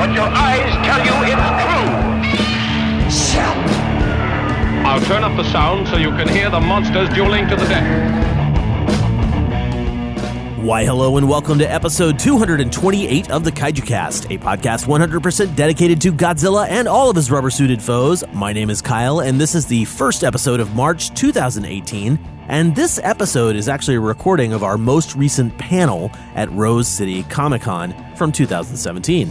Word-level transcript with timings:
But 0.00 0.14
your 0.14 0.24
eyes 0.24 0.72
tell 0.86 1.04
you 1.04 1.12
it's 3.06 3.30
true. 3.30 3.42
I'll 4.88 5.00
turn 5.02 5.22
up 5.22 5.36
the 5.36 5.44
sound 5.52 5.88
so 5.88 5.98
you 5.98 6.08
can 6.12 6.26
hear 6.26 6.48
the 6.48 6.58
monsters 6.58 7.10
dueling 7.10 7.46
to 7.48 7.54
the 7.54 7.66
death. 7.66 8.40
Why, 10.64 10.86
hello, 10.86 11.18
and 11.18 11.28
welcome 11.28 11.58
to 11.58 11.70
episode 11.70 12.18
228 12.18 13.30
of 13.30 13.44
the 13.44 13.52
Kaiju 13.52 13.86
Cast, 13.86 14.24
a 14.30 14.38
podcast 14.38 14.86
100% 14.86 15.54
dedicated 15.54 16.00
to 16.00 16.12
Godzilla 16.12 16.66
and 16.66 16.88
all 16.88 17.10
of 17.10 17.16
his 17.16 17.30
rubber 17.30 17.50
suited 17.50 17.82
foes. 17.82 18.24
My 18.32 18.54
name 18.54 18.70
is 18.70 18.80
Kyle, 18.80 19.20
and 19.20 19.38
this 19.38 19.54
is 19.54 19.66
the 19.66 19.84
first 19.84 20.24
episode 20.24 20.60
of 20.60 20.74
March 20.74 21.12
2018. 21.14 22.18
And 22.48 22.74
this 22.74 22.98
episode 23.02 23.54
is 23.54 23.68
actually 23.68 23.96
a 23.96 24.00
recording 24.00 24.54
of 24.54 24.64
our 24.64 24.78
most 24.78 25.14
recent 25.14 25.58
panel 25.58 26.10
at 26.34 26.50
Rose 26.52 26.88
City 26.88 27.22
Comic 27.24 27.60
Con 27.60 27.94
from 28.16 28.32
2017. 28.32 29.30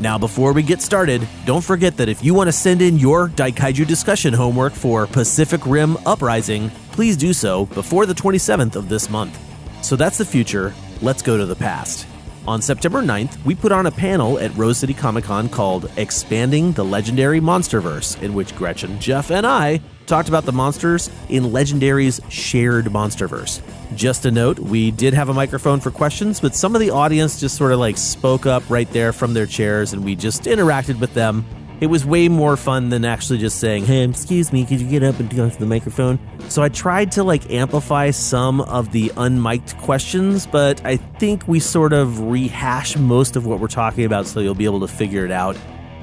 Now, 0.00 0.18
before 0.18 0.52
we 0.52 0.62
get 0.62 0.82
started, 0.82 1.26
don't 1.44 1.62
forget 1.62 1.96
that 1.98 2.08
if 2.08 2.24
you 2.24 2.34
want 2.34 2.48
to 2.48 2.52
send 2.52 2.82
in 2.82 2.98
your 2.98 3.28
Daikaiju 3.28 3.86
discussion 3.86 4.34
homework 4.34 4.72
for 4.72 5.06
Pacific 5.06 5.64
Rim 5.64 5.96
Uprising, 6.04 6.70
please 6.90 7.16
do 7.16 7.32
so 7.32 7.66
before 7.66 8.04
the 8.04 8.14
27th 8.14 8.74
of 8.74 8.88
this 8.88 9.08
month. 9.08 9.38
So 9.84 9.94
that's 9.94 10.18
the 10.18 10.24
future. 10.24 10.74
Let's 11.00 11.22
go 11.22 11.36
to 11.36 11.46
the 11.46 11.54
past. 11.54 12.08
On 12.46 12.60
September 12.60 13.02
9th, 13.02 13.42
we 13.44 13.54
put 13.54 13.72
on 13.72 13.86
a 13.86 13.90
panel 13.90 14.38
at 14.38 14.54
Rose 14.56 14.78
City 14.78 14.94
Comic 14.94 15.24
Con 15.24 15.48
called 15.48 15.90
Expanding 15.96 16.72
the 16.72 16.84
Legendary 16.84 17.40
Monsterverse, 17.40 18.20
in 18.20 18.34
which 18.34 18.54
Gretchen, 18.56 18.98
Jeff, 19.00 19.30
and 19.30 19.46
I 19.46 19.80
talked 20.06 20.28
about 20.28 20.44
the 20.44 20.52
monsters 20.52 21.10
in 21.28 21.44
Legendary's 21.44 22.20
shared 22.28 22.86
Monsterverse. 22.86 23.60
Just 23.94 24.26
a 24.26 24.30
note, 24.30 24.58
we 24.58 24.90
did 24.90 25.14
have 25.14 25.28
a 25.28 25.34
microphone 25.34 25.80
for 25.80 25.90
questions, 25.90 26.40
but 26.40 26.54
some 26.54 26.74
of 26.74 26.80
the 26.80 26.90
audience 26.90 27.40
just 27.40 27.56
sort 27.56 27.72
of 27.72 27.78
like 27.78 27.96
spoke 27.96 28.46
up 28.46 28.62
right 28.68 28.90
there 28.92 29.12
from 29.12 29.34
their 29.34 29.46
chairs 29.46 29.92
and 29.92 30.04
we 30.04 30.16
just 30.16 30.42
interacted 30.44 31.00
with 31.00 31.14
them. 31.14 31.44
It 31.80 31.88
was 31.88 32.06
way 32.06 32.28
more 32.28 32.56
fun 32.56 32.88
than 32.88 33.04
actually 33.04 33.40
just 33.40 33.58
saying, 33.58 33.84
"Hey, 33.84 34.04
excuse 34.04 34.52
me, 34.52 34.64
could 34.64 34.80
you 34.80 34.88
get 34.88 35.02
up 35.02 35.18
and 35.18 35.30
talk 35.30 35.52
to 35.52 35.58
the 35.58 35.66
microphone?" 35.66 36.18
So 36.48 36.62
I 36.62 36.68
tried 36.68 37.12
to 37.12 37.24
like 37.24 37.50
amplify 37.50 38.10
some 38.10 38.60
of 38.62 38.92
the 38.92 39.12
unmiked 39.16 39.76
questions, 39.78 40.46
but 40.46 40.80
I 40.84 40.96
think 40.96 41.46
we 41.48 41.60
sort 41.60 41.92
of 41.92 42.20
rehash 42.20 42.96
most 42.96 43.36
of 43.36 43.44
what 43.44 43.58
we're 43.58 43.66
talking 43.66 44.04
about, 44.04 44.26
so 44.26 44.40
you'll 44.40 44.54
be 44.54 44.64
able 44.64 44.80
to 44.80 44.88
figure 44.88 45.24
it 45.24 45.32
out. 45.32 45.56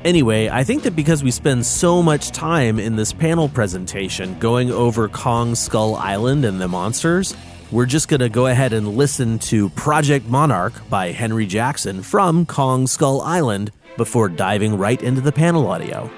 Anyway, 0.04 0.50
I 0.50 0.64
think 0.64 0.82
that 0.84 0.96
because 0.96 1.24
we 1.24 1.30
spend 1.30 1.64
so 1.64 2.02
much 2.02 2.32
time 2.32 2.80
in 2.80 2.96
this 2.96 3.14
panel 3.14 3.48
presentation 3.48 4.38
going 4.40 4.72
over 4.72 5.08
Kong 5.08 5.54
Skull 5.54 5.96
Island 5.96 6.44
and 6.44 6.60
the 6.60 6.68
monsters, 6.68 7.36
we're 7.72 7.86
just 7.86 8.08
going 8.08 8.22
to 8.22 8.30
go 8.30 8.48
ahead 8.48 8.74
and 8.74 8.98
listen 8.98 9.38
to 9.40 9.70
Project 9.70 10.26
Monarch 10.26 10.74
by 10.90 11.12
Henry 11.12 11.46
Jackson 11.46 12.02
from 12.02 12.48
Kong 12.48 12.88
Skull 12.88 13.22
Island 13.22 13.72
before 13.96 14.28
diving 14.28 14.76
right 14.76 15.00
into 15.04 15.22
the 15.22 15.32
panel 15.32 15.68
audio. 15.68 16.10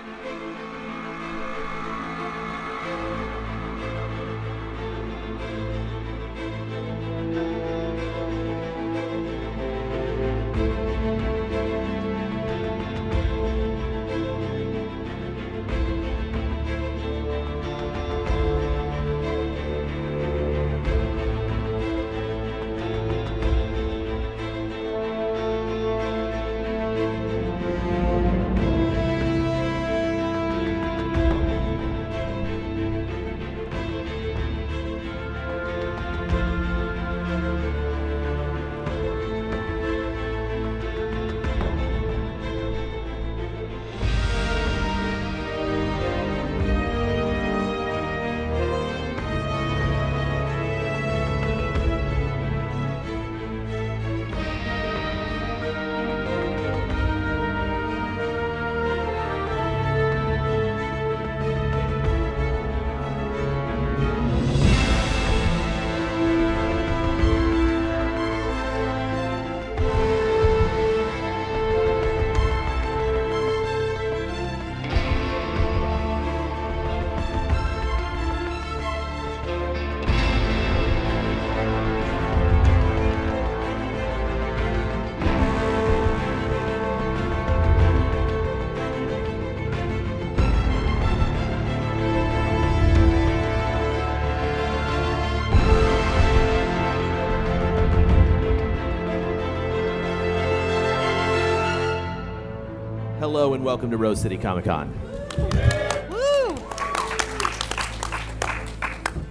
Hello 103.33 103.55
and 103.55 103.65
welcome 103.65 103.89
to 103.89 103.97
Rose 103.97 104.21
City 104.21 104.37
Comic 104.37 104.65
Con. 104.65 104.93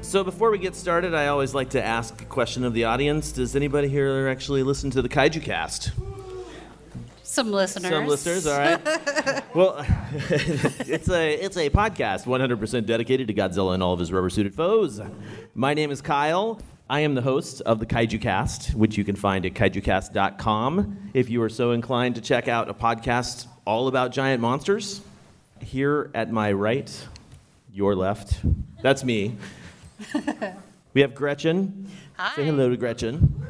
So 0.01 0.25
before 0.25 0.51
we 0.51 0.59
get 0.59 0.75
started, 0.75 1.15
I 1.15 1.29
always 1.29 1.55
like 1.55 1.71
to 1.71 1.85
ask 1.85 2.21
a 2.21 2.25
question 2.25 2.65
of 2.65 2.75
the 2.75 2.83
audience. 2.83 3.31
Does 3.31 3.55
anybody 3.55 3.87
here 3.87 4.27
actually 4.27 4.65
listen 4.65 4.91
to 4.91 5.03
the 5.03 5.09
Kaiju 5.09 5.41
Cast? 5.45 5.93
Some 7.23 7.53
listeners. 7.53 7.93
Some 7.93 8.09
listeners, 8.09 8.45
all 8.45 8.59
right. 8.59 9.45
well, 9.55 9.77
it's 10.13 11.09
a 11.09 11.35
it's 11.35 11.57
a 11.57 11.71
podcast 11.71 12.25
100% 12.25 12.85
dedicated 12.85 13.29
to 13.29 13.35
Godzilla 13.35 13.73
and 13.73 13.85
all 13.85 13.93
of 13.93 14.01
his 14.01 14.11
rubber-suited 14.11 14.53
foes. 14.53 15.01
My 15.55 15.75
name 15.75 15.93
is 15.93 16.03
Kyle. 16.03 16.61
I 16.91 17.01
am 17.01 17.15
the 17.15 17.23
host 17.23 17.61
of 17.61 17.79
the 17.79 17.87
Kaiju 17.87 18.21
Cast, 18.21 18.75
which 18.75 18.99
you 18.99 19.05
can 19.05 19.15
find 19.15 19.47
at 19.47 19.55
kaijucast.com 19.55 21.11
if 21.15 21.31
you 21.31 21.41
are 21.41 21.49
so 21.49 21.71
inclined 21.71 22.17
to 22.17 22.21
check 22.21 22.49
out 22.49 22.69
a 22.69 22.75
podcast 22.75 23.47
all 23.65 23.89
about 23.89 24.13
giant 24.13 24.41
monsters. 24.41 25.01
Here 25.61 26.11
at 26.15 26.33
my 26.33 26.53
right, 26.53 26.91
your 27.73 27.95
left, 27.95 28.41
that's 28.83 29.05
me. 29.05 29.37
we 30.95 31.03
have 31.03 31.15
Gretchen. 31.15 31.89
Hi. 32.17 32.35
Say 32.35 32.45
hello 32.47 32.69
to 32.69 32.77
Gretchen. 32.77 33.43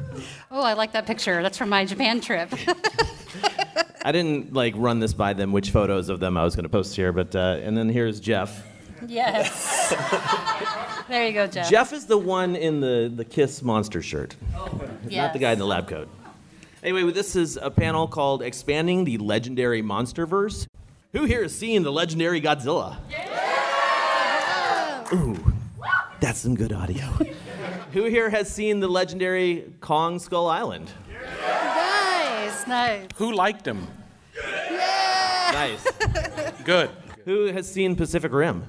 Oh, 0.51 0.61
I 0.61 0.73
like 0.73 0.91
that 0.93 1.07
picture. 1.07 1.41
That's 1.41 1.57
from 1.57 1.69
my 1.69 1.85
Japan 1.85 2.21
trip. 2.21 2.53
I 4.05 4.11
didn't 4.11 4.53
like 4.53 4.73
run 4.77 4.99
this 4.99 5.13
by 5.13 5.33
them 5.33 5.51
which 5.51 5.71
photos 5.71 6.09
of 6.09 6.19
them 6.19 6.37
I 6.37 6.43
was 6.43 6.55
going 6.55 6.63
to 6.63 6.69
post 6.69 6.95
here, 6.95 7.11
but 7.11 7.35
uh, 7.35 7.59
and 7.63 7.75
then 7.75 7.89
here's 7.89 8.19
Jeff. 8.19 8.63
yes. 9.07 9.89
there 11.07 11.25
you 11.25 11.33
go, 11.33 11.47
Jeff. 11.47 11.69
Jeff 11.69 11.93
is 11.93 12.05
the 12.05 12.17
one 12.17 12.55
in 12.55 12.79
the 12.79 13.11
the 13.13 13.25
Kiss 13.25 13.63
monster 13.63 14.01
shirt, 14.01 14.35
not 15.09 15.33
the 15.33 15.39
guy 15.39 15.53
in 15.53 15.59
the 15.59 15.65
lab 15.65 15.87
coat. 15.87 16.09
Anyway, 16.83 17.09
this 17.13 17.37
is 17.37 17.57
a 17.61 17.71
panel 17.71 18.07
called 18.07 18.41
"Expanding 18.41 19.05
the 19.05 19.17
Legendary 19.17 19.81
Monsterverse." 19.81 20.67
Who 21.13 21.23
here 21.23 21.43
has 21.43 21.55
seen 21.55 21.83
the 21.83 21.91
legendary 21.91 22.41
Godzilla? 22.41 22.97
Ooh, 25.13 25.53
that's 26.19 26.39
some 26.39 26.55
good 26.55 26.73
audio. 26.73 27.05
Who 27.93 28.05
here 28.05 28.29
has 28.29 28.51
seen 28.51 28.81
the 28.81 28.89
legendary 28.89 29.71
Kong 29.79 30.19
Skull 30.19 30.47
Island? 30.47 30.89
Nice, 31.41 32.67
nice. 32.67 33.07
Who 33.15 33.31
liked 33.31 33.65
him? 33.65 33.87
Nice. 35.53 35.87
Good. 36.65 36.89
Who 37.25 37.45
has 37.45 37.71
seen 37.71 37.95
Pacific 37.95 38.33
Rim? 38.33 38.65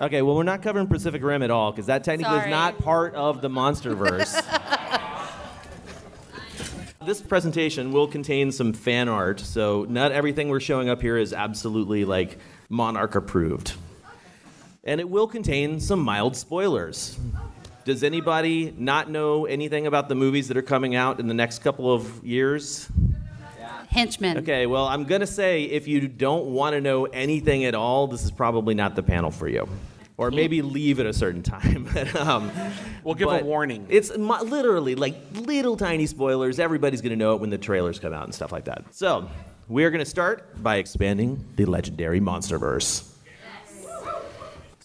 Okay, 0.00 0.22
well, 0.22 0.36
we're 0.36 0.44
not 0.44 0.62
covering 0.62 0.86
Pacific 0.86 1.22
Rim 1.22 1.42
at 1.42 1.50
all 1.50 1.72
because 1.72 1.86
that 1.86 2.04
technically 2.04 2.38
is 2.38 2.46
not 2.46 2.78
part 2.78 3.14
of 3.14 3.42
the 3.42 3.48
MonsterVerse. 3.48 4.70
this 7.06 7.20
presentation 7.20 7.92
will 7.92 8.08
contain 8.08 8.50
some 8.52 8.72
fan 8.72 9.08
art, 9.08 9.40
so 9.40 9.86
not 9.88 10.12
everything 10.12 10.48
we're 10.48 10.60
showing 10.60 10.88
up 10.88 11.00
here 11.00 11.16
is 11.16 11.32
absolutely 11.32 12.04
like 12.04 12.38
Monarch 12.68 13.14
approved. 13.14 13.74
And 14.84 15.00
it 15.00 15.08
will 15.08 15.26
contain 15.26 15.80
some 15.80 16.00
mild 16.00 16.36
spoilers. 16.36 17.18
Does 17.84 18.02
anybody 18.02 18.74
not 18.76 19.10
know 19.10 19.46
anything 19.46 19.86
about 19.86 20.08
the 20.08 20.14
movies 20.14 20.48
that 20.48 20.56
are 20.56 20.62
coming 20.62 20.94
out 20.94 21.20
in 21.20 21.26
the 21.26 21.34
next 21.34 21.60
couple 21.60 21.92
of 21.92 22.24
years? 22.24 22.88
Henchman. 23.90 24.38
Okay, 24.38 24.66
well, 24.66 24.86
I'm 24.86 25.04
going 25.04 25.20
to 25.20 25.26
say 25.26 25.64
if 25.64 25.86
you 25.86 26.08
don't 26.08 26.46
want 26.46 26.74
to 26.74 26.80
know 26.80 27.04
anything 27.04 27.64
at 27.64 27.74
all, 27.74 28.08
this 28.08 28.24
is 28.24 28.30
probably 28.30 28.74
not 28.74 28.96
the 28.96 29.02
panel 29.02 29.30
for 29.30 29.46
you. 29.46 29.68
Or 30.16 30.30
maybe 30.30 30.62
leave 30.62 31.00
at 31.00 31.06
a 31.06 31.12
certain 31.12 31.42
time. 31.42 31.88
um, 32.16 32.52
We'll 33.02 33.14
give 33.14 33.28
a 33.28 33.42
warning. 33.42 33.86
It's 33.88 34.16
mo- 34.16 34.42
literally 34.42 34.94
like 34.94 35.16
little 35.34 35.76
tiny 35.76 36.06
spoilers. 36.06 36.58
Everybody's 36.58 37.00
going 37.00 37.10
to 37.10 37.16
know 37.16 37.34
it 37.34 37.40
when 37.40 37.50
the 37.50 37.58
trailers 37.58 37.98
come 37.98 38.12
out 38.12 38.24
and 38.24 38.34
stuff 38.34 38.52
like 38.52 38.64
that. 38.66 38.94
So, 38.94 39.28
we 39.68 39.84
are 39.84 39.90
going 39.90 40.04
to 40.04 40.10
start 40.10 40.62
by 40.62 40.76
expanding 40.76 41.44
the 41.56 41.64
legendary 41.64 42.20
Monsterverse. 42.20 43.10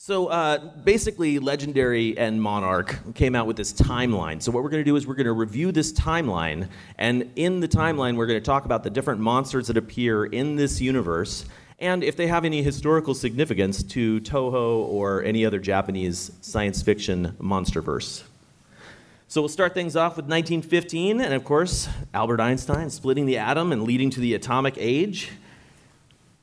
So 0.09 0.25
uh, 0.25 0.57
basically, 0.83 1.37
Legendary 1.37 2.17
and 2.17 2.41
Monarch 2.41 3.13
came 3.13 3.35
out 3.35 3.45
with 3.45 3.57
this 3.57 3.71
timeline. 3.71 4.41
So 4.41 4.51
what 4.51 4.63
we're 4.63 4.71
going 4.71 4.83
to 4.83 4.89
do 4.89 4.95
is 4.95 5.05
we're 5.05 5.13
going 5.13 5.27
to 5.27 5.33
review 5.33 5.71
this 5.71 5.93
timeline, 5.93 6.67
and 6.97 7.31
in 7.35 7.59
the 7.59 7.67
timeline, 7.67 8.15
we're 8.15 8.25
going 8.25 8.39
to 8.39 8.43
talk 8.43 8.65
about 8.65 8.83
the 8.83 8.89
different 8.89 9.21
monsters 9.21 9.67
that 9.67 9.77
appear 9.77 10.25
in 10.25 10.55
this 10.55 10.81
universe, 10.81 11.45
and 11.79 12.03
if 12.03 12.15
they 12.15 12.27
have 12.27 12.45
any 12.45 12.61
historical 12.61 13.13
significance 13.13 13.81
to 13.83 14.19
Toho 14.21 14.85
or 14.85 15.23
any 15.23 15.45
other 15.45 15.59
Japanese 15.59 16.31
science 16.41 16.81
fiction 16.81 17.35
monsterverse. 17.39 18.23
So 19.27 19.41
we'll 19.41 19.49
start 19.49 19.73
things 19.73 19.95
off 19.95 20.17
with 20.17 20.25
1915, 20.25 21.21
and 21.21 21.33
of 21.33 21.43
course, 21.43 21.87
Albert 22.13 22.41
Einstein 22.41 22.89
splitting 22.89 23.27
the 23.27 23.37
atom 23.37 23.71
and 23.71 23.83
leading 23.83 24.09
to 24.09 24.19
the 24.19 24.33
atomic 24.33 24.73
age. 24.77 25.29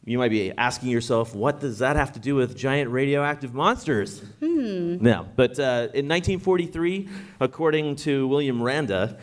You 0.04 0.18
might 0.18 0.30
be 0.30 0.52
asking 0.52 0.90
yourself, 0.90 1.34
what 1.34 1.58
does 1.58 1.80
that 1.80 1.96
have 1.96 2.12
to 2.12 2.20
do 2.20 2.36
with 2.36 2.56
giant 2.56 2.92
radioactive 2.92 3.52
monsters? 3.52 4.20
Hmm. 4.38 4.98
No, 4.98 5.26
but 5.34 5.58
uh, 5.58 5.90
in 5.94 6.06
1943, 6.06 7.08
according 7.40 7.96
to 7.96 8.28
William 8.28 8.62
Randa, 8.62 9.18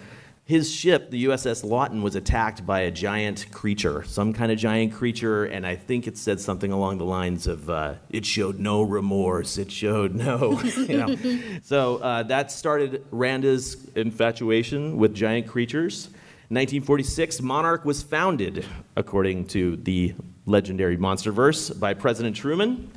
his 0.46 0.70
ship, 0.70 1.10
the 1.10 1.26
USS 1.26 1.64
Lawton, 1.64 2.02
was 2.02 2.16
attacked 2.16 2.66
by 2.66 2.82
a 2.82 2.92
giant 2.92 3.50
creature, 3.52 4.04
some 4.04 4.34
kind 4.34 4.52
of 4.52 4.58
giant 4.58 4.94
creature, 4.94 5.46
and 5.46 5.66
I 5.66 5.78
think 5.78 6.06
it 6.06 6.18
said 6.18 6.42
something 6.42 6.72
along 6.72 6.98
the 6.98 7.06
lines 7.06 7.48
of, 7.48 7.70
uh, 7.70 7.96
"It 8.10 8.26
showed 8.26 8.60
no 8.60 8.82
remorse. 8.82 9.58
It 9.58 9.72
showed 9.72 10.14
no." 10.14 10.60
you 10.76 10.98
know. 10.98 11.60
So 11.64 11.98
uh, 11.98 12.24
that 12.24 12.52
started 12.52 13.06
Randa's 13.10 13.88
infatuation 13.96 14.98
with 14.98 15.16
giant 15.16 15.48
creatures. 15.48 16.10
1946, 16.50 17.42
Monarch 17.42 17.86
was 17.86 18.04
founded, 18.04 18.66
according 18.98 19.48
to 19.48 19.78
the 19.78 20.14
legendary 20.46 20.98
MonsterVerse, 20.98 21.80
by 21.80 21.94
President 21.94 22.36
Truman. 22.36 22.92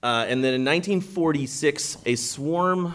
Uh, 0.00 0.26
and 0.28 0.44
then 0.44 0.54
in 0.54 0.64
1946, 0.64 1.98
a 2.06 2.14
swarm 2.14 2.94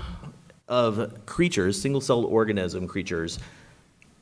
of 0.69 1.25
creatures, 1.25 1.81
single 1.81 2.00
celled 2.00 2.25
organism 2.25 2.88
creatures, 2.88 3.39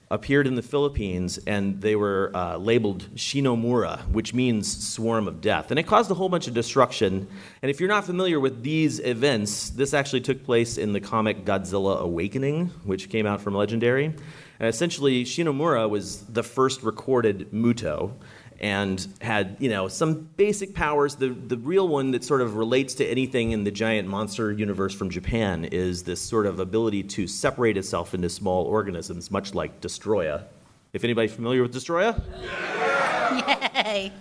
appeared 0.09 0.47
in 0.47 0.55
the 0.55 0.61
Philippines 0.61 1.37
and 1.47 1.81
they 1.81 1.95
were 1.95 2.31
uh, 2.33 2.57
labeled 2.57 3.05
Shinomura, 3.15 3.99
which 4.07 4.33
means 4.33 4.87
swarm 4.87 5.27
of 5.27 5.41
death. 5.41 5.69
And 5.69 5.79
it 5.79 5.83
caused 5.83 6.09
a 6.09 6.13
whole 6.13 6.29
bunch 6.29 6.47
of 6.47 6.53
destruction. 6.53 7.27
And 7.61 7.69
if 7.69 7.79
you're 7.79 7.89
not 7.89 8.05
familiar 8.05 8.39
with 8.39 8.63
these 8.63 8.99
events, 8.99 9.69
this 9.69 9.93
actually 9.93 10.21
took 10.21 10.45
place 10.45 10.77
in 10.77 10.93
the 10.93 11.01
comic 11.01 11.43
Godzilla 11.43 11.99
Awakening, 11.99 12.67
which 12.85 13.09
came 13.09 13.25
out 13.25 13.41
from 13.41 13.53
Legendary. 13.53 14.05
And 14.05 14.69
essentially, 14.69 15.23
Shinomura 15.25 15.89
was 15.89 16.21
the 16.21 16.43
first 16.43 16.83
recorded 16.83 17.51
Muto 17.51 18.13
and 18.59 19.07
had 19.21 19.57
you 19.59 19.69
know 19.69 19.87
some 19.87 20.29
basic 20.37 20.73
powers. 20.73 21.15
The 21.15 21.29
the 21.29 21.57
real 21.57 21.87
one 21.87 22.11
that 22.11 22.23
sort 22.23 22.41
of 22.41 22.55
relates 22.55 22.93
to 22.95 23.05
anything 23.05 23.51
in 23.51 23.63
the 23.63 23.71
giant 23.71 24.07
monster 24.07 24.51
universe 24.51 24.93
from 24.93 25.09
Japan 25.09 25.65
is 25.65 26.03
this 26.03 26.21
sort 26.21 26.45
of 26.45 26.59
ability 26.59 27.03
to 27.03 27.27
separate 27.27 27.77
itself 27.77 28.13
into 28.13 28.29
small 28.29 28.65
organisms, 28.65 29.31
much 29.31 29.53
like 29.53 29.81
Destoroyah. 29.81 30.45
If 30.93 31.03
anybody 31.03 31.27
familiar 31.27 31.61
with 31.61 31.73
Destoroyah? 31.73 32.21
Yay. 33.85 34.11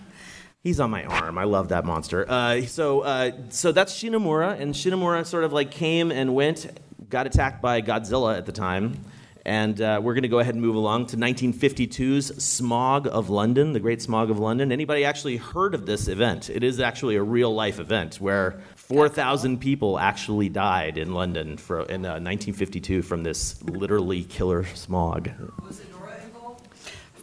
He's 0.63 0.81
on 0.81 0.91
my 0.91 1.05
arm. 1.05 1.39
I 1.39 1.45
love 1.45 1.69
that 1.69 1.85
monster. 1.85 2.29
Uh, 2.29 2.63
so, 2.63 3.03
uh, 3.03 3.31
so 3.51 3.71
that's 3.71 3.95
Shinomura, 3.95 4.59
and 4.59 4.75
Shinomura 4.75 5.25
sort 5.25 5.45
of 5.45 5.53
like 5.53 5.71
came 5.71 6.11
and 6.11 6.35
went, 6.35 6.81
got 7.09 7.27
attacked 7.27 7.63
by 7.63 7.81
Godzilla 7.81 8.37
at 8.37 8.47
the 8.47 8.53
time, 8.53 8.99
and 9.47 9.81
uh, 9.81 10.01
we're 10.03 10.15
going 10.15 10.23
to 10.23 10.29
go 10.29 10.41
ahead 10.41 10.57
and 10.57 10.63
move 10.63 10.75
along 10.75 11.07
to 11.07 11.17
1952's 11.17 12.43
Smog 12.43 13.07
of 13.07 13.31
London, 13.31 13.73
the 13.75 13.81
Great 13.81 14.03
Smog 14.03 14.29
of 14.29 14.41
London. 14.41 14.73
Anybody 14.73 15.05
actually 15.05 15.37
heard 15.37 15.73
of 15.73 15.87
this 15.87 16.09
event? 16.09 16.51
It 16.51 16.65
is 16.65 16.81
actually 16.81 17.15
a 17.15 17.23
real 17.23 17.55
life 17.55 17.79
event 17.79 18.17
where 18.17 18.61
4,000 18.75 19.61
people 19.61 20.01
actually 20.01 20.49
died 20.49 20.99
in 20.99 21.15
London 21.15 21.59
for, 21.59 21.83
in 21.83 22.05
uh, 22.05 22.19
1952 22.19 23.03
from 23.03 23.23
this 23.23 23.63
literally 23.63 24.25
killer 24.25 24.65
smog. 24.75 25.31
Was 25.65 25.79
it 25.79 25.93
Nora? 25.93 26.17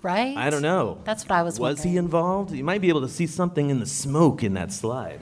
Right? 0.01 0.37
I 0.37 0.49
don't 0.49 0.61
know. 0.61 0.99
That's 1.03 1.25
what 1.25 1.31
I 1.31 1.43
was 1.43 1.59
Was 1.59 1.83
he 1.83 1.97
involved? 1.97 2.53
You 2.53 2.63
might 2.63 2.79
be 2.79 2.87
able 2.87 3.01
to 3.01 3.09
see 3.09 3.27
something 3.27 3.69
in 3.69 3.81
the 3.81 3.85
smoke 3.85 4.43
in 4.43 4.53
that 4.53 4.71
slide. 4.71 5.19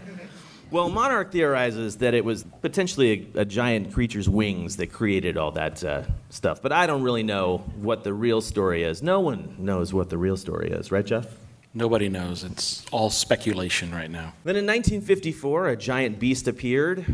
Well, 0.72 0.88
Monarch 0.88 1.34
theorizes 1.34 1.98
that 1.98 2.14
it 2.14 2.24
was 2.24 2.46
potentially 2.62 3.30
a, 3.36 3.42
a 3.42 3.46
giant 3.46 3.94
creature's 3.94 4.30
wings 4.30 4.78
that 4.78 4.88
created 4.88 5.36
all 5.36 5.52
that 5.52 5.84
uh, 5.84 6.04
stuff, 6.30 6.62
but 6.62 6.72
I 6.72 6.88
don't 6.88 7.04
really 7.04 7.24
know 7.24 7.58
what 7.76 8.06
the 8.06 8.14
real 8.14 8.40
story 8.40 8.84
is. 8.84 9.04
No 9.04 9.20
one 9.20 9.58
knows 9.60 9.94
what 9.94 10.10
the 10.10 10.18
real 10.18 10.38
story 10.38 10.72
is, 10.72 10.90
right, 10.90 11.06
Jeff? 11.06 11.28
Nobody 11.74 12.08
knows. 12.08 12.46
It's 12.46 12.86
all 12.90 13.10
speculation 13.10 13.92
right 13.92 14.10
now. 14.10 14.34
Then 14.46 14.56
in 14.56 14.66
1954, 14.66 15.68
a 15.68 15.76
giant 15.76 16.20
beast 16.20 16.48
appeared. 16.48 17.06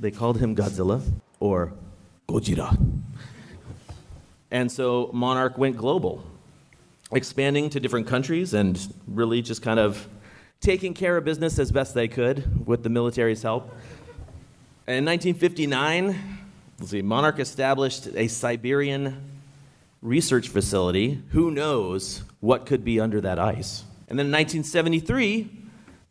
They 0.00 0.10
called 0.10 0.38
him 0.38 0.56
Godzilla 0.56 1.00
or 1.38 1.72
Gojira. 2.28 2.76
And 4.50 4.70
so 4.70 5.10
Monarch 5.12 5.56
went 5.56 5.76
global, 5.76 6.24
expanding 7.12 7.70
to 7.70 7.78
different 7.78 8.08
countries 8.08 8.52
and 8.52 8.80
really 9.06 9.42
just 9.42 9.62
kind 9.62 9.78
of 9.78 10.08
taking 10.64 10.94
care 10.94 11.18
of 11.18 11.24
business 11.24 11.58
as 11.58 11.70
best 11.70 11.92
they 11.92 12.08
could 12.08 12.66
with 12.66 12.82
the 12.82 12.88
military's 12.88 13.42
help. 13.42 13.64
And 14.86 14.96
in 14.96 15.04
1959, 15.04 16.18
let's 16.78 16.90
see, 16.90 17.02
Monarch 17.02 17.38
established 17.38 18.08
a 18.14 18.28
Siberian 18.28 19.22
research 20.00 20.48
facility. 20.48 21.22
Who 21.30 21.50
knows 21.50 22.22
what 22.40 22.64
could 22.64 22.82
be 22.82 22.98
under 22.98 23.20
that 23.20 23.38
ice? 23.38 23.84
And 24.08 24.18
then 24.18 24.26
in 24.26 24.32
1973, 24.32 25.50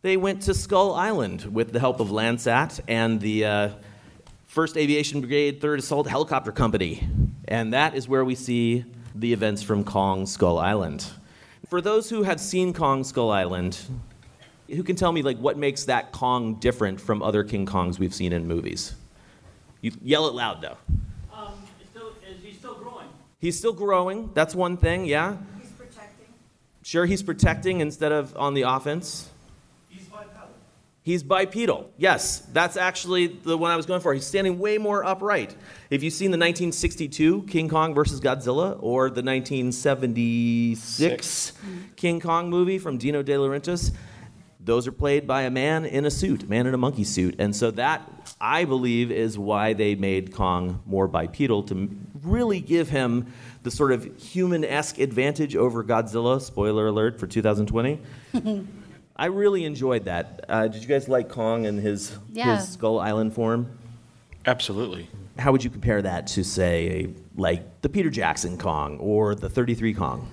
they 0.04 0.18
went 0.18 0.44
to 0.44 0.54
Skull 0.54 0.94
Island 0.94 1.46
with 1.46 1.74
the 1.74 1.80
help 1.80 2.00
of 2.00 2.10
Landsat 2.10 2.80
and 2.88 3.20
the 3.20 3.46
uh, 3.46 3.70
1st 4.54 4.78
Aviation 4.78 5.20
Brigade 5.22 5.62
3rd 5.62 5.80
Assault 5.80 6.08
Helicopter 6.08 6.52
Company. 6.52 7.08
And 7.48 7.74
that 7.74 7.96
is 7.96 8.08
where 8.08 8.24
we 8.24 8.36
see 8.36 8.86
the 9.16 9.34
events 9.34 9.64
from 9.64 9.84
Kong 9.84 10.28
Skull 10.28 10.60
Island. 10.60 11.08
For 11.68 11.82
those 11.82 12.12
who 12.12 12.22
have 12.22 12.40
seen 12.40 12.72
Kong 12.72 13.04
Skull 13.04 13.32
Island, 13.32 13.80
who 14.68 14.84
can 14.84 14.96
tell 14.96 15.12
me 15.12 15.22
like 15.22 15.38
what 15.38 15.58
makes 15.58 15.86
that 15.86 16.12
Kong 16.12 16.56
different 16.56 17.00
from 17.02 17.22
other 17.22 17.44
King 17.44 17.66
Kongs 17.66 18.00
we've 18.00 18.14
seen 18.14 18.34
in 18.34 18.48
movies? 18.48 18.96
You 19.82 19.92
yell 20.02 20.28
it 20.28 20.34
loud 20.34 20.62
though. 20.62 20.78
Um, 21.34 21.54
still, 21.92 22.14
is 22.30 22.42
he 22.42 22.54
still 22.54 22.76
growing? 22.76 23.08
He's 23.40 23.58
still 23.58 23.74
growing. 23.74 24.30
That's 24.34 24.56
one 24.56 24.78
thing, 24.78 25.06
yeah. 25.06 25.36
He's 25.60 25.70
protecting. 25.72 26.28
Sure, 26.84 27.06
he's 27.06 27.22
protecting 27.22 27.82
instead 27.82 28.14
of 28.14 28.36
on 28.38 28.54
the 28.54 28.62
offense. 28.62 29.30
He's 29.90 30.06
bipedal. 30.06 30.48
He's 31.02 31.24
bipedal. 31.24 31.92
Yes, 31.98 32.40
that's 32.54 32.78
actually 32.78 33.28
the 33.28 33.58
one 33.58 33.72
I 33.72 33.76
was 33.76 33.86
going 33.86 34.00
for. 34.00 34.14
He's 34.14 34.26
standing 34.26 34.60
way 34.60 34.78
more 34.78 35.06
upright. 35.06 35.54
If 35.90 36.04
you've 36.04 36.14
seen 36.14 36.32
the 36.32 36.38
1962 36.38 37.44
King 37.44 37.68
Kong 37.68 37.94
versus 37.94 38.22
Godzilla 38.22 38.78
or 38.82 39.10
the 39.10 39.22
1976 39.22 41.52
King 41.98 42.22
Kong 42.22 42.50
movie 42.50 42.80
from 42.80 42.98
Dino 42.98 43.22
De 43.22 43.34
Laurentiis, 43.34 43.92
those 44.66 44.88
are 44.88 44.92
played 44.92 45.28
by 45.28 45.44
a 45.44 45.50
man 45.52 45.86
in 45.86 46.06
a 46.06 46.12
suit, 46.12 46.44
a 46.44 46.48
man 46.48 46.68
in 46.68 46.74
a 46.74 46.78
monkey 46.78 47.04
suit. 47.04 47.36
And 47.40 47.56
so 47.56 47.72
that, 47.72 48.36
I 48.40 48.66
believe, 48.66 49.12
is 49.12 49.38
why 49.38 49.74
they 49.74 49.96
made 49.96 50.34
Kong 50.34 50.82
more 50.86 51.08
bipedal 51.08 51.64
to 51.64 51.90
really 52.22 52.62
give 52.62 52.90
him 52.90 53.28
the 53.64 53.72
sort 53.72 53.92
of 53.92 54.06
human 54.22 54.64
esque 54.64 55.00
advantage 55.00 55.56
over 55.56 55.84
Godzilla. 55.84 56.42
Spoiler 56.42 56.88
alert 56.88 57.20
for 57.20 57.28
2020. 57.28 58.00
I 59.16 59.26
really 59.26 59.66
enjoyed 59.66 60.06
that. 60.06 60.46
Uh, 60.50 60.68
did 60.68 60.82
you 60.82 60.88
guys 60.88 61.08
like 61.08 61.30
Kong 61.30 61.66
and 61.66 61.80
his, 61.80 62.16
Yeah. 62.32 62.56
his 62.58 62.70
Skull 62.70 63.00
Island 63.00 63.34
form? 63.34 63.78
Absolutely. 64.46 65.08
How 65.38 65.52
would 65.52 65.64
you 65.64 65.70
compare 65.70 66.02
that 66.02 66.28
to, 66.28 66.44
say, 66.44 67.10
like 67.36 67.82
the 67.82 67.90
Peter 67.90 68.10
Jackson 68.10 68.58
Kong 68.58 68.98
or 69.00 69.36
the 69.36 69.50
33 69.50 69.94
Kong? 69.94 70.28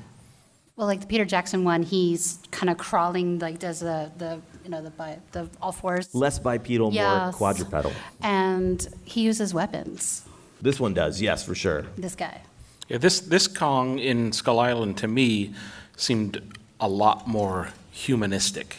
Well, 0.80 0.86
like 0.86 1.02
the 1.02 1.06
Peter 1.06 1.26
Jackson 1.26 1.62
one, 1.62 1.82
he's 1.82 2.38
kind 2.52 2.70
of 2.70 2.78
crawling, 2.78 3.38
like 3.38 3.58
does 3.58 3.80
the, 3.80 4.10
the 4.16 4.40
you 4.64 4.70
know, 4.70 4.80
the, 4.80 4.88
bi- 4.88 5.18
the 5.32 5.46
all 5.60 5.72
fours. 5.72 6.14
Less 6.14 6.38
bipedal, 6.38 6.90
more 6.90 7.32
quadrupedal. 7.34 7.92
And 8.22 8.88
he 9.04 9.20
uses 9.20 9.52
weapons, 9.52 10.24
This 10.62 10.80
one 10.80 10.94
does, 10.94 11.20
yes, 11.20 11.44
for 11.44 11.54
sure. 11.54 11.84
this 11.98 12.14
guy. 12.14 12.40
Yeah, 12.88 12.96
this 12.96 13.20
this 13.20 13.46
Kong 13.46 13.98
in 13.98 14.32
Skull 14.32 14.58
Island 14.58 14.96
to 14.98 15.06
me 15.06 15.52
seemed 15.98 16.40
a 16.80 16.88
lot 16.88 17.28
more 17.28 17.68
humanistic 17.90 18.78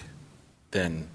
than 0.71 1.07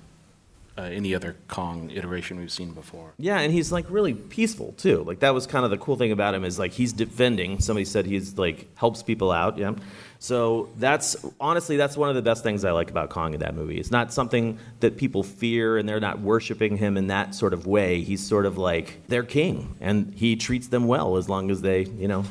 uh, 0.78 0.82
any 0.82 1.16
other 1.16 1.34
Kong 1.48 1.90
iteration 1.90 2.38
we've 2.38 2.52
seen 2.52 2.72
before. 2.74 3.12
Yeah, 3.18 3.40
and 3.40 3.52
he's 3.52 3.72
like 3.72 3.86
really 3.90 4.14
peaceful 4.14 4.72
too. 4.78 5.02
Like 5.02 5.18
that 5.18 5.34
was 5.34 5.48
kind 5.48 5.64
of 5.64 5.72
the 5.72 5.78
cool 5.78 5.96
thing 5.96 6.12
about 6.12 6.34
him 6.34 6.44
is 6.44 6.60
like 6.60 6.72
he's 6.72 6.92
defending. 6.92 7.58
Somebody 7.58 7.84
said 7.86 8.06
he's 8.06 8.38
like 8.38 8.68
helps 8.76 9.02
people 9.02 9.32
out. 9.32 9.58
Yeah. 9.58 9.72
So 10.18 10.70
that's 10.76 11.16
honestly 11.40 11.76
that's 11.76 11.96
one 11.96 12.08
of 12.08 12.14
the 12.14 12.22
best 12.22 12.42
things 12.42 12.64
I 12.64 12.72
like 12.72 12.90
about 12.90 13.10
Kong 13.10 13.34
in 13.34 13.40
that 13.40 13.54
movie. 13.54 13.78
It's 13.78 13.90
not 13.90 14.12
something 14.12 14.58
that 14.80 14.96
people 14.96 15.22
fear 15.22 15.76
and 15.78 15.88
they're 15.88 16.00
not 16.00 16.20
worshiping 16.20 16.76
him 16.76 16.96
in 16.96 17.08
that 17.08 17.34
sort 17.34 17.52
of 17.52 17.66
way. 17.66 18.00
He's 18.02 18.26
sort 18.26 18.46
of 18.46 18.58
like 18.58 19.06
their 19.08 19.22
king 19.22 19.76
and 19.80 20.12
he 20.14 20.36
treats 20.36 20.68
them 20.68 20.86
well 20.86 21.16
as 21.16 21.28
long 21.28 21.50
as 21.50 21.60
they, 21.60 21.84
you 21.84 22.08
know, 22.08 22.24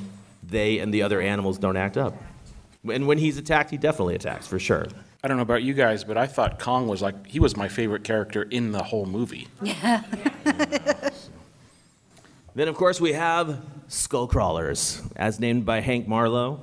they 0.43 0.79
and 0.79 0.93
the 0.93 1.03
other 1.03 1.21
animals 1.21 1.57
don't 1.57 1.77
act 1.77 1.97
up. 1.97 2.15
And 2.91 3.07
when 3.07 3.17
he's 3.17 3.37
attacked, 3.37 3.71
he 3.71 3.77
definitely 3.77 4.15
attacks 4.15 4.47
for 4.47 4.59
sure. 4.59 4.85
I 5.23 5.27
don't 5.27 5.37
know 5.37 5.43
about 5.43 5.63
you 5.63 5.73
guys, 5.73 6.03
but 6.03 6.17
I 6.17 6.27
thought 6.27 6.59
Kong 6.59 6.87
was 6.87 7.01
like 7.01 7.25
he 7.25 7.39
was 7.39 7.57
my 7.57 7.67
favorite 7.67 8.03
character 8.03 8.43
in 8.43 8.71
the 8.71 8.83
whole 8.83 9.05
movie. 9.05 9.47
Yeah. 9.63 10.03
Then, 12.55 12.69
of 12.69 12.75
course, 12.75 13.01
we 13.01 13.11
have 13.11 13.61
Skullcrawlers, 13.89 15.05
as 15.17 15.41
named 15.41 15.65
by 15.65 15.81
Hank 15.81 16.07
Marlowe. 16.07 16.61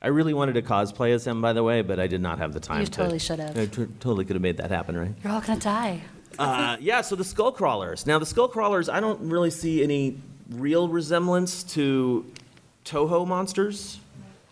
I 0.00 0.08
really 0.08 0.32
wanted 0.32 0.52
to 0.54 0.62
cosplay 0.62 1.10
as 1.12 1.26
him, 1.26 1.40
by 1.42 1.52
the 1.52 1.62
way, 1.62 1.82
but 1.82 1.98
I 1.98 2.06
did 2.06 2.20
not 2.20 2.38
have 2.38 2.52
the 2.52 2.60
time. 2.60 2.80
You 2.80 2.86
to- 2.86 2.92
totally 2.92 3.18
should 3.18 3.40
have. 3.40 3.56
I 3.58 3.66
t- 3.66 3.86
totally 4.00 4.24
could 4.24 4.36
have 4.36 4.42
made 4.42 4.56
that 4.58 4.70
happen, 4.70 4.96
right? 4.96 5.12
You're 5.24 5.32
all 5.32 5.40
gonna 5.40 5.58
die. 5.58 6.02
Uh, 6.38 6.76
yeah, 6.80 7.00
so 7.00 7.16
the 7.16 7.24
skull 7.24 7.50
crawlers. 7.50 8.06
Now, 8.06 8.18
the 8.20 8.26
skull 8.26 8.46
crawlers. 8.46 8.88
I 8.88 9.00
don't 9.00 9.20
really 9.28 9.50
see 9.50 9.82
any 9.82 10.18
real 10.50 10.88
resemblance 10.88 11.64
to 11.74 12.24
Toho 12.84 13.26
monsters. 13.26 13.98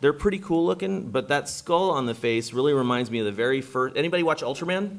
They're 0.01 0.13
pretty 0.13 0.41
cool 0.41 0.67
looking, 0.67 1.09
but 1.11 1.29
that 1.29 1.49
skull 1.49 1.91
on 1.93 2.07
the 2.07 2.15
face 2.15 2.53
really 2.53 2.73
reminds 2.73 3.11
me 3.11 3.21
of 3.21 3.25
the 3.27 3.33
very 3.33 3.61
first. 3.61 3.97
Anybody 3.97 4.23
watch 4.25 4.43
Ultraman? 4.43 4.99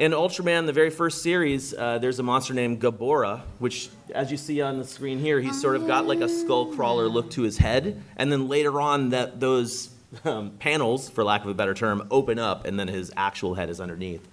In 0.00 0.12
Ultraman, 0.12 0.64
the 0.64 0.72
very 0.72 0.88
first 0.88 1.22
series, 1.22 1.74
uh, 1.74 1.98
there's 1.98 2.18
a 2.18 2.22
monster 2.22 2.54
named 2.54 2.80
Gabora, 2.80 3.42
which, 3.58 3.90
as 4.14 4.30
you 4.30 4.38
see 4.38 4.62
on 4.62 4.78
the 4.78 4.84
screen 4.86 5.18
here, 5.18 5.42
he's 5.42 5.60
sort 5.60 5.76
of 5.76 5.86
got 5.86 6.06
like 6.06 6.22
a 6.22 6.28
skull 6.28 6.74
crawler 6.74 7.06
look 7.06 7.30
to 7.32 7.42
his 7.42 7.58
head, 7.58 8.02
and 8.16 8.32
then 8.32 8.48
later 8.48 8.80
on, 8.80 9.10
that 9.10 9.40
those 9.40 9.90
um, 10.24 10.52
panels, 10.52 11.10
for 11.10 11.22
lack 11.22 11.42
of 11.42 11.48
a 11.48 11.54
better 11.54 11.74
term, 11.74 12.08
open 12.10 12.38
up, 12.38 12.64
and 12.64 12.80
then 12.80 12.88
his 12.88 13.12
actual 13.14 13.52
head 13.52 13.68
is 13.68 13.78
underneath. 13.78 14.26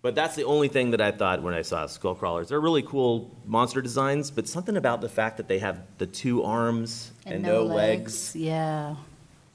But 0.00 0.14
that's 0.14 0.36
the 0.36 0.44
only 0.44 0.68
thing 0.68 0.92
that 0.92 1.00
I 1.00 1.10
thought 1.10 1.42
when 1.42 1.54
I 1.54 1.62
saw 1.62 1.86
skull 1.86 2.14
crawlers. 2.14 2.50
They're 2.50 2.60
really 2.60 2.82
cool 2.82 3.36
monster 3.44 3.82
designs, 3.82 4.30
but 4.30 4.46
something 4.46 4.76
about 4.76 5.00
the 5.00 5.08
fact 5.08 5.38
that 5.38 5.48
they 5.48 5.58
have 5.58 5.80
the 5.98 6.06
two 6.06 6.44
arms 6.44 7.10
and, 7.26 7.42
no, 7.42 7.64
legs. 7.64 8.36
Yeah. 8.36 8.94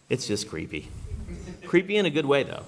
It's 0.10 0.28
just 0.28 0.50
creepy. 0.50 0.90
creepy 1.66 1.96
in 1.96 2.06
a 2.06 2.10
good 2.10 2.26
way, 2.26 2.44
though. 2.44 2.66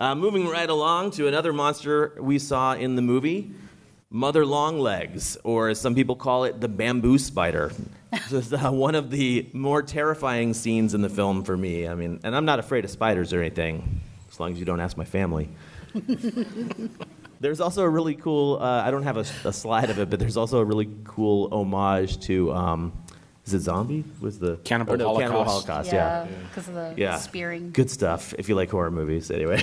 Uh, 0.00 0.14
moving 0.14 0.46
right 0.46 0.70
along 0.70 1.10
to 1.10 1.26
another 1.26 1.52
monster 1.52 2.14
we 2.20 2.38
saw 2.38 2.72
in 2.72 2.94
the 2.94 3.02
movie 3.02 3.50
Mother 4.10 4.46
Longlegs, 4.46 5.36
or 5.42 5.70
as 5.70 5.80
some 5.80 5.96
people 5.96 6.14
call 6.14 6.44
it, 6.44 6.60
the 6.60 6.68
bamboo 6.68 7.18
spider. 7.18 7.72
this 8.12 8.32
is 8.32 8.52
uh, 8.52 8.70
one 8.70 8.94
of 8.94 9.10
the 9.10 9.48
more 9.52 9.82
terrifying 9.82 10.54
scenes 10.54 10.94
in 10.94 11.02
the 11.02 11.08
film 11.08 11.42
for 11.42 11.56
me. 11.56 11.88
I 11.88 11.96
mean, 11.96 12.20
and 12.22 12.36
I'm 12.36 12.44
not 12.44 12.60
afraid 12.60 12.84
of 12.84 12.92
spiders 12.92 13.32
or 13.32 13.40
anything, 13.40 14.00
as 14.30 14.38
long 14.38 14.52
as 14.52 14.60
you 14.60 14.64
don't 14.64 14.80
ask 14.80 14.96
my 14.96 15.04
family. 15.04 15.48
There's 17.40 17.60
also 17.60 17.82
a 17.82 17.88
really 17.88 18.14
cool, 18.14 18.58
uh, 18.60 18.82
I 18.84 18.92
don't 18.92 19.02
have 19.02 19.16
a, 19.16 19.26
a 19.48 19.52
slide 19.52 19.90
of 19.90 19.98
it, 19.98 20.10
but 20.10 20.20
there's 20.20 20.36
also 20.36 20.60
a 20.60 20.64
really 20.64 20.88
cool 21.02 21.48
homage 21.52 22.20
to, 22.20 22.52
um, 22.52 22.92
is 23.48 23.54
it 23.54 23.60
Zombie? 23.60 24.04
Was 24.20 24.38
the 24.38 24.56
Cannibal 24.64 24.94
or 24.94 24.96
no, 24.98 25.16
Cannibal 25.16 25.44
Holocaust. 25.44 25.90
Holocaust, 25.90 25.92
yeah. 25.92 26.26
Because 26.48 26.68
of 26.68 26.74
the 26.74 26.94
Yeah. 26.96 27.16
spearing. 27.16 27.70
Good 27.70 27.90
stuff 27.90 28.34
if 28.38 28.48
you 28.48 28.54
like 28.54 28.70
horror 28.70 28.90
movies, 28.90 29.30
anyway. 29.30 29.62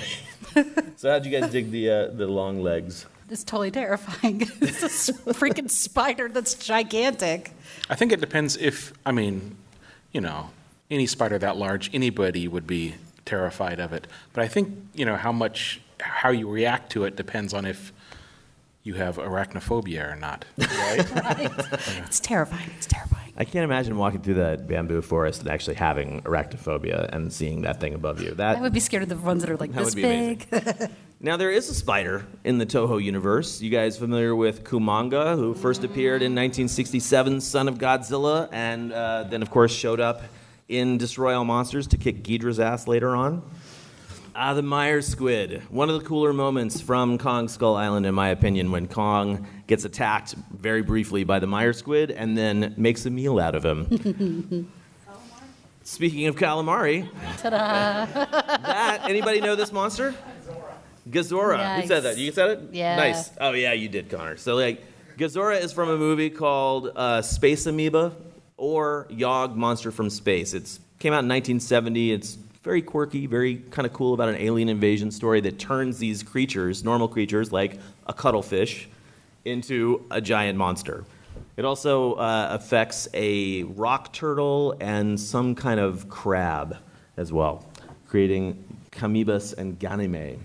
so, 0.97 1.11
how'd 1.11 1.25
you 1.25 1.31
guys 1.39 1.51
dig 1.51 1.71
the, 1.71 1.89
uh, 1.89 2.07
the 2.07 2.27
long 2.27 2.61
legs? 2.61 3.05
It's 3.29 3.43
totally 3.43 3.71
terrifying. 3.71 4.41
it's 4.61 4.81
a 4.83 4.85
s- 4.85 5.09
freaking 5.27 5.69
spider 5.69 6.29
that's 6.29 6.53
gigantic. 6.55 7.51
I 7.89 7.95
think 7.95 8.11
it 8.11 8.21
depends 8.21 8.55
if 8.57 8.93
I 9.05 9.11
mean, 9.11 9.55
you 10.11 10.21
know, 10.21 10.49
any 10.91 11.05
spider 11.07 11.37
that 11.39 11.57
large, 11.57 11.89
anybody 11.93 12.47
would 12.47 12.67
be 12.67 12.95
terrified 13.25 13.79
of 13.79 13.93
it. 13.93 14.07
But 14.33 14.43
I 14.43 14.47
think 14.47 14.75
you 14.93 15.05
know 15.05 15.15
how 15.15 15.31
much 15.31 15.81
how 15.99 16.29
you 16.29 16.47
react 16.49 16.91
to 16.91 17.05
it 17.05 17.15
depends 17.15 17.53
on 17.53 17.65
if 17.65 17.91
you 18.85 18.93
have 18.93 19.17
arachnophobia 19.17 20.13
or 20.13 20.15
not. 20.15 20.45
Right? 20.57 21.49
It's 22.05 22.19
terrifying. 22.19 22.69
It's 22.77 22.85
terrifying. 22.85 23.33
I 23.35 23.43
can't 23.43 23.63
imagine 23.63 23.97
walking 23.97 24.21
through 24.21 24.35
that 24.35 24.67
bamboo 24.67 25.01
forest 25.01 25.41
and 25.41 25.49
actually 25.49 25.75
having 25.75 26.21
arachnophobia 26.21 27.09
and 27.11 27.33
seeing 27.33 27.63
that 27.63 27.79
thing 27.81 27.95
above 27.95 28.21
you. 28.21 28.31
That 28.35 28.57
I 28.57 28.61
would 28.61 28.71
be 28.73 28.79
scared 28.79 29.03
of 29.03 29.09
the 29.09 29.17
ones 29.17 29.41
that 29.41 29.49
are 29.49 29.57
like 29.57 29.73
That 29.73 29.85
this 29.85 29.95
would 29.95 30.01
be 30.01 30.35
big. 30.57 30.89
Now, 31.21 31.37
there 31.37 31.49
is 31.49 31.69
a 31.69 31.73
spider 31.73 32.25
in 32.43 32.59
the 32.59 32.65
Toho 32.67 33.01
universe. 33.01 33.59
You 33.59 33.71
guys 33.71 33.97
familiar 33.97 34.35
with 34.35 34.63
Kumonga, 34.63 35.35
who 35.35 35.55
first 35.55 35.83
appeared 35.83 36.21
in 36.21 36.33
1967, 36.33 37.41
Son 37.41 37.67
of 37.67 37.79
Godzilla, 37.79 38.47
and 38.51 38.91
uh, 38.91 39.23
then, 39.23 39.41
of 39.41 39.49
course, 39.49 39.73
showed 39.73 39.99
up 39.99 40.21
in 40.67 40.99
Destroy 40.99 41.35
All 41.35 41.45
Monsters 41.45 41.87
to 41.87 41.97
kick 41.97 42.21
Ghidra's 42.21 42.59
ass 42.59 42.85
later 42.87 43.15
on? 43.15 43.41
Ah, 44.37 44.53
the 44.53 44.61
Mire 44.61 45.01
squid. 45.01 45.61
One 45.69 45.89
of 45.89 45.97
the 45.97 46.05
cooler 46.05 46.33
moments 46.33 46.81
from 46.81 47.17
Kong 47.17 47.47
Skull 47.47 47.77
Island, 47.77 48.05
in 48.05 48.13
my 48.13 48.29
opinion, 48.29 48.69
when 48.69 48.85
Kong 48.85 49.47
gets 49.65 49.85
attacked 49.85 50.33
very 50.51 50.81
briefly 50.81 51.23
by 51.23 51.39
the 51.39 51.47
Mire 51.47 51.71
squid 51.71 52.11
and 52.11 52.37
then 52.37 52.73
makes 52.75 53.05
a 53.05 53.09
meal 53.09 53.39
out 53.39 53.55
of 53.55 53.63
him. 53.63 54.69
Speaking 55.83 56.27
of 56.27 56.35
calamari, 56.35 57.07
Ta-da. 57.37 58.05
that 58.63 59.07
anybody 59.09 59.39
know 59.39 59.55
this 59.55 59.71
monster? 59.71 60.13
Gezora. 61.09 61.57
Nice. 61.57 61.83
Who 61.83 61.87
said 61.87 62.03
that? 62.03 62.17
You 62.17 62.31
said 62.33 62.49
it? 62.49 62.59
Yeah. 62.73 62.97
Nice. 62.97 63.31
Oh 63.39 63.53
yeah, 63.53 63.71
you 63.71 63.87
did, 63.87 64.09
Connor. 64.09 64.35
So 64.35 64.55
like, 64.55 64.83
Gezora 65.17 65.61
is 65.61 65.71
from 65.71 65.89
a 65.89 65.97
movie 65.97 66.29
called 66.29 66.91
uh, 66.93 67.21
Space 67.21 67.67
Amoeba 67.67 68.11
or 68.57 69.07
Yog 69.09 69.55
Monster 69.55 69.91
from 69.91 70.09
Space. 70.09 70.53
It's 70.53 70.81
came 70.99 71.13
out 71.13 71.23
in 71.23 71.29
1970. 71.29 72.11
It's 72.11 72.37
very 72.65 72.81
quirky, 72.81 73.27
very 73.27 73.57
kind 73.69 73.85
of 73.85 73.93
cool 73.93 74.15
about 74.15 74.27
an 74.27 74.35
alien 74.35 74.67
invasion 74.67 75.11
story 75.11 75.39
that 75.39 75.59
turns 75.59 75.99
these 75.99 76.23
creatures, 76.23 76.83
normal 76.83 77.07
creatures 77.07 77.51
like 77.51 77.79
a 78.07 78.13
cuttlefish, 78.13 78.89
into 79.45 80.03
a 80.09 80.19
giant 80.19 80.57
monster. 80.57 81.05
It 81.55 81.63
also 81.63 82.15
uh, 82.15 82.47
affects 82.51 83.07
a 83.13 83.63
rock 83.63 84.11
turtle 84.11 84.75
and 84.81 85.17
some 85.19 85.53
kind 85.53 85.79
of 85.79 86.09
crab 86.09 86.77
as 87.15 87.31
well, 87.31 87.63
creating 88.07 88.61
Kamoebas 88.91 89.55
and 89.57 89.79
Ganime. 89.79 90.39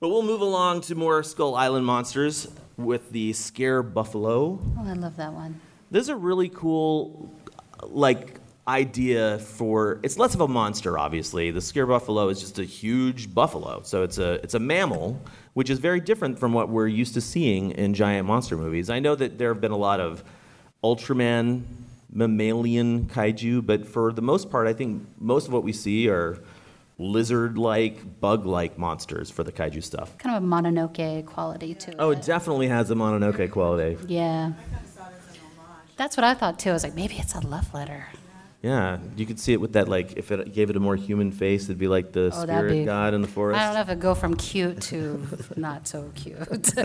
But 0.00 0.08
we'll 0.08 0.22
move 0.22 0.40
along 0.40 0.80
to 0.82 0.94
more 0.94 1.22
Skull 1.22 1.54
Island 1.54 1.84
monsters 1.84 2.48
with 2.78 3.10
the 3.12 3.34
Sker 3.34 3.82
Buffalo. 3.82 4.58
Oh, 4.78 4.84
I 4.86 4.94
love 4.94 5.16
that 5.16 5.32
one. 5.32 5.60
This 5.90 6.02
is 6.02 6.08
a 6.08 6.16
really 6.16 6.48
cool, 6.48 7.30
like, 7.82 8.40
idea 8.68 9.38
for. 9.38 9.98
It's 10.02 10.18
less 10.18 10.34
of 10.34 10.40
a 10.42 10.48
monster, 10.48 10.98
obviously. 10.98 11.50
The 11.50 11.60
Sker 11.60 11.86
Buffalo 11.86 12.28
is 12.28 12.40
just 12.40 12.58
a 12.58 12.64
huge 12.64 13.34
buffalo, 13.34 13.80
so 13.82 14.02
it's 14.02 14.18
a 14.18 14.34
it's 14.44 14.54
a 14.54 14.58
mammal, 14.60 15.20
which 15.54 15.70
is 15.70 15.78
very 15.78 16.00
different 16.00 16.38
from 16.38 16.52
what 16.52 16.68
we're 16.68 16.86
used 16.86 17.14
to 17.14 17.20
seeing 17.20 17.70
in 17.72 17.94
giant 17.94 18.26
monster 18.28 18.56
movies. 18.56 18.90
I 18.90 19.00
know 19.00 19.14
that 19.14 19.38
there 19.38 19.52
have 19.52 19.60
been 19.60 19.72
a 19.72 19.76
lot 19.76 20.00
of 20.00 20.22
Ultraman 20.84 21.62
mammalian 22.12 23.06
kaiju, 23.06 23.64
but 23.66 23.86
for 23.86 24.12
the 24.12 24.22
most 24.22 24.50
part, 24.50 24.66
I 24.66 24.72
think 24.72 25.02
most 25.18 25.46
of 25.48 25.52
what 25.52 25.62
we 25.64 25.72
see 25.72 26.08
are 26.08 26.38
lizard-like, 27.00 28.20
bug-like 28.20 28.76
monsters 28.78 29.30
for 29.30 29.44
the 29.44 29.52
kaiju 29.52 29.82
stuff. 29.82 30.16
Kind 30.18 30.34
of 30.36 30.42
a 30.42 30.46
Mononoke 30.46 31.24
quality 31.26 31.74
to 31.74 31.94
Oh, 31.98 32.10
it. 32.10 32.18
it 32.18 32.24
definitely 32.24 32.66
has 32.68 32.90
a 32.90 32.94
Mononoke 32.94 33.50
quality. 33.52 33.96
Yeah. 34.08 34.52
That's 35.96 36.16
what 36.16 36.24
I 36.24 36.34
thought 36.34 36.58
too. 36.58 36.70
I 36.70 36.72
was 36.72 36.82
like, 36.82 36.94
maybe 36.94 37.14
it's 37.16 37.34
a 37.34 37.40
love 37.46 37.72
letter. 37.74 38.06
Yeah, 38.60 38.98
you 39.16 39.24
could 39.24 39.38
see 39.38 39.52
it 39.52 39.60
with 39.60 39.74
that. 39.74 39.86
Like, 39.88 40.14
if 40.16 40.32
it 40.32 40.52
gave 40.52 40.68
it 40.68 40.74
a 40.76 40.80
more 40.80 40.96
human 40.96 41.30
face, 41.30 41.64
it'd 41.64 41.78
be 41.78 41.86
like 41.86 42.10
the 42.10 42.32
Oh, 42.34 42.44
that'd 42.44 42.46
spirit 42.48 42.70
be- 42.80 42.84
god 42.84 43.14
in 43.14 43.22
the 43.22 43.28
forest. 43.28 43.60
I 43.60 43.64
don't 43.66 43.74
know 43.74 43.80
if 43.82 43.88
it 43.88 44.00
go 44.00 44.16
from 44.16 44.34
cute 44.36 44.80
to 44.82 45.24
not 45.56 45.86
so 45.86 46.10
cute. 46.14 46.72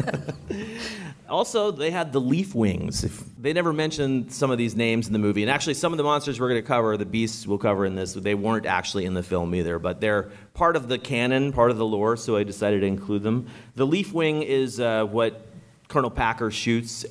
Also, 1.30 1.72
they 1.72 1.89
had 1.89 2.13
the 2.13 2.20
leaf 2.22 2.53
wings. 2.53 3.03
If 3.03 3.24
they 3.42 3.53
never 3.53 3.74
mentioned 3.74 4.32
some 4.32 4.51
of 4.51 4.60
these 4.60 4.75
names 4.75 5.08
in 5.08 5.13
the 5.13 5.20
movie, 5.20 5.42
and 5.42 5.50
actually, 5.50 5.74
some 5.74 5.92
of 5.92 5.98
the 5.98 6.03
monsters 6.03 6.39
we're 6.39 6.50
going 6.50 6.62
to 6.62 6.68
cover, 6.68 6.96
the 6.96 7.06
beasts 7.08 7.48
we'll 7.48 7.58
cover 7.58 7.86
in 7.88 7.96
this, 7.96 8.13
they 8.13 8.36
weren't 8.36 8.68
actually 8.68 9.06
in 9.06 9.15
the 9.15 9.24
film 9.24 9.56
either, 9.56 9.80
but 9.80 10.00
they're 10.00 10.30
part 10.53 10.75
of 10.75 10.89
the 10.89 11.00
canon, 11.00 11.51
part 11.51 11.72
of 11.72 11.77
the 11.77 11.86
lore. 11.86 12.18
So 12.18 12.36
I 12.36 12.44
decided 12.44 12.82
to 12.82 12.88
include 12.88 13.24
them. 13.24 13.48
The 13.75 13.86
leaf 13.88 14.13
wing 14.13 14.44
is 14.44 14.80
uh, 14.80 15.06
what 15.06 15.48
Colonel 15.88 16.12
Packard 16.12 16.53
shoots 16.53 17.03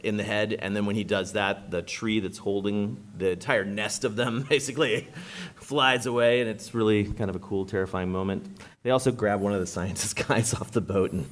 in 0.00 0.16
the 0.16 0.22
head, 0.22 0.56
and 0.58 0.76
then 0.76 0.86
when 0.86 0.96
he 0.96 1.04
does 1.04 1.32
that, 1.32 1.70
the 1.70 1.82
tree 1.82 2.20
that's 2.20 2.38
holding 2.38 3.02
the 3.16 3.30
entire 3.30 3.64
nest 3.64 4.04
of 4.04 4.16
them 4.16 4.42
basically 4.48 5.08
flies 5.56 6.06
away, 6.06 6.40
and 6.40 6.48
it's 6.48 6.74
really 6.74 7.04
kind 7.04 7.30
of 7.30 7.36
a 7.36 7.40
cool, 7.40 7.66
terrifying 7.66 8.10
moment. 8.10 8.46
They 8.82 8.90
also 8.90 9.10
grab 9.12 9.40
one 9.40 9.52
of 9.52 9.60
the 9.60 9.66
scientist 9.66 10.16
guys 10.28 10.54
off 10.54 10.70
the 10.70 10.80
boat 10.80 11.12
and 11.12 11.26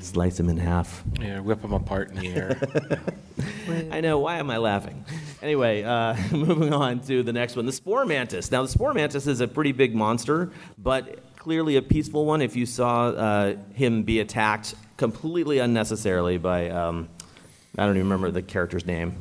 slice 0.00 0.38
him 0.38 0.48
in 0.48 0.56
half. 0.56 1.02
Yeah, 1.20 1.40
whip 1.40 1.62
them 1.62 1.72
apart 1.72 2.10
in 2.10 2.16
the 2.16 2.28
air. 2.28 2.60
I 3.90 4.00
know. 4.00 4.18
Why 4.18 4.38
am 4.38 4.50
I 4.50 4.58
laughing? 4.58 5.04
Anyway, 5.42 5.82
uh, 5.82 6.16
moving 6.30 6.72
on 6.72 7.00
to 7.00 7.22
the 7.22 7.32
next 7.32 7.56
one 7.56 7.66
the 7.66 7.72
Spore 7.72 8.04
Mantis. 8.04 8.50
Now, 8.50 8.62
the 8.62 8.68
Spore 8.68 8.94
Mantis 8.94 9.26
is 9.26 9.40
a 9.40 9.48
pretty 9.48 9.72
big 9.72 9.94
monster, 9.94 10.52
but 10.78 11.18
clearly 11.36 11.76
a 11.76 11.82
peaceful 11.82 12.26
one 12.26 12.42
if 12.42 12.54
you 12.54 12.66
saw 12.66 13.08
uh, 13.08 13.56
him 13.72 14.02
be 14.02 14.20
attacked 14.20 14.74
completely 14.96 15.58
unnecessarily 15.58 16.36
by, 16.36 16.68
um, 16.68 17.08
I 17.80 17.86
don't 17.86 17.96
even 17.96 18.10
remember 18.10 18.30
the 18.30 18.42
character's 18.42 18.84
name. 18.84 19.16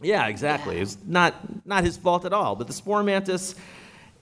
Yeah, 0.00 0.26
exactly. 0.26 0.80
It's 0.80 0.98
not, 1.06 1.36
not 1.64 1.84
his 1.84 1.96
fault 1.96 2.24
at 2.24 2.32
all. 2.32 2.56
But 2.56 2.66
the 2.66 2.72
Spore 2.72 3.04
Mantis, 3.04 3.54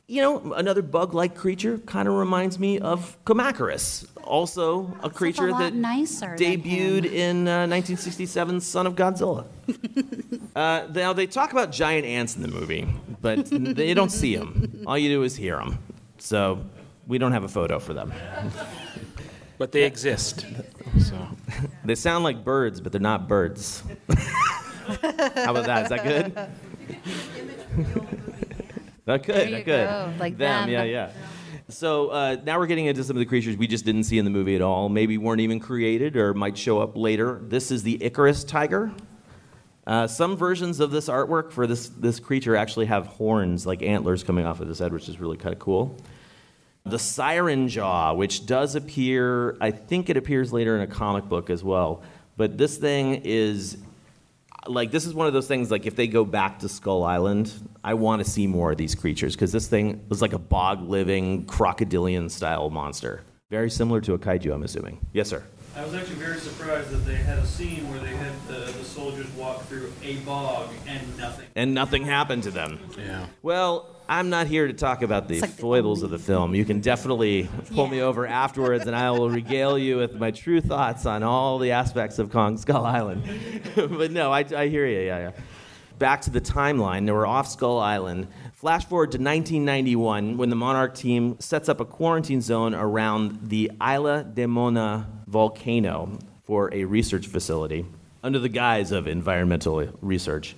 you 0.06 0.20
know, 0.20 0.52
another 0.52 0.82
bug 0.82 1.14
like 1.14 1.34
creature 1.34 1.78
kind 1.78 2.06
of 2.06 2.12
reminds 2.12 2.58
me 2.58 2.80
of 2.80 3.16
Kamacuras. 3.24 4.06
Also, 4.24 4.94
a 5.02 5.08
creature 5.08 5.50
lot 5.50 5.60
that 5.60 5.72
debuted 5.72 7.06
in 7.06 7.48
uh, 7.48 7.66
1967's 7.66 8.66
Son 8.66 8.86
of 8.86 8.94
Godzilla. 8.94 9.46
uh, 10.54 10.86
now, 10.92 11.14
they 11.14 11.26
talk 11.26 11.52
about 11.52 11.72
giant 11.72 12.04
ants 12.04 12.36
in 12.36 12.42
the 12.42 12.48
movie, 12.48 12.86
but 13.22 13.46
they 13.50 13.94
don't 13.94 14.12
see 14.12 14.36
them. 14.36 14.84
All 14.86 14.98
you 14.98 15.08
do 15.08 15.22
is 15.22 15.34
hear 15.34 15.56
them. 15.56 15.78
So, 16.18 16.62
we 17.06 17.16
don't 17.16 17.32
have 17.32 17.44
a 17.44 17.48
photo 17.48 17.78
for 17.78 17.94
them. 17.94 18.12
but 19.60 19.70
they 19.72 19.84
exist. 19.84 20.46
So 20.98 21.28
They 21.84 21.94
sound 21.94 22.24
like 22.24 22.42
birds, 22.42 22.80
but 22.80 22.92
they're 22.92 23.00
not 23.00 23.28
birds. 23.28 23.82
How 24.08 25.50
about 25.50 25.66
that? 25.66 25.82
Is 25.82 25.88
that 25.90 26.02
good? 26.02 26.34
that 29.04 29.22
could. 29.22 29.52
That 29.52 29.64
could. 29.66 29.66
go, 29.66 30.14
like 30.18 30.38
them. 30.38 30.62
them. 30.62 30.70
Yeah, 30.70 30.84
yeah. 30.84 31.10
So 31.68 32.08
uh, 32.08 32.38
now 32.42 32.58
we're 32.58 32.68
getting 32.68 32.86
into 32.86 33.04
some 33.04 33.16
of 33.16 33.20
the 33.20 33.26
creatures 33.26 33.58
we 33.58 33.66
just 33.66 33.84
didn't 33.84 34.04
see 34.04 34.16
in 34.18 34.24
the 34.24 34.30
movie 34.30 34.56
at 34.56 34.62
all. 34.62 34.88
Maybe 34.88 35.18
weren't 35.18 35.42
even 35.42 35.60
created 35.60 36.16
or 36.16 36.32
might 36.32 36.56
show 36.56 36.78
up 36.78 36.96
later. 36.96 37.42
This 37.42 37.70
is 37.70 37.82
the 37.82 38.02
Icarus 38.02 38.44
tiger. 38.44 38.90
Uh, 39.86 40.06
some 40.06 40.38
versions 40.38 40.80
of 40.80 40.90
this 40.90 41.10
artwork 41.10 41.52
for 41.52 41.66
this, 41.66 41.90
this 41.90 42.18
creature 42.18 42.56
actually 42.56 42.86
have 42.86 43.06
horns, 43.06 43.66
like 43.66 43.82
antlers, 43.82 44.24
coming 44.24 44.46
off 44.46 44.60
of 44.60 44.68
this 44.68 44.78
head, 44.78 44.90
which 44.90 45.06
is 45.10 45.20
really 45.20 45.36
kind 45.36 45.52
of 45.52 45.58
cool. 45.58 45.98
The 46.84 46.98
Siren 46.98 47.68
Jaw, 47.68 48.14
which 48.14 48.46
does 48.46 48.74
appear, 48.74 49.56
I 49.60 49.70
think 49.70 50.08
it 50.08 50.16
appears 50.16 50.52
later 50.52 50.76
in 50.76 50.82
a 50.82 50.86
comic 50.86 51.28
book 51.28 51.50
as 51.50 51.62
well. 51.62 52.02
But 52.36 52.56
this 52.56 52.78
thing 52.78 53.22
is 53.24 53.76
like 54.66 54.90
this 54.90 55.06
is 55.06 55.14
one 55.14 55.26
of 55.26 55.32
those 55.32 55.46
things 55.46 55.70
like 55.70 55.86
if 55.86 55.96
they 55.96 56.06
go 56.06 56.24
back 56.24 56.58
to 56.60 56.68
Skull 56.68 57.04
Island, 57.04 57.52
I 57.82 57.94
want 57.94 58.24
to 58.24 58.30
see 58.30 58.46
more 58.46 58.72
of 58.72 58.78
these 58.78 58.94
creatures 58.94 59.34
because 59.34 59.52
this 59.52 59.68
thing 59.68 60.04
was 60.08 60.22
like 60.22 60.32
a 60.32 60.38
bog 60.38 60.82
living 60.82 61.44
crocodilian 61.46 62.28
style 62.30 62.70
monster. 62.70 63.22
Very 63.50 63.70
similar 63.70 64.00
to 64.02 64.14
a 64.14 64.18
kaiju, 64.18 64.52
I'm 64.54 64.62
assuming. 64.62 64.98
Yes, 65.12 65.28
sir. 65.28 65.42
I 65.76 65.84
was 65.84 65.94
actually 65.94 66.16
very 66.16 66.38
surprised 66.38 66.90
that 66.90 67.06
they 67.06 67.14
had 67.14 67.38
a 67.38 67.46
scene 67.46 67.88
where 67.88 68.00
they 68.00 68.14
had 68.14 68.32
the, 68.48 68.72
the 68.72 68.84
soldiers 68.84 69.28
walk 69.36 69.62
through 69.66 69.92
a 70.02 70.16
bog 70.16 70.70
and 70.86 71.16
nothing. 71.16 71.46
And 71.54 71.74
nothing 71.74 72.04
happened 72.04 72.42
to 72.42 72.50
them. 72.50 72.80
yeah. 72.98 73.26
Well, 73.42 73.88
I'm 74.08 74.30
not 74.30 74.48
here 74.48 74.66
to 74.66 74.72
talk 74.72 75.02
about 75.02 75.28
the 75.28 75.34
It's 75.34 75.42
like 75.42 75.52
the 75.52 75.62
foibles 75.62 76.02
of 76.02 76.10
the 76.10 76.18
film. 76.18 76.56
You 76.56 76.64
can 76.64 76.80
definitely 76.80 77.48
pull 77.72 77.86
me 77.86 78.02
over 78.02 78.26
afterwards, 78.26 78.88
and 78.88 78.96
I 78.96 79.12
will 79.12 79.30
regale 79.40 79.78
you 79.78 79.98
with 79.98 80.16
my 80.16 80.32
true 80.32 80.60
thoughts 80.60 81.06
on 81.06 81.22
all 81.22 81.58
the 81.58 81.70
aspects 81.70 82.18
of 82.18 82.32
Kong 82.32 82.56
Skull 82.56 82.84
Island. 82.84 83.22
but 83.76 84.10
no, 84.10 84.32
I, 84.32 84.44
I 84.56 84.66
hear 84.66 84.86
you. 84.86 84.98
Yeah, 85.00 85.18
yeah. 85.18 85.30
Back 86.00 86.22
to 86.22 86.30
the 86.30 86.40
timeline. 86.40 87.06
They 87.06 87.12
were 87.12 87.26
off 87.26 87.46
Skull 87.46 87.78
Island. 87.78 88.26
Flash 88.60 88.84
forward 88.84 89.12
to 89.12 89.16
1991 89.16 90.36
when 90.36 90.50
the 90.50 90.54
Monarch 90.54 90.94
team 90.94 91.40
sets 91.40 91.70
up 91.70 91.80
a 91.80 91.84
quarantine 91.86 92.42
zone 92.42 92.74
around 92.74 93.48
the 93.48 93.72
Isla 93.80 94.22
de 94.22 94.46
Mona 94.46 95.08
volcano 95.26 96.18
for 96.44 96.68
a 96.74 96.84
research 96.84 97.26
facility 97.26 97.86
under 98.22 98.38
the 98.38 98.50
guise 98.50 98.92
of 98.92 99.08
environmental 99.08 99.88
research. 100.02 100.56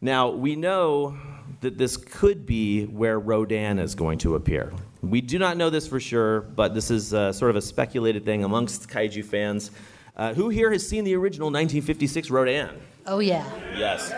Now, 0.00 0.30
we 0.30 0.54
know 0.54 1.18
that 1.60 1.76
this 1.76 1.96
could 1.96 2.46
be 2.46 2.84
where 2.84 3.18
Rodan 3.18 3.80
is 3.80 3.96
going 3.96 4.18
to 4.18 4.36
appear. 4.36 4.72
We 5.02 5.20
do 5.20 5.36
not 5.36 5.56
know 5.56 5.70
this 5.70 5.88
for 5.88 5.98
sure, 5.98 6.42
but 6.42 6.72
this 6.72 6.88
is 6.88 7.12
uh, 7.12 7.32
sort 7.32 7.50
of 7.50 7.56
a 7.56 7.62
speculated 7.62 8.24
thing 8.24 8.44
amongst 8.44 8.88
kaiju 8.88 9.24
fans. 9.24 9.72
Uh, 10.16 10.34
who 10.34 10.50
here 10.50 10.70
has 10.70 10.88
seen 10.88 11.02
the 11.02 11.16
original 11.16 11.46
1956 11.46 12.30
Rodan? 12.30 12.80
Oh, 13.06 13.18
yeah. 13.18 13.44
Yes. 13.76 14.14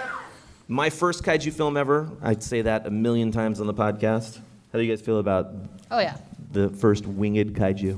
My 0.69 0.91
first 0.91 1.23
kaiju 1.23 1.53
film 1.53 1.77
ever. 1.77 2.11
I'd 2.23 2.43
say 2.43 2.63
that 2.63 2.87
a 2.87 2.91
million 2.91 3.31
times 3.31 3.61
on 3.61 3.67
the 3.67 3.75
podcast. 3.75 4.39
How 4.73 4.79
do 4.79 4.85
you 4.85 4.93
guys 4.93 5.01
feel 5.01 5.19
about 5.19 5.53
Oh, 5.91 6.01
yeah. 6.01 6.17
the 6.53 6.69
first 6.71 7.07
winged 7.07 7.55
kaiju? 7.55 7.97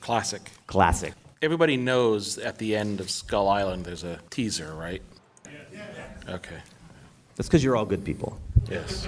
Classic. 0.00 0.42
Classic. 0.66 1.12
Everybody 1.42 1.76
knows 1.76 2.38
at 2.38 2.58
the 2.58 2.76
end 2.76 3.00
of 3.00 3.10
Skull 3.10 3.48
Island 3.48 3.84
there's 3.84 4.04
a 4.04 4.18
teaser, 4.30 4.74
right? 4.74 5.02
Okay. 6.28 6.56
That's 7.36 7.48
because 7.48 7.64
you're 7.64 7.76
all 7.76 7.84
good 7.84 8.04
people. 8.04 8.38
Yes. 8.70 9.06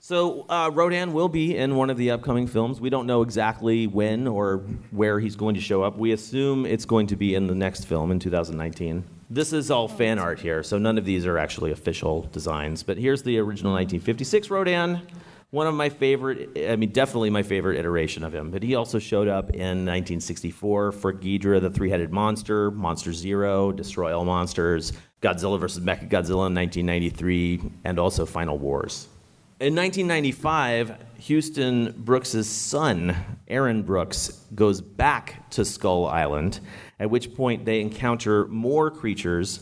So 0.00 0.46
uh, 0.48 0.70
Rodan 0.72 1.12
will 1.12 1.28
be 1.28 1.56
in 1.56 1.76
one 1.76 1.90
of 1.90 1.98
the 1.98 2.12
upcoming 2.12 2.46
films. 2.46 2.80
We 2.80 2.88
don't 2.88 3.06
know 3.06 3.20
exactly 3.22 3.86
when 3.86 4.26
or 4.26 4.58
where 4.90 5.20
he's 5.20 5.36
going 5.36 5.56
to 5.56 5.60
show 5.60 5.82
up. 5.82 5.98
We 5.98 6.12
assume 6.12 6.64
it's 6.64 6.86
going 6.86 7.08
to 7.08 7.16
be 7.16 7.34
in 7.34 7.46
the 7.46 7.54
next 7.54 7.84
film 7.84 8.10
in 8.10 8.18
2019. 8.18 9.04
This 9.30 9.52
is 9.52 9.70
all 9.70 9.88
fan 9.88 10.18
art 10.18 10.40
here, 10.40 10.62
so 10.62 10.78
none 10.78 10.96
of 10.96 11.04
these 11.04 11.26
are 11.26 11.36
actually 11.36 11.70
official 11.70 12.22
designs. 12.32 12.82
But 12.82 12.96
here's 12.96 13.22
the 13.22 13.38
original 13.38 13.72
1956 13.72 14.48
Rodan. 14.48 15.02
One 15.50 15.66
of 15.66 15.74
my 15.74 15.90
favorite, 15.90 16.56
I 16.68 16.76
mean, 16.76 16.92
definitely 16.92 17.28
my 17.28 17.42
favorite 17.42 17.78
iteration 17.78 18.24
of 18.24 18.34
him. 18.34 18.50
But 18.50 18.62
he 18.62 18.74
also 18.74 18.98
showed 18.98 19.28
up 19.28 19.50
in 19.50 19.84
1964 19.84 20.92
for 20.92 21.12
Ghidorah, 21.12 21.60
the 21.60 21.68
three 21.68 21.90
headed 21.90 22.10
monster, 22.10 22.70
Monster 22.70 23.12
Zero, 23.12 23.70
Destroy 23.70 24.16
All 24.16 24.24
Monsters, 24.24 24.94
Godzilla 25.20 25.60
vs. 25.60 25.84
Mechagodzilla 25.84 26.46
in 26.46 26.54
1993, 26.54 27.60
and 27.84 27.98
also 27.98 28.24
Final 28.24 28.56
Wars. 28.56 29.08
In 29.60 29.74
1995, 29.74 30.94
Houston 31.18 31.92
Brooks' 31.98 32.46
son, 32.46 33.14
Aaron 33.48 33.82
Brooks, 33.82 34.44
goes 34.54 34.80
back 34.80 35.50
to 35.50 35.64
Skull 35.64 36.06
Island, 36.06 36.60
at 37.00 37.10
which 37.10 37.34
point 37.34 37.64
they 37.64 37.80
encounter 37.80 38.46
more 38.46 38.90
creatures. 38.90 39.60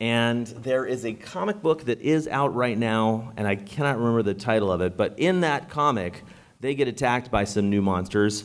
And 0.00 0.46
there 0.46 0.84
is 0.84 1.04
a 1.04 1.12
comic 1.12 1.62
book 1.62 1.84
that 1.84 2.00
is 2.00 2.26
out 2.26 2.54
right 2.54 2.76
now, 2.76 3.32
and 3.36 3.46
I 3.46 3.56
cannot 3.56 3.98
remember 3.98 4.22
the 4.22 4.34
title 4.34 4.72
of 4.72 4.80
it, 4.80 4.96
but 4.96 5.18
in 5.18 5.42
that 5.42 5.70
comic, 5.70 6.24
they 6.60 6.74
get 6.74 6.88
attacked 6.88 7.30
by 7.30 7.44
some 7.44 7.70
new 7.70 7.82
monsters, 7.82 8.44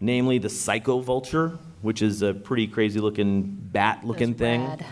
namely 0.00 0.38
the 0.38 0.48
Psycho 0.48 1.00
Vulture, 1.00 1.58
which 1.82 2.00
is 2.00 2.22
a 2.22 2.32
pretty 2.32 2.66
crazy 2.66 3.00
looking 3.00 3.56
bat 3.56 4.04
looking 4.04 4.34
thing. 4.34 4.62
rad. 4.64 4.86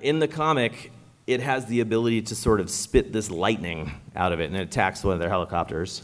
In 0.00 0.18
the 0.18 0.28
comic, 0.28 0.92
it 1.26 1.40
has 1.40 1.66
the 1.66 1.80
ability 1.80 2.22
to 2.22 2.34
sort 2.34 2.60
of 2.60 2.70
spit 2.70 3.12
this 3.12 3.30
lightning 3.30 3.92
out 4.14 4.32
of 4.32 4.40
it, 4.40 4.44
and 4.44 4.56
it 4.56 4.62
attacks 4.62 5.02
one 5.02 5.14
of 5.14 5.20
their 5.20 5.28
helicopters. 5.28 6.02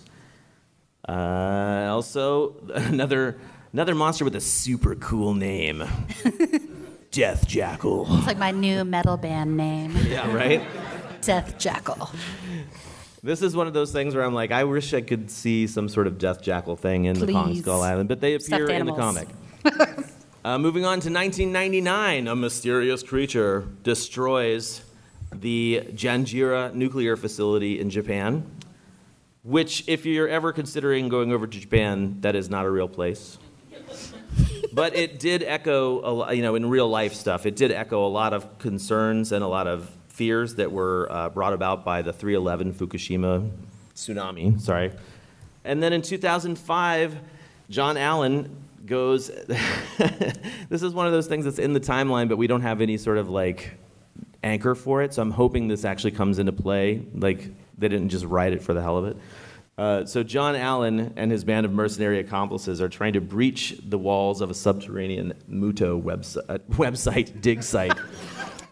Uh, 1.08 1.86
also, 1.90 2.56
another 2.74 3.38
another 3.74 3.94
monster 3.94 4.24
with 4.24 4.36
a 4.36 4.40
super 4.40 4.94
cool 4.94 5.34
name, 5.34 5.82
Death 7.10 7.46
Jackal. 7.48 8.06
It's 8.18 8.26
like 8.26 8.38
my 8.38 8.52
new 8.52 8.84
metal 8.84 9.16
band 9.16 9.56
name, 9.56 9.92
Yeah, 10.06 10.32
right. 10.32 10.62
Death 11.20 11.58
Jackal. 11.58 12.08
This 13.22 13.42
is 13.42 13.56
one 13.56 13.66
of 13.66 13.72
those 13.72 13.90
things 13.90 14.14
where 14.14 14.24
I'm 14.24 14.34
like, 14.34 14.52
I 14.52 14.62
wish 14.62 14.94
I 14.94 15.00
could 15.00 15.28
see 15.28 15.66
some 15.66 15.88
sort 15.88 16.06
of 16.06 16.18
Death 16.18 16.40
Jackal 16.40 16.76
thing 16.76 17.06
in 17.06 17.18
the 17.18 17.26
Kong 17.26 17.54
Skull 17.56 17.82
Island, 17.82 18.08
but 18.08 18.20
they 18.20 18.34
appear 18.34 18.70
in 18.70 18.86
the 18.86 18.92
comic. 18.92 19.28
uh, 20.44 20.56
moving 20.56 20.84
on 20.84 21.00
to 21.00 21.10
1999, 21.10 22.28
a 22.28 22.36
mysterious 22.36 23.02
creature 23.02 23.66
destroys 23.82 24.82
the 25.32 25.82
Janjira 25.94 26.72
nuclear 26.74 27.16
facility 27.16 27.80
in 27.80 27.90
Japan. 27.90 28.48
Which, 29.42 29.84
if 29.88 30.06
you're 30.06 30.28
ever 30.28 30.52
considering 30.52 31.08
going 31.08 31.32
over 31.32 31.46
to 31.46 31.60
Japan, 31.60 32.18
that 32.20 32.36
is 32.36 32.48
not 32.48 32.66
a 32.66 32.70
real 32.70 32.88
place. 32.88 33.36
But 34.72 34.96
it 34.96 35.18
did 35.18 35.42
echo, 35.42 36.30
you 36.30 36.42
know, 36.42 36.54
in 36.54 36.68
real 36.68 36.88
life 36.88 37.14
stuff, 37.14 37.46
it 37.46 37.56
did 37.56 37.70
echo 37.70 38.06
a 38.06 38.08
lot 38.08 38.32
of 38.32 38.58
concerns 38.58 39.32
and 39.32 39.44
a 39.44 39.48
lot 39.48 39.66
of 39.66 39.90
fears 40.08 40.54
that 40.56 40.70
were 40.70 41.08
uh, 41.10 41.28
brought 41.28 41.52
about 41.52 41.84
by 41.84 42.02
the 42.02 42.12
311 42.12 42.74
Fukushima 42.74 43.50
tsunami. 43.94 44.60
Sorry. 44.60 44.92
And 45.64 45.82
then 45.82 45.92
in 45.92 46.02
2005, 46.02 47.16
John 47.70 47.96
Allen 47.96 48.64
goes. 48.86 49.28
this 50.68 50.82
is 50.82 50.92
one 50.92 51.06
of 51.06 51.12
those 51.12 51.26
things 51.26 51.44
that's 51.44 51.58
in 51.58 51.72
the 51.72 51.80
timeline, 51.80 52.28
but 52.28 52.36
we 52.36 52.46
don't 52.46 52.60
have 52.60 52.80
any 52.80 52.96
sort 52.96 53.18
of 53.18 53.28
like 53.28 53.72
anchor 54.42 54.74
for 54.74 55.02
it. 55.02 55.14
So 55.14 55.22
I'm 55.22 55.30
hoping 55.30 55.68
this 55.68 55.84
actually 55.84 56.12
comes 56.12 56.38
into 56.38 56.52
play. 56.52 57.02
Like 57.14 57.48
they 57.78 57.88
didn't 57.88 58.10
just 58.10 58.24
write 58.24 58.52
it 58.52 58.62
for 58.62 58.74
the 58.74 58.82
hell 58.82 58.98
of 58.98 59.06
it. 59.06 59.16
Uh, 59.76 60.04
so 60.04 60.22
John 60.22 60.54
Allen 60.54 61.12
and 61.16 61.32
his 61.32 61.44
band 61.44 61.66
of 61.66 61.72
mercenary 61.72 62.20
accomplices 62.20 62.80
are 62.80 62.88
trying 62.88 63.14
to 63.14 63.20
breach 63.20 63.80
the 63.84 63.98
walls 63.98 64.40
of 64.40 64.50
a 64.50 64.54
subterranean 64.54 65.34
Muto 65.50 66.00
website, 66.00 66.60
website 66.70 67.40
dig 67.40 67.62
site 67.62 67.98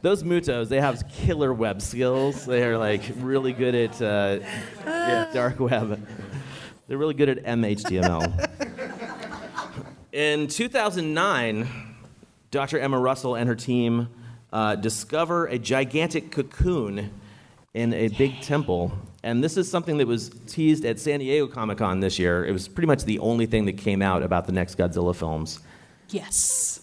those 0.03 0.25
Mutos, 0.25 0.69
they 0.69 0.81
have 0.81 1.09
killer 1.09 1.53
web 1.55 1.81
skills. 1.81 2.45
They 2.45 2.65
are 2.65 2.77
like 2.77 3.03
really 3.19 3.53
good 3.53 3.75
at 3.75 4.03
uh, 4.03 5.33
dark 5.33 5.61
web. 5.61 6.07
They're 6.87 6.99
really 6.99 7.15
good 7.15 7.29
at 7.29 7.45
MHTML. 7.45 8.51
In 10.13 10.49
2009, 10.49 11.69
Dr. 12.51 12.79
Emma 12.81 12.99
Russell 12.99 13.37
and 13.37 13.49
her 13.49 13.55
team 13.55 14.09
uh, 14.53 14.75
discover 14.75 15.47
a 15.47 15.59
gigantic 15.59 16.33
cocoon 16.33 17.11
in 17.73 17.95
a 17.95 18.09
big 18.09 18.41
temple. 18.43 18.93
And 19.25 19.43
this 19.43 19.57
is 19.57 19.71
something 19.71 19.99
that 19.99 20.07
was 20.07 20.31
teased 20.47 20.85
at 20.85 20.99
San 20.99 21.21
Diego 21.21 21.47
Comic 21.47 21.79
Con 21.79 22.01
this 22.01 22.19
year. 22.19 22.45
It 22.45 22.53
was 22.53 22.67
pretty 22.67 22.89
much 22.89 23.05
the 23.05 23.21
only 23.21 23.47
thing 23.47 23.67
that 23.67 23.79
came 23.79 24.03
out 24.03 24.23
about 24.23 24.47
the 24.47 24.53
next 24.53 24.77
Godzilla 24.77 25.15
films. 25.15 25.61
Yes. 26.11 26.81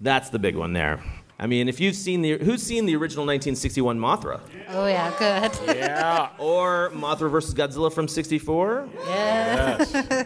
That's 0.00 0.30
the 0.30 0.38
big 0.38 0.56
one 0.56 0.72
there. 0.72 1.02
I 1.38 1.46
mean, 1.46 1.68
if 1.68 1.80
you've 1.80 1.96
seen 1.96 2.22
the 2.22 2.38
who's 2.38 2.62
seen 2.62 2.86
the 2.86 2.94
original 2.94 3.24
1961 3.24 3.98
Mothra 3.98 4.40
Oh 4.68 4.86
yeah, 4.86 5.12
good. 5.18 5.76
Yeah. 5.76 6.28
or 6.38 6.90
Mothra 6.94 7.30
versus 7.30 7.54
Godzilla 7.54 7.92
from 7.92 8.08
64? 8.08 8.88
Yeah. 9.06 9.84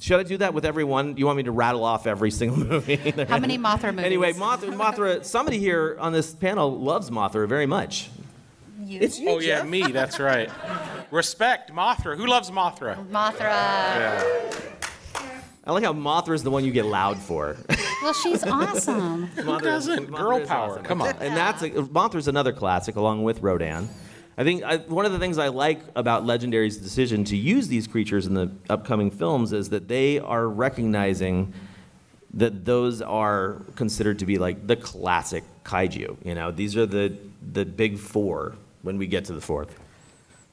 Should 0.00 0.20
I 0.20 0.22
do 0.22 0.38
that 0.38 0.54
with 0.54 0.64
every 0.64 0.84
one? 0.84 1.16
You 1.16 1.26
want 1.26 1.36
me 1.36 1.42
to 1.42 1.50
rattle 1.50 1.84
off 1.84 2.06
every 2.06 2.30
single 2.30 2.58
movie? 2.66 2.96
How 2.96 3.38
many 3.38 3.58
Mothra 3.58 3.90
movies? 3.90 4.06
Anyway, 4.06 4.32
Mothra, 4.32 4.74
Mothra. 4.74 5.24
Somebody 5.24 5.58
here 5.58 5.96
on 6.00 6.12
this 6.12 6.32
panel 6.32 6.78
loves 6.78 7.10
Mothra 7.10 7.46
very 7.46 7.66
much. 7.66 8.08
You? 8.82 8.98
It's 9.00 9.18
you, 9.18 9.28
Oh 9.28 9.38
yeah, 9.38 9.62
me. 9.62 9.92
That's 9.92 10.18
right. 10.18 10.50
Respect 11.10 11.72
Mothra. 11.72 12.16
Who 12.16 12.26
loves 12.26 12.50
Mothra? 12.50 13.06
Mothra. 13.08 13.40
Yeah. 13.40 14.52
I 15.64 15.72
like 15.72 15.84
how 15.84 15.92
Mothra 15.92 16.34
is 16.34 16.42
the 16.42 16.50
one 16.50 16.64
you 16.64 16.72
get 16.72 16.86
loud 16.86 17.18
for. 17.18 17.56
Well, 18.02 18.12
she's 18.12 18.42
awesome. 18.46 19.26
Who 19.26 19.60
doesn't? 19.60 20.06
Girl 20.10 20.44
power. 20.44 20.80
Come 20.82 21.00
on. 21.00 21.14
And 21.20 21.36
that's 21.36 21.62
a, 21.62 21.70
Mothra's 21.70 22.26
another 22.26 22.52
classic, 22.52 22.96
along 22.96 23.22
with 23.22 23.40
Rodan. 23.42 23.88
I 24.36 24.42
think 24.42 24.64
I, 24.64 24.78
one 24.78 25.04
of 25.06 25.12
the 25.12 25.20
things 25.20 25.38
I 25.38 25.48
like 25.48 25.80
about 25.94 26.24
Legendary's 26.24 26.78
decision 26.78 27.22
to 27.24 27.36
use 27.36 27.68
these 27.68 27.86
creatures 27.86 28.26
in 28.26 28.34
the 28.34 28.50
upcoming 28.68 29.10
films 29.10 29.52
is 29.52 29.68
that 29.68 29.86
they 29.86 30.18
are 30.18 30.48
recognizing 30.48 31.52
that 32.34 32.64
those 32.64 33.02
are 33.02 33.62
considered 33.76 34.18
to 34.20 34.26
be 34.26 34.38
like 34.38 34.66
the 34.66 34.74
classic 34.74 35.44
kaiju. 35.64 36.16
You 36.24 36.34
know, 36.34 36.50
these 36.50 36.76
are 36.76 36.86
the 36.86 37.16
the 37.52 37.64
big 37.64 37.98
four 37.98 38.54
when 38.82 38.98
we 38.98 39.06
get 39.06 39.24
to 39.26 39.32
the 39.32 39.40
fourth. 39.40 39.78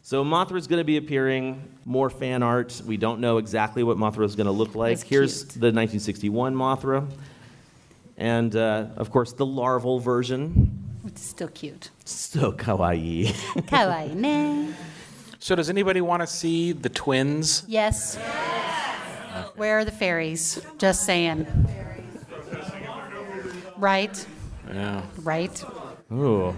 So 0.01 0.23
Mothra's 0.23 0.67
going 0.67 0.79
to 0.79 0.85
be 0.85 0.97
appearing. 0.97 1.61
More 1.85 2.09
fan 2.09 2.41
art. 2.41 2.81
We 2.85 2.97
don't 2.97 3.19
know 3.19 3.37
exactly 3.37 3.83
what 3.83 3.97
Mothra 3.97 4.25
is 4.25 4.35
going 4.35 4.45
to 4.47 4.51
look 4.51 4.73
like. 4.75 4.93
It's 4.93 5.03
Here's 5.03 5.39
cute. 5.43 5.49
the 5.53 5.67
1961 5.67 6.55
Mothra, 6.55 7.09
and 8.17 8.55
uh, 8.55 8.87
of 8.95 9.11
course 9.11 9.33
the 9.33 9.45
larval 9.45 9.99
version. 9.99 11.01
It's 11.05 11.21
still 11.21 11.47
cute. 11.49 11.89
So 12.05 12.51
kawaii. 12.51 13.27
Kawaii 13.67 14.13
ne. 14.13 14.73
So 15.39 15.55
does 15.55 15.69
anybody 15.69 16.01
want 16.01 16.21
to 16.21 16.27
see 16.27 16.71
the 16.71 16.89
twins? 16.89 17.63
Yes. 17.67 18.17
Where 19.55 19.79
are 19.79 19.85
the 19.85 19.91
fairies? 19.91 20.61
Just 20.77 21.05
saying. 21.05 21.47
Right. 23.77 24.25
Yeah. 24.67 25.01
Right. 25.23 25.63
Ooh. 26.11 26.53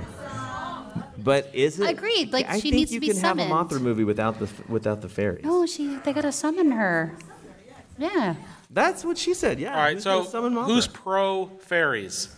But 1.23 1.49
is 1.53 1.79
it? 1.79 1.89
Agreed, 1.89 2.31
like, 2.33 2.47
I 2.49 2.55
she 2.55 2.61
think 2.71 2.75
needs 2.75 2.91
to 2.91 2.99
be 2.99 3.11
summoned. 3.11 3.41
you 3.41 3.45
can 3.47 3.57
have 3.57 3.69
a 3.71 3.75
Mothra 3.75 3.81
movie 3.81 4.03
without 4.03 4.39
the 4.39 4.49
without 4.67 5.01
the 5.01 5.09
fairies. 5.09 5.43
No, 5.45 5.65
she. 5.65 5.97
They 5.97 6.13
gotta 6.13 6.31
summon 6.31 6.71
her. 6.71 7.15
Yeah. 7.97 8.35
That's 8.69 9.03
what 9.03 9.17
she 9.17 9.33
said. 9.33 9.59
Yeah. 9.59 9.71
All 9.75 9.77
right. 9.83 9.93
who's 9.95 10.03
So 10.03 10.19
gonna 10.19 10.29
summon 10.29 10.53
who's 10.65 10.87
pro 10.87 11.47
fairies? 11.59 12.29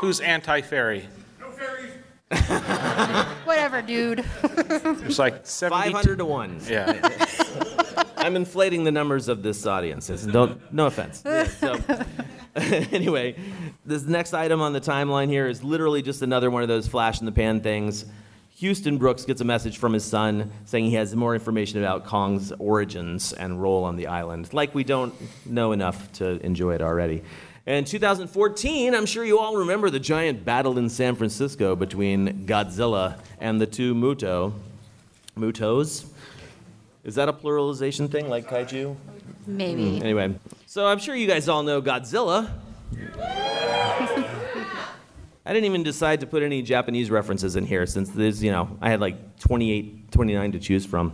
Who's 0.00 0.20
anti 0.20 0.60
fairy? 0.60 1.08
No 1.40 1.50
fairies. 1.50 1.92
Whatever, 3.46 3.80
dude. 3.80 4.24
It's 4.42 5.18
like 5.18 5.46
72. 5.46 5.92
500 5.92 6.18
to 6.18 6.24
one. 6.24 6.60
Yeah. 6.68 7.08
I'm 8.18 8.36
inflating 8.36 8.84
the 8.84 8.92
numbers 8.92 9.28
of 9.28 9.42
this 9.42 9.66
audience. 9.66 10.10
It's- 10.10 10.26
Don't, 10.26 10.60
no 10.72 10.86
offense. 10.86 11.22
Yeah, 11.24 11.44
so, 11.48 11.78
anyway, 12.56 13.36
this 13.86 14.02
next 14.04 14.32
item 14.32 14.60
on 14.60 14.72
the 14.72 14.80
timeline 14.80 15.28
here 15.28 15.46
is 15.46 15.62
literally 15.62 16.02
just 16.02 16.22
another 16.22 16.50
one 16.50 16.62
of 16.62 16.68
those 16.68 16.88
flash 16.88 17.20
in 17.20 17.26
the 17.26 17.32
pan 17.32 17.60
things. 17.60 18.06
Houston 18.56 18.98
Brooks 18.98 19.24
gets 19.24 19.40
a 19.40 19.44
message 19.44 19.78
from 19.78 19.92
his 19.92 20.04
son 20.04 20.50
saying 20.64 20.86
he 20.86 20.94
has 20.94 21.14
more 21.14 21.34
information 21.34 21.80
about 21.80 22.06
Kong's 22.06 22.52
origins 22.52 23.32
and 23.32 23.60
role 23.60 23.84
on 23.84 23.96
the 23.96 24.06
island. 24.06 24.52
Like 24.52 24.74
we 24.74 24.84
don't 24.84 25.12
know 25.44 25.72
enough 25.72 26.10
to 26.14 26.44
enjoy 26.44 26.74
it 26.74 26.80
already. 26.80 27.22
In 27.66 27.84
2014, 27.84 28.94
I'm 28.94 29.06
sure 29.06 29.24
you 29.24 29.38
all 29.38 29.56
remember 29.56 29.90
the 29.90 29.98
giant 29.98 30.44
battle 30.44 30.78
in 30.78 30.88
San 30.88 31.14
Francisco 31.14 31.74
between 31.74 32.46
Godzilla 32.46 33.18
and 33.40 33.60
the 33.60 33.66
two 33.66 33.94
Muto. 33.94 34.52
Mutos? 35.36 36.06
Is 37.04 37.16
that 37.16 37.28
a 37.28 37.32
pluralization 37.32 38.10
thing 38.10 38.28
like 38.28 38.48
kaiju? 38.48 38.96
Maybe. 39.46 39.98
Hmm, 39.98 40.02
anyway, 40.02 40.34
so 40.66 40.86
I'm 40.86 40.98
sure 40.98 41.14
you 41.14 41.26
guys 41.26 41.48
all 41.48 41.62
know 41.62 41.82
Godzilla. 41.82 42.50
I 45.46 45.52
didn't 45.52 45.66
even 45.66 45.82
decide 45.82 46.20
to 46.20 46.26
put 46.26 46.42
any 46.42 46.62
Japanese 46.62 47.10
references 47.10 47.56
in 47.56 47.66
here 47.66 47.84
since 47.86 48.08
there's, 48.10 48.42
you 48.42 48.50
know, 48.50 48.78
I 48.80 48.88
had 48.88 49.00
like 49.00 49.38
28, 49.40 50.10
29 50.10 50.52
to 50.52 50.58
choose 50.58 50.86
from. 50.86 51.12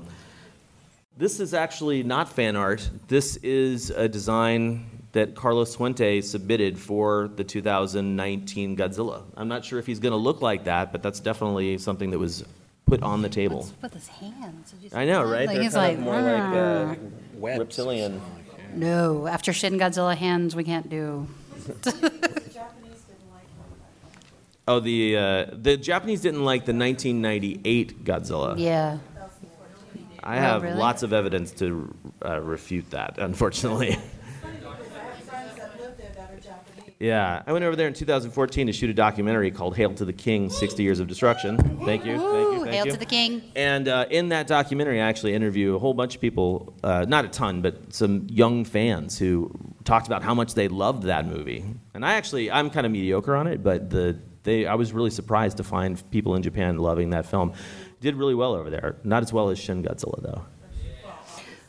This 1.17 1.41
is 1.41 1.53
actually 1.53 2.03
not 2.03 2.29
fan 2.33 2.55
art. 2.57 2.89
This 3.09 3.37
is 3.39 3.91
a 3.91 4.09
design 4.09 4.87
that 5.13 5.35
Carlos 5.35 5.77
Huante 5.77 6.23
submitted 6.23 6.79
for 6.79 7.29
the 7.35 7.43
2019 7.43 8.77
Godzilla. 8.77 9.25
I'm 9.37 9.49
not 9.49 9.65
sure 9.65 9.81
if 9.81 9.87
he's 9.87 9.99
going 9.99 10.13
to 10.13 10.17
look 10.17 10.41
like 10.41 10.65
that, 10.65 10.93
but 10.93 11.03
that's 11.03 11.19
definitely 11.19 11.79
something 11.79 12.11
that 12.13 12.19
was 12.19 12.45
put 12.87 13.03
on 13.03 13.23
the 13.23 13.29
table. 13.29 13.59
What's 13.81 13.83
with 13.83 13.95
his 13.95 14.09
hands? 14.09 14.71
Did 14.71 14.83
you 14.83 14.89
see 14.91 14.97
I 14.97 15.05
know, 15.07 15.27
that? 15.27 15.33
right? 15.33 15.47
Like, 15.49 15.57
They're 15.57 15.63
he's 15.65 15.75
kind 15.75 15.89
like, 15.89 15.99
of 15.99 16.05
more 16.05 16.23
like 16.23 16.57
uh, 16.57 16.95
Webs. 17.35 17.59
reptilian. 17.59 18.21
no. 18.75 19.27
After 19.27 19.53
Shin 19.53 19.75
Godzilla 19.79 20.17
hands, 20.17 20.55
we 20.55 20.63
can't 20.63 20.89
do. 20.89 21.27
Oh, 24.71 24.79
the 24.79 25.17
uh, 25.17 25.47
the 25.53 25.77
Japanese 25.77 26.21
didn't 26.21 26.45
like 26.45 26.65
the 26.65 26.73
1998 26.73 28.05
Godzilla. 28.05 28.55
Yeah. 28.57 28.99
I 30.23 30.37
Oh, 30.37 30.41
have 30.41 30.63
really? 30.63 30.77
lots 30.77 31.03
of 31.03 31.13
evidence 31.13 31.51
to 31.53 31.93
uh, 32.25 32.41
refute 32.41 32.89
that. 32.91 33.19
Unfortunately. 33.19 33.99
Yeah, 37.03 37.43
I 37.47 37.53
went 37.55 37.65
over 37.65 37.77
there 37.77 37.89
in 37.89 37.95
2014 37.95 38.67
to 38.67 38.75
shoot 38.75 38.91
a 38.91 38.93
documentary 38.93 39.51
called 39.51 39.75
"Hail 39.75 39.95
to 39.95 40.05
the 40.05 40.13
King: 40.13 40.51
60 40.51 40.83
Years 40.83 41.01
of 41.01 41.07
Destruction." 41.09 41.57
Thank 41.57 42.05
you, 42.05 42.19
thank 42.19 42.53
you, 42.53 42.61
thank 42.65 42.75
Hail 42.75 42.85
you. 42.85 42.93
to 42.93 42.99
the 42.99 43.07
king. 43.07 43.41
And 43.57 43.89
uh, 43.89 44.05
in 44.11 44.29
that 44.29 44.47
documentary, 44.47 45.01
I 45.01 45.09
actually 45.09 45.33
interview 45.33 45.75
a 45.75 45.79
whole 45.79 45.95
bunch 45.95 46.15
of 46.15 46.21
people, 46.21 46.75
uh, 46.85 47.07
not 47.09 47.25
a 47.25 47.29
ton, 47.29 47.63
but 47.63 47.95
some 47.95 48.27
young 48.31 48.67
fans 48.67 49.19
who 49.19 49.51
talked 49.85 50.09
about 50.09 50.23
how 50.23 50.35
much 50.35 50.53
they 50.53 50.69
loved 50.69 51.05
that 51.05 51.25
movie. 51.27 51.65
And 51.95 52.05
I 52.05 52.13
actually, 52.17 52.51
I'm 52.51 52.69
kind 52.69 52.85
of 52.85 52.93
mediocre 52.93 53.35
on 53.35 53.47
it, 53.47 53.63
but 53.63 53.89
the 53.89 54.19
they, 54.51 54.67
I 54.67 54.75
was 54.75 54.93
really 54.93 55.11
surprised 55.11 55.59
to 55.59 55.65
find 55.65 56.03
people 56.11 56.35
in 56.35 56.43
Japan 56.43 56.79
loving 56.79 57.11
that 57.11 57.27
film. 57.27 57.53
Did 58.01 58.17
really 58.17 58.35
well 58.35 58.55
over 58.55 58.71
there. 58.71 58.97
Not 59.05 59.23
as 59.23 59.33
well 59.33 59.51
as 59.51 59.59
Shin 59.59 59.83
Godzilla, 59.83 60.23
though. 60.23 60.43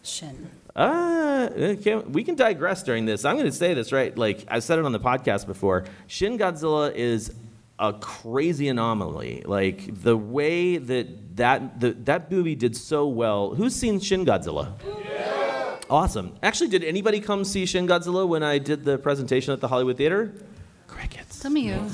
Shin. 0.04 0.50
Uh, 0.76 1.50
okay, 1.56 1.96
we 1.96 2.24
can 2.24 2.36
digress 2.36 2.82
during 2.82 3.06
this. 3.06 3.26
I'm 3.26 3.36
going 3.36 3.46
to 3.46 3.52
say 3.52 3.74
this 3.74 3.92
right. 3.92 4.18
Like 4.18 4.46
I 4.48 4.60
said 4.60 4.80
it 4.80 4.86
on 4.86 4.94
the 4.94 5.00
podcast 5.00 5.46
before. 5.46 5.86
Shin 6.08 6.38
Godzilla 6.38 6.94
is 6.94 7.34
a 7.78 7.94
crazy 7.94 8.70
anomaly. 8.70 9.44
Like 9.46 10.02
the 10.02 10.18
way 10.18 10.78
that 10.78 11.36
that 11.36 11.80
the, 11.80 11.92
that 12.06 12.32
movie 12.32 12.56
did 12.56 12.76
so 12.76 13.08
well. 13.08 13.54
Who's 13.54 13.76
seen 13.76 14.00
Shin 14.00 14.26
Godzilla? 14.26 14.74
Yeah 15.04 15.52
Awesome. 15.92 16.38
Actually, 16.42 16.70
did 16.70 16.86
anybody 16.86 17.20
come 17.20 17.44
see 17.44 17.66
Shin 17.66 17.86
Godzilla 17.86 18.26
when 18.26 18.44
I 18.44 18.60
did 18.60 18.86
the 18.86 18.98
presentation 18.98 19.52
at 19.52 19.60
the 19.60 19.68
Hollywood 19.68 19.98
Theater? 19.98 20.34
Crickets. 20.88 21.36
Some 21.36 21.58
of 21.58 21.64
you. 21.64 21.90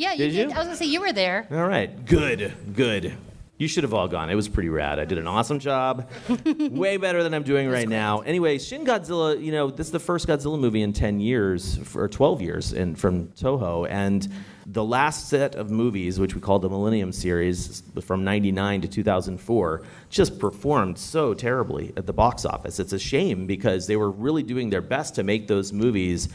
Yeah, 0.00 0.12
you 0.12 0.18
Did 0.18 0.32
did. 0.32 0.50
you? 0.50 0.54
I 0.54 0.58
was 0.58 0.66
gonna 0.66 0.76
say 0.76 0.86
you 0.86 1.02
were 1.02 1.12
there. 1.12 1.46
All 1.50 1.66
right. 1.66 2.06
Good. 2.06 2.54
Good. 2.74 3.12
You 3.58 3.68
should 3.68 3.84
have 3.84 3.92
all 3.92 4.08
gone. 4.08 4.30
It 4.30 4.34
was 4.34 4.48
pretty 4.48 4.70
rad. 4.70 4.98
I 4.98 5.04
did 5.04 5.18
an 5.18 5.26
awesome 5.26 5.58
job. 5.58 6.08
Way 6.70 6.96
better 6.96 7.22
than 7.22 7.34
I'm 7.34 7.42
doing 7.42 7.68
right 7.68 7.86
now. 7.86 8.20
Anyway, 8.20 8.56
Shin 8.56 8.86
Godzilla, 8.86 9.38
you 9.38 9.52
know, 9.52 9.68
this 9.70 9.88
is 9.88 9.92
the 9.92 10.00
first 10.00 10.26
Godzilla 10.26 10.58
movie 10.58 10.80
in 10.80 10.94
10 10.94 11.20
years, 11.20 11.78
or 11.94 12.08
12 12.08 12.40
years 12.40 12.72
in, 12.72 12.94
from 12.94 13.26
Toho. 13.32 13.86
And 13.90 14.26
the 14.64 14.82
last 14.82 15.28
set 15.28 15.56
of 15.56 15.70
movies, 15.70 16.18
which 16.18 16.34
we 16.34 16.40
call 16.40 16.58
the 16.58 16.70
Millennium 16.70 17.12
Series 17.12 17.82
from 18.00 18.24
99 18.24 18.80
to 18.80 18.88
2004, 18.88 19.82
just 20.08 20.38
performed 20.38 20.96
so 20.96 21.34
terribly 21.34 21.92
at 21.98 22.06
the 22.06 22.14
box 22.14 22.46
office. 22.46 22.80
It's 22.80 22.94
a 22.94 22.98
shame 22.98 23.46
because 23.46 23.86
they 23.86 23.96
were 23.96 24.10
really 24.10 24.42
doing 24.42 24.70
their 24.70 24.80
best 24.80 25.16
to 25.16 25.22
make 25.22 25.48
those 25.48 25.70
movies 25.74 26.30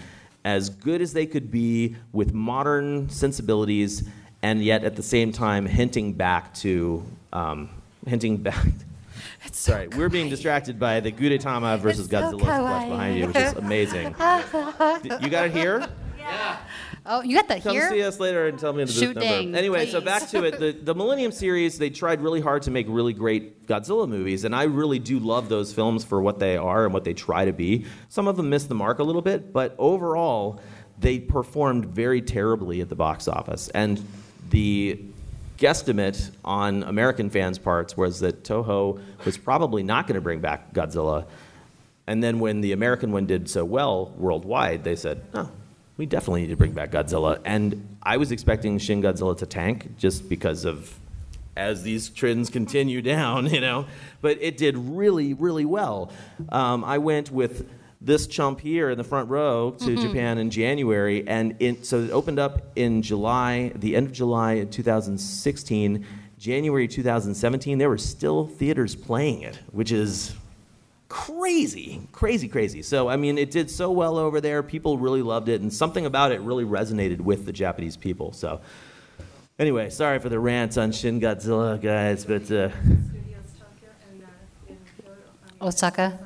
as 0.45 0.69
good 0.69 1.01
as 1.01 1.11
they 1.11 1.25
could 1.25 1.51
be 1.51 1.95
with 2.13 2.33
modern 2.33 3.09
sensibilities 3.09 4.07
and 4.43 4.63
yet 4.63 4.83
at 4.83 4.95
the 4.95 5.03
same 5.03 5.31
time 5.31 5.65
hinting 5.65 6.13
back 6.13 6.53
to 6.53 7.03
um, 7.33 7.69
hinting 8.07 8.37
back. 8.37 8.65
It's 9.45 9.59
so 9.59 9.73
sorry 9.73 9.87
we're 9.89 10.09
being 10.09 10.29
distracted 10.29 10.79
by 10.79 10.99
the 10.99 11.11
gudetama 11.11 11.77
versus 11.79 12.01
It's 12.01 12.09
so 12.09 12.17
godzilla 12.17 12.41
splash 12.41 12.89
behind 12.89 13.17
you 13.19 13.27
which 13.27 13.35
is 13.35 13.53
amazing. 13.65 14.07
You 15.21 15.29
got 15.29 15.45
it 15.45 15.51
here? 15.51 15.87
Yeah 16.17 16.57
Oh, 17.07 17.21
you 17.21 17.35
got 17.35 17.47
that 17.49 17.55
here? 17.59 17.63
Come 17.63 17.73
here? 17.73 17.89
see 17.89 18.03
us 18.03 18.19
later 18.19 18.47
and 18.47 18.57
tell 18.57 18.73
me 18.73 18.83
the 18.83 18.87
booth 18.87 18.95
Shoot 18.95 19.15
number. 19.15 19.21
ding, 19.21 19.55
anyway, 19.55 19.85
so 19.85 19.99
please. 19.99 20.05
back 20.05 20.29
to 20.29 20.43
it. 20.43 20.59
The, 20.59 20.71
the 20.71 20.95
Millennium 20.95 21.31
series, 21.31 21.77
they 21.77 21.91
tried 21.91 22.21
really 22.21 22.41
hard 22.41 22.63
to 22.63 22.71
make 22.71 22.87
really 22.89 23.13
great 23.13 23.67
Godzilla 23.67 24.09
movies, 24.09 24.43
and 24.43 24.55
I 24.55 24.63
really 24.63 24.97
do 24.99 25.19
love 25.19 25.47
those 25.47 25.71
films 25.73 26.03
for 26.03 26.21
what 26.21 26.39
they 26.39 26.57
are 26.57 26.85
and 26.85 26.93
what 26.93 27.03
they 27.03 27.13
try 27.13 27.45
to 27.45 27.53
be. 27.53 27.85
Some 28.09 28.27
of 28.27 28.37
them 28.37 28.49
miss 28.49 28.63
the 28.65 28.75
mark 28.75 28.99
a 28.99 29.03
little 29.03 29.21
bit, 29.21 29.53
but 29.53 29.75
overall, 29.77 30.59
they 30.99 31.19
performed 31.19 31.85
very 31.85 32.21
terribly 32.21 32.81
at 32.81 32.89
the 32.89 32.95
box 32.95 33.27
office. 33.27 33.69
And 33.69 34.03
the 34.49 34.99
guesstimate 35.59 36.31
on 36.43 36.83
American 36.83 37.29
fans' 37.29 37.59
parts 37.59 37.95
was 37.95 38.19
that 38.21 38.43
Toho 38.43 38.99
was 39.25 39.37
probably 39.37 39.83
not 39.83 40.07
going 40.07 40.15
to 40.15 40.21
bring 40.21 40.39
back 40.39 40.73
Godzilla. 40.73 41.25
And 42.07 42.23
then 42.23 42.39
when 42.39 42.61
the 42.61 42.71
American 42.71 43.11
one 43.11 43.25
did 43.25 43.49
so 43.49 43.63
well 43.65 44.13
worldwide, 44.17 44.83
they 44.83 44.95
said, 44.95 45.23
"Oh, 45.33 45.49
we 45.97 46.05
definitely 46.05 46.41
need 46.41 46.49
to 46.49 46.57
bring 46.57 46.73
back 46.73 46.91
Godzilla." 46.91 47.39
And 47.45 47.97
I 48.03 48.17
was 48.17 48.31
expecting 48.31 48.77
Shin 48.77 49.01
Godzilla 49.01 49.37
to 49.37 49.45
tank 49.45 49.97
just 49.97 50.29
because 50.29 50.65
of 50.65 50.99
as 51.57 51.83
these 51.83 52.09
trends 52.09 52.49
continue 52.49 53.01
down, 53.01 53.45
you 53.53 53.61
know. 53.61 53.85
But 54.21 54.37
it 54.41 54.57
did 54.57 54.77
really, 54.77 55.33
really 55.33 55.65
well. 55.65 56.11
Um, 56.49 56.83
I 56.83 56.97
went 56.97 57.31
with 57.31 57.67
this 58.01 58.27
chump 58.27 58.59
here 58.59 58.91
in 58.91 58.97
the 58.97 59.03
front 59.03 59.29
row 59.29 59.71
to 59.79 59.95
Japan 59.95 60.37
in 60.37 60.51
January, 60.51 61.27
and 61.27 61.55
in, 61.59 61.83
so 61.83 62.01
it 62.01 62.11
opened 62.11 62.37
up 62.37 62.61
in 62.75 63.01
July, 63.01 63.71
the 63.75 63.95
end 63.95 64.07
of 64.07 64.13
July 64.13 64.53
in 64.53 64.69
2016. 64.69 66.05
January 66.37 66.87
2017, 66.87 67.77
there 67.77 67.89
were 67.89 67.97
still 67.97 68.45
theaters 68.45 68.93
playing 68.93 69.41
it, 69.41 69.57
which 69.71 69.91
is 69.91 70.35
crazy, 71.09 72.07
crazy, 72.11 72.47
crazy. 72.47 72.81
So, 72.81 73.07
I 73.07 73.15
mean, 73.15 73.37
it 73.37 73.51
did 73.51 73.69
so 73.69 73.91
well 73.91 74.17
over 74.17 74.41
there. 74.41 74.63
People 74.63 74.97
really 74.97 75.21
loved 75.21 75.49
it, 75.49 75.61
and 75.61 75.71
something 75.71 76.05
about 76.05 76.31
it 76.31 76.41
really 76.41 76.65
resonated 76.65 77.21
with 77.21 77.45
the 77.45 77.53
Japanese 77.53 77.97
people. 77.97 78.33
So, 78.33 78.61
anyway, 79.59 79.89
sorry 79.89 80.19
for 80.19 80.29
the 80.29 80.39
rant 80.39 80.77
on 80.77 80.91
Shin 80.91 81.19
Godzilla, 81.19 81.81
guys, 81.81 82.25
but 82.25 82.51
uh, 82.51 82.69
Osaka. 85.61 86.19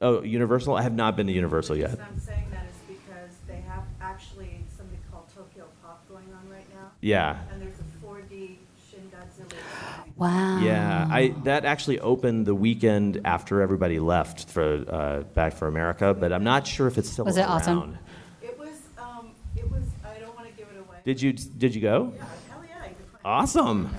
oh, 0.00 0.22
Universal. 0.22 0.74
I 0.74 0.82
have 0.82 0.94
not 0.94 1.16
been 1.16 1.26
to 1.26 1.32
Universal 1.32 1.76
yet. 1.76 1.90
reason 1.90 2.04
I'm 2.10 2.18
saying 2.20 2.46
that 2.50 2.66
is 2.66 2.96
because 2.96 3.30
they 3.46 3.60
have 3.68 3.84
actually 4.00 4.64
something 4.76 4.98
called 5.10 5.28
Tokyo 5.34 5.66
Pop 5.82 6.06
going 6.08 6.26
on 6.34 6.48
right 6.52 6.66
now. 6.74 6.90
Yeah. 7.00 7.38
And 7.52 7.62
there's 7.62 7.76
a 7.78 8.06
4D 8.06 8.56
Shin 8.90 9.10
Godzilla. 9.10 9.48
coming. 9.48 10.09
Wow. 10.20 10.60
Yeah, 10.60 11.08
I 11.10 11.28
that 11.44 11.64
actually 11.64 11.98
opened 12.00 12.46
the 12.46 12.54
weekend 12.54 13.22
after 13.24 13.62
everybody 13.62 13.98
left 13.98 14.50
for 14.50 14.84
uh, 14.86 15.20
back 15.34 15.54
for 15.54 15.66
America, 15.66 16.12
but 16.12 16.30
I'm 16.30 16.44
not 16.44 16.66
sure 16.66 16.86
if 16.86 16.98
it's 16.98 17.08
still 17.10 17.24
Was 17.24 17.38
it 17.38 17.40
around. 17.40 17.50
awesome? 17.50 17.98
It 18.42 18.58
was, 18.58 18.68
um, 18.98 19.30
it 19.56 19.70
was, 19.70 19.82
I 20.04 20.18
don't 20.20 20.36
want 20.36 20.46
to 20.48 20.52
give 20.52 20.68
it 20.74 20.78
away. 20.78 20.98
Did 21.06 21.22
you 21.22 21.32
did 21.32 21.74
you 21.74 21.80
go? 21.80 22.12
Yeah, 22.14 22.24
hell 22.50 22.62
yeah. 22.68 22.74
I 22.82 22.88
could 22.88 22.96
find- 22.96 23.20
Awesome. 23.24 23.90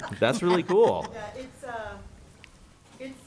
That's 0.20 0.42
really 0.42 0.62
cool. 0.62 1.08
Yeah, 1.14 1.20
it's, 1.42 1.64
uh, 1.64 1.92
it's, 2.98 3.18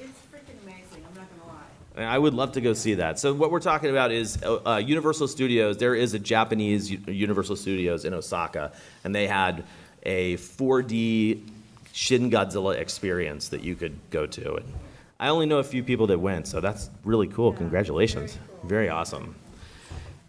it's 0.00 0.18
freaking 0.34 0.60
amazing. 0.64 1.04
I'm 1.08 1.14
not 1.14 1.28
going 1.30 1.40
to 1.40 2.00
lie. 2.02 2.04
I 2.14 2.18
would 2.18 2.34
love 2.34 2.50
to 2.52 2.60
go 2.60 2.72
see 2.72 2.94
that. 2.94 3.20
So 3.20 3.32
what 3.32 3.52
we're 3.52 3.60
talking 3.60 3.90
about 3.90 4.10
is 4.10 4.42
uh, 4.42 4.58
uh, 4.66 4.76
Universal 4.78 5.28
Studios. 5.28 5.76
There 5.76 5.94
is 5.94 6.14
a 6.14 6.18
Japanese 6.18 6.90
U- 6.90 6.98
Universal 7.06 7.54
Studios 7.56 8.04
in 8.04 8.12
Osaka, 8.12 8.72
and 9.04 9.14
they 9.14 9.28
had 9.28 9.62
a 10.04 10.36
4D 10.36 11.48
Shin 11.92 12.30
Godzilla 12.30 12.76
experience 12.76 13.48
that 13.48 13.62
you 13.62 13.76
could 13.76 13.98
go 14.10 14.26
to. 14.26 14.54
And 14.56 14.72
I 15.20 15.28
only 15.28 15.46
know 15.46 15.58
a 15.58 15.64
few 15.64 15.82
people 15.82 16.06
that 16.08 16.18
went, 16.18 16.48
so 16.48 16.60
that's 16.60 16.90
really 17.04 17.28
cool. 17.28 17.52
Congratulations, 17.52 18.38
very 18.64 18.88
awesome. 18.88 19.36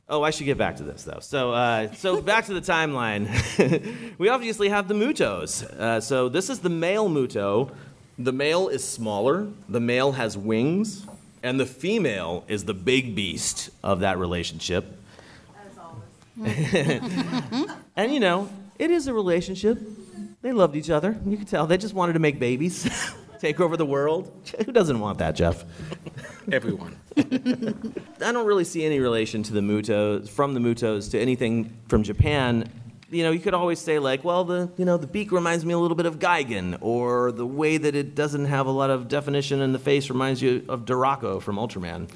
Oh, 0.09 0.21
I 0.21 0.31
should 0.31 0.45
get 0.45 0.57
back 0.57 0.75
to 0.77 0.83
this 0.83 1.03
though. 1.03 1.19
So, 1.21 1.53
uh, 1.53 1.91
so 1.93 2.21
back 2.33 2.45
to 2.45 2.53
the 2.53 2.61
timeline. 2.61 3.27
we 4.17 4.29
obviously 4.29 4.69
have 4.69 4.87
the 4.87 4.93
Mutos. 4.93 5.63
Uh, 5.63 6.01
so 6.01 6.29
this 6.29 6.49
is 6.49 6.59
the 6.59 6.69
male 6.69 7.09
Muto. 7.09 7.71
The 8.19 8.33
male 8.33 8.67
is 8.67 8.87
smaller. 8.87 9.47
The 9.69 9.79
male 9.79 10.11
has 10.11 10.37
wings, 10.37 11.07
and 11.41 11.59
the 11.59 11.65
female 11.65 12.43
is 12.47 12.65
the 12.65 12.75
big 12.75 13.15
beast 13.15 13.71
of 13.81 14.01
that 14.01 14.19
relationship. 14.19 14.85
As 15.65 15.77
always. 15.77 17.69
And 17.95 18.11
you 18.11 18.19
know, 18.19 18.49
it 18.79 18.91
is 18.91 19.07
a 19.07 19.13
relationship. 19.13 19.79
They 20.43 20.51
loved 20.51 20.75
each 20.75 20.89
other. 20.89 21.17
You 21.25 21.37
can 21.37 21.45
tell 21.45 21.65
they 21.65 21.77
just 21.77 21.93
wanted 21.93 22.13
to 22.13 22.19
make 22.19 22.37
babies, 22.37 22.87
take 23.39 23.61
over 23.61 23.77
the 23.77 23.85
world. 23.85 24.29
Who 24.65 24.73
doesn't 24.73 24.99
want 24.99 25.19
that, 25.19 25.35
Jeff? 25.35 25.63
Everyone. 26.51 26.97
I 27.17 28.31
don't 28.33 28.45
really 28.45 28.65
see 28.65 28.83
any 28.83 28.99
relation 28.99 29.41
to 29.43 29.53
the 29.53 29.61
Mutos 29.61 30.27
from 30.29 30.53
the 30.53 30.59
Mutos 30.59 31.11
to 31.11 31.19
anything 31.19 31.77
from 31.87 32.03
Japan. 32.03 32.69
You 33.09 33.23
know, 33.23 33.31
you 33.31 33.39
could 33.39 33.53
always 33.53 33.79
say 33.79 33.99
like, 33.99 34.25
well, 34.25 34.43
the 34.43 34.69
you 34.75 34.83
know 34.83 34.97
the 34.97 35.07
beak 35.07 35.31
reminds 35.31 35.65
me 35.65 35.73
a 35.73 35.79
little 35.79 35.95
bit 35.95 36.07
of 36.07 36.19
Gigan, 36.19 36.77
or 36.81 37.31
the 37.31 37.47
way 37.47 37.77
that 37.77 37.95
it 37.95 38.13
doesn't 38.13 38.45
have 38.45 38.67
a 38.67 38.71
lot 38.71 38.89
of 38.89 39.07
definition 39.07 39.61
in 39.61 39.71
the 39.71 39.79
face 39.79 40.09
reminds 40.09 40.41
you 40.41 40.65
of 40.67 40.83
Dorako 40.83 41.41
from 41.41 41.55
Ultraman. 41.55 42.09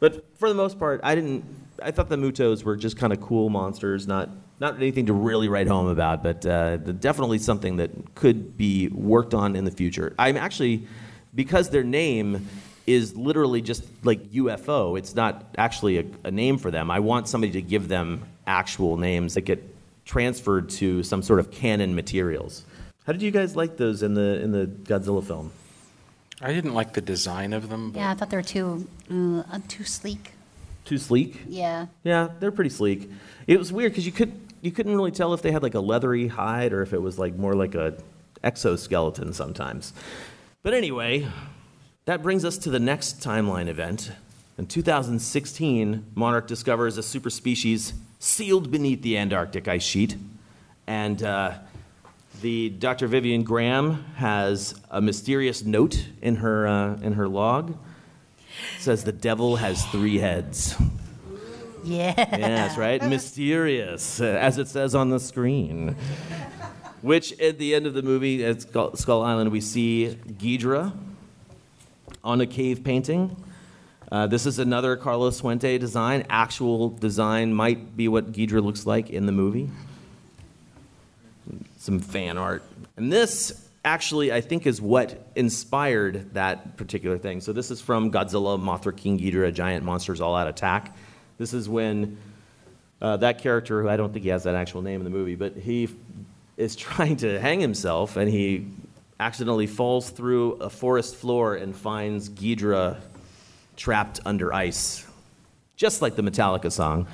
But 0.00 0.24
for 0.38 0.48
the 0.48 0.54
most 0.54 0.78
part, 0.78 1.00
I 1.04 1.14
didn't. 1.14 1.44
I 1.82 1.90
thought 1.90 2.08
the 2.08 2.16
Mutos 2.16 2.62
were 2.64 2.76
just 2.76 2.96
kind 2.96 3.12
of 3.12 3.20
cool 3.20 3.50
monsters, 3.50 4.06
not 4.06 4.30
not 4.64 4.76
anything 4.76 5.06
to 5.06 5.12
really 5.12 5.48
write 5.48 5.68
home 5.68 5.88
about, 5.88 6.22
but 6.22 6.46
uh, 6.46 6.78
definitely 6.78 7.38
something 7.38 7.76
that 7.76 7.90
could 8.14 8.56
be 8.56 8.88
worked 8.88 9.34
on 9.34 9.56
in 9.56 9.64
the 9.64 9.70
future. 9.70 10.14
I'm 10.18 10.38
actually 10.38 10.86
because 11.34 11.68
their 11.68 11.84
name 11.84 12.48
is 12.86 13.14
literally 13.14 13.60
just 13.60 13.84
like 14.04 14.22
UFO. 14.32 14.98
It's 14.98 15.14
not 15.14 15.54
actually 15.58 15.98
a, 15.98 16.04
a 16.24 16.30
name 16.30 16.56
for 16.56 16.70
them. 16.70 16.90
I 16.90 17.00
want 17.00 17.28
somebody 17.28 17.52
to 17.52 17.62
give 17.62 17.88
them 17.88 18.22
actual 18.46 18.96
names 18.96 19.34
that 19.34 19.42
get 19.42 19.62
transferred 20.06 20.70
to 20.70 21.02
some 21.02 21.22
sort 21.22 21.40
of 21.40 21.50
canon 21.50 21.94
materials. 21.94 22.64
How 23.06 23.12
did 23.12 23.20
you 23.20 23.30
guys 23.30 23.54
like 23.54 23.76
those 23.76 24.02
in 24.02 24.14
the 24.14 24.40
in 24.40 24.52
the 24.52 24.66
Godzilla 24.66 25.22
film? 25.22 25.52
I 26.40 26.52
didn't 26.54 26.74
like 26.74 26.94
the 26.94 27.02
design 27.02 27.52
of 27.52 27.68
them. 27.68 27.90
But 27.90 28.00
Yeah, 28.00 28.10
I 28.10 28.14
thought 28.14 28.30
they 28.30 28.36
were 28.38 28.42
too 28.42 28.88
uh, 29.10 29.60
too 29.68 29.84
sleek. 29.84 30.32
Too 30.84 30.98
sleek? 30.98 31.42
Yeah. 31.48 31.86
Yeah, 32.02 32.28
they're 32.40 32.52
pretty 32.52 32.70
sleek. 32.70 33.10
It 33.46 33.58
was 33.58 33.72
weird 33.72 33.92
because 33.92 34.06
you 34.06 34.12
could 34.12 34.32
you 34.64 34.72
couldn't 34.72 34.96
really 34.96 35.10
tell 35.10 35.34
if 35.34 35.42
they 35.42 35.52
had 35.52 35.62
like 35.62 35.74
a 35.74 35.80
leathery 35.80 36.26
hide 36.26 36.72
or 36.72 36.80
if 36.80 36.94
it 36.94 37.02
was 37.02 37.18
like 37.18 37.36
more 37.36 37.54
like 37.54 37.74
a 37.74 37.94
exoskeleton 38.42 39.34
sometimes. 39.34 39.92
But 40.62 40.72
anyway, 40.72 41.28
that 42.06 42.22
brings 42.22 42.46
us 42.46 42.56
to 42.58 42.70
the 42.70 42.80
next 42.80 43.20
timeline 43.20 43.68
event. 43.68 44.10
In 44.56 44.66
2016, 44.66 46.06
Monarch 46.14 46.46
discovers 46.46 46.96
a 46.96 47.02
super 47.02 47.28
species 47.28 47.92
sealed 48.18 48.70
beneath 48.70 49.02
the 49.02 49.18
Antarctic 49.18 49.68
ice 49.68 49.82
sheet, 49.82 50.16
and 50.86 51.22
uh, 51.22 51.58
the 52.40 52.70
Dr. 52.70 53.06
Vivian 53.06 53.42
Graham 53.42 54.02
has 54.16 54.80
a 54.90 55.02
mysterious 55.02 55.62
note 55.62 56.06
in 56.22 56.36
her 56.36 56.66
uh, 56.66 56.96
in 57.02 57.12
her 57.14 57.28
log. 57.28 57.72
It 58.78 58.80
says 58.80 59.04
the 59.04 59.12
devil 59.12 59.56
has 59.56 59.84
three 59.86 60.16
heads. 60.16 60.74
Yeah. 61.84 62.14
Yes, 62.16 62.76
right? 62.76 63.02
Mysterious, 63.08 64.20
uh, 64.20 64.24
as 64.24 64.58
it 64.58 64.68
says 64.68 64.94
on 64.94 65.10
the 65.10 65.20
screen. 65.20 65.96
Which, 67.02 67.38
at 67.38 67.58
the 67.58 67.74
end 67.74 67.86
of 67.86 67.92
the 67.94 68.02
movie, 68.02 68.44
at 68.44 68.62
Skull, 68.62 68.96
Skull 68.96 69.22
Island, 69.22 69.52
we 69.52 69.60
see 69.60 70.18
Ghidra 70.26 70.92
on 72.22 72.40
a 72.40 72.46
cave 72.46 72.82
painting. 72.82 73.36
Uh, 74.10 74.26
this 74.26 74.46
is 74.46 74.58
another 74.58 74.96
Carlos 74.96 75.40
Huante 75.40 75.78
design. 75.78 76.24
Actual 76.30 76.88
design 76.88 77.52
might 77.52 77.96
be 77.96 78.08
what 78.08 78.32
Ghidra 78.32 78.62
looks 78.62 78.86
like 78.86 79.10
in 79.10 79.26
the 79.26 79.32
movie. 79.32 79.70
Some 81.76 82.00
fan 82.00 82.38
art. 82.38 82.62
And 82.96 83.12
this 83.12 83.68
actually, 83.84 84.32
I 84.32 84.40
think, 84.40 84.66
is 84.66 84.80
what 84.80 85.26
inspired 85.36 86.32
that 86.34 86.76
particular 86.78 87.18
thing. 87.18 87.40
So, 87.42 87.52
this 87.52 87.70
is 87.70 87.80
from 87.80 88.10
Godzilla, 88.10 88.58
Mothra, 88.58 88.96
King 88.96 89.18
Ghidorah, 89.18 89.52
Giant 89.52 89.84
Monsters 89.84 90.20
All 90.20 90.34
Out 90.34 90.48
Attack. 90.48 90.96
This 91.38 91.52
is 91.52 91.68
when 91.68 92.18
uh, 93.00 93.16
that 93.18 93.38
character, 93.38 93.82
who 93.82 93.88
I 93.88 93.96
don't 93.96 94.12
think 94.12 94.24
he 94.24 94.30
has 94.30 94.44
that 94.44 94.54
actual 94.54 94.82
name 94.82 95.00
in 95.00 95.04
the 95.04 95.10
movie, 95.10 95.34
but 95.34 95.56
he 95.56 95.84
f- 95.84 95.90
is 96.56 96.76
trying 96.76 97.16
to 97.18 97.40
hang 97.40 97.60
himself 97.60 98.16
and 98.16 98.30
he 98.30 98.66
accidentally 99.20 99.66
falls 99.66 100.10
through 100.10 100.52
a 100.54 100.70
forest 100.70 101.14
floor 101.16 101.54
and 101.54 101.76
finds 101.76 102.28
Ghidra 102.28 103.00
trapped 103.76 104.20
under 104.24 104.52
ice, 104.52 105.06
just 105.76 106.02
like 106.02 106.16
the 106.16 106.22
Metallica 106.22 106.70
song 106.70 107.06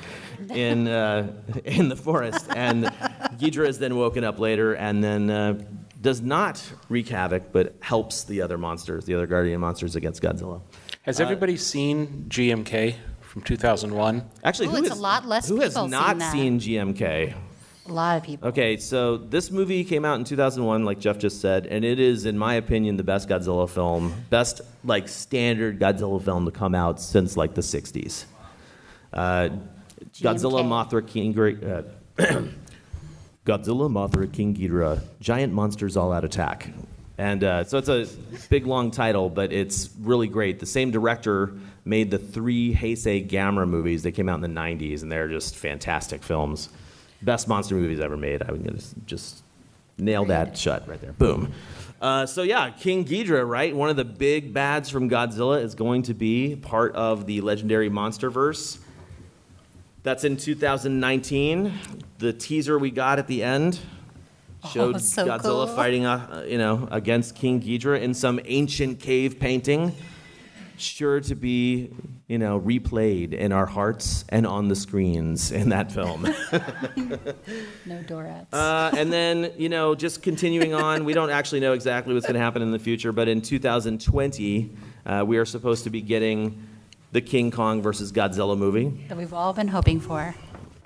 in, 0.50 0.88
uh, 0.88 1.32
in 1.64 1.88
the 1.88 1.96
forest. 1.96 2.46
And 2.50 2.84
Ghidra 3.38 3.66
is 3.66 3.78
then 3.78 3.96
woken 3.96 4.24
up 4.24 4.38
later 4.38 4.74
and 4.74 5.02
then 5.02 5.30
uh, 5.30 5.62
does 6.00 6.20
not 6.20 6.62
wreak 6.88 7.08
havoc, 7.08 7.52
but 7.52 7.74
helps 7.80 8.24
the 8.24 8.42
other 8.42 8.56
monsters, 8.56 9.04
the 9.04 9.14
other 9.14 9.26
guardian 9.26 9.60
monsters 9.60 9.96
against 9.96 10.22
Godzilla. 10.22 10.62
Has 11.02 11.20
everybody 11.20 11.56
seen 11.56 12.26
GMK 12.28 12.94
from 13.30 13.42
2001? 13.42 14.28
Actually, 14.42 14.66
Ooh, 14.66 14.70
who 14.70 14.76
it's 14.78 14.88
has, 14.88 14.98
a 14.98 15.00
lot 15.00 15.24
less 15.24 15.48
who 15.48 15.60
has 15.60 15.74
people 15.74 15.86
not 15.86 16.10
seen 16.10 16.18
that. 16.18 16.32
seen 16.32 16.60
GMK? 16.96 17.34
A 17.86 17.92
lot 17.92 18.16
of 18.16 18.24
people. 18.24 18.48
Okay, 18.48 18.76
so 18.76 19.18
this 19.18 19.52
movie 19.52 19.84
came 19.84 20.04
out 20.04 20.18
in 20.18 20.24
2001, 20.24 20.84
like 20.84 20.98
Jeff 20.98 21.16
just 21.16 21.40
said, 21.40 21.66
and 21.66 21.84
it 21.84 22.00
is, 22.00 22.26
in 22.26 22.36
my 22.36 22.54
opinion, 22.54 22.96
the 22.96 23.04
best 23.04 23.28
Godzilla 23.28 23.68
film, 23.70 24.12
best 24.30 24.60
like 24.82 25.08
standard 25.08 25.78
Godzilla 25.78 26.22
film 26.22 26.44
to 26.44 26.50
come 26.50 26.74
out 26.74 27.00
since 27.00 27.36
like 27.36 27.54
the 27.54 27.60
60s. 27.60 28.24
Uh, 29.12 29.50
Godzilla, 30.14 30.64
Mothra, 30.64 31.06
King 31.06 31.32
Ghidorah. 31.32 31.88
Uh, 32.18 32.22
Godzilla, 33.46 33.88
Mothra, 33.88 34.30
King 34.32 34.56
Ghidorah, 34.56 35.02
giant 35.20 35.52
monsters 35.52 35.96
all 35.96 36.12
out 36.12 36.24
attack. 36.24 36.70
And 37.20 37.44
uh, 37.44 37.64
so 37.64 37.76
it's 37.76 37.90
a 37.90 38.06
big 38.48 38.66
long 38.66 38.90
title, 38.90 39.28
but 39.28 39.52
it's 39.52 39.90
really 40.00 40.26
great. 40.26 40.58
The 40.58 40.64
same 40.64 40.90
director 40.90 41.52
made 41.84 42.10
the 42.10 42.16
three 42.16 42.74
Heisei 42.74 43.28
Gamera 43.28 43.68
movies. 43.68 44.02
They 44.02 44.10
came 44.10 44.26
out 44.26 44.36
in 44.36 44.40
the 44.40 44.60
90s, 44.60 45.02
and 45.02 45.12
they're 45.12 45.28
just 45.28 45.54
fantastic 45.54 46.22
films. 46.22 46.70
Best 47.20 47.46
monster 47.46 47.74
movies 47.74 48.00
ever 48.00 48.16
made. 48.16 48.42
I 48.42 48.50
would 48.52 48.64
just, 48.74 48.94
just 49.04 49.42
nail 49.98 50.24
that 50.24 50.56
shut 50.56 50.88
right 50.88 50.98
there. 50.98 51.12
Boom. 51.12 51.52
Uh, 52.00 52.24
so 52.24 52.40
yeah, 52.40 52.70
King 52.70 53.04
Ghidorah, 53.04 53.46
right? 53.46 53.76
One 53.76 53.90
of 53.90 53.96
the 53.96 54.06
big 54.06 54.54
bads 54.54 54.88
from 54.88 55.10
Godzilla 55.10 55.62
is 55.62 55.74
going 55.74 56.04
to 56.04 56.14
be 56.14 56.56
part 56.56 56.94
of 56.94 57.26
the 57.26 57.42
legendary 57.42 57.90
MonsterVerse. 57.90 58.78
That's 60.04 60.24
in 60.24 60.38
2019. 60.38 61.74
The 62.16 62.32
teaser 62.32 62.78
we 62.78 62.90
got 62.90 63.18
at 63.18 63.26
the 63.26 63.42
end 63.42 63.78
showed 64.72 64.96
Oh, 64.96 64.98
so 64.98 65.26
Godzilla 65.26 65.42
cool. 65.42 65.66
fighting, 65.68 66.06
uh, 66.06 66.44
you 66.48 66.58
know, 66.58 66.88
against 66.90 67.34
King 67.34 67.60
Ghidorah 67.60 68.00
in 68.00 68.14
some 68.14 68.40
ancient 68.44 69.00
cave 69.00 69.38
painting, 69.40 69.94
sure 70.76 71.20
to 71.20 71.34
be, 71.34 71.90
you 72.26 72.38
know, 72.38 72.60
replayed 72.60 73.32
in 73.32 73.52
our 73.52 73.66
hearts 73.66 74.24
and 74.30 74.46
on 74.46 74.68
the 74.68 74.76
screens 74.76 75.50
in 75.52 75.68
that 75.70 75.92
film. 75.92 76.26
No 77.86 77.96
Dorats. 78.02 78.46
Uh, 78.52 78.90
and 78.96 79.12
then, 79.12 79.52
you 79.56 79.68
know, 79.68 79.94
just 79.94 80.22
continuing 80.22 80.74
on, 80.74 81.04
we 81.04 81.12
don't 81.12 81.30
actually 81.30 81.60
know 81.60 81.72
exactly 81.72 82.14
what's 82.14 82.26
going 82.26 82.34
to 82.34 82.40
happen 82.40 82.62
in 82.62 82.70
the 82.70 82.78
future, 82.78 83.12
but 83.12 83.28
in 83.28 83.40
2020, 83.42 84.70
uh, 85.06 85.24
we 85.26 85.38
are 85.38 85.44
supposed 85.44 85.84
to 85.84 85.90
be 85.90 86.00
getting 86.00 86.66
the 87.12 87.20
King 87.20 87.50
Kong 87.50 87.82
versus 87.82 88.12
Godzilla 88.12 88.56
movie. 88.56 89.04
that 89.08 89.16
we've 89.18 89.32
all 89.34 89.52
been 89.52 89.68
hoping 89.68 89.98
for. 90.00 90.34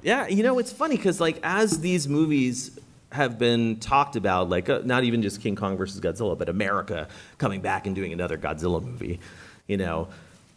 Yeah, 0.03 0.27
you 0.29 0.43
know, 0.43 0.59
it's 0.59 0.73
funny 0.73 0.97
because, 0.97 1.21
like, 1.21 1.39
as 1.43 1.81
these 1.81 2.09
movies 2.09 2.79
have 3.15 3.39
been 3.39 3.77
talked 3.77 4.17
about, 4.17 4.49
like, 4.49 4.69
uh, 4.69 4.81
not 4.85 5.05
even 5.05 5.23
just 5.23 5.41
King 5.41 5.55
Kong 5.57 5.77
versus 5.77 6.01
Godzilla, 6.01 6.37
but 6.37 6.49
America 6.49 7.09
coming 7.39 7.61
back 7.61 7.87
and 7.87 7.95
doing 7.95 8.13
another 8.13 8.37
Godzilla 8.37 8.83
movie, 8.83 9.21
you 9.69 9.77
know, 9.77 10.09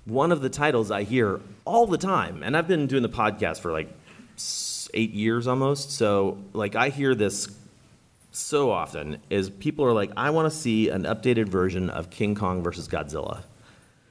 one 0.05 0.31
of 0.31 0.41
the 0.41 0.49
titles 0.49 0.89
I 0.89 1.03
hear 1.03 1.39
all 1.65 1.85
the 1.85 1.97
time, 1.97 2.41
and 2.41 2.57
I've 2.57 2.67
been 2.67 2.87
doing 2.87 3.03
the 3.03 3.09
podcast 3.09 3.59
for 3.59 3.71
like 3.71 3.89
eight 4.93 5.11
years 5.11 5.45
almost, 5.45 5.91
so, 5.91 6.39
like, 6.53 6.75
I 6.75 6.89
hear 6.89 7.13
this 7.13 7.47
so 8.31 8.71
often 8.71 9.19
is 9.29 9.49
people 9.49 9.85
are 9.85 9.93
like, 9.93 10.11
I 10.17 10.29
want 10.31 10.51
to 10.51 10.57
see 10.57 10.89
an 10.89 11.03
updated 11.03 11.49
version 11.49 11.89
of 11.89 12.09
King 12.09 12.35
Kong 12.35 12.63
versus 12.63 12.87
Godzilla. 12.87 13.43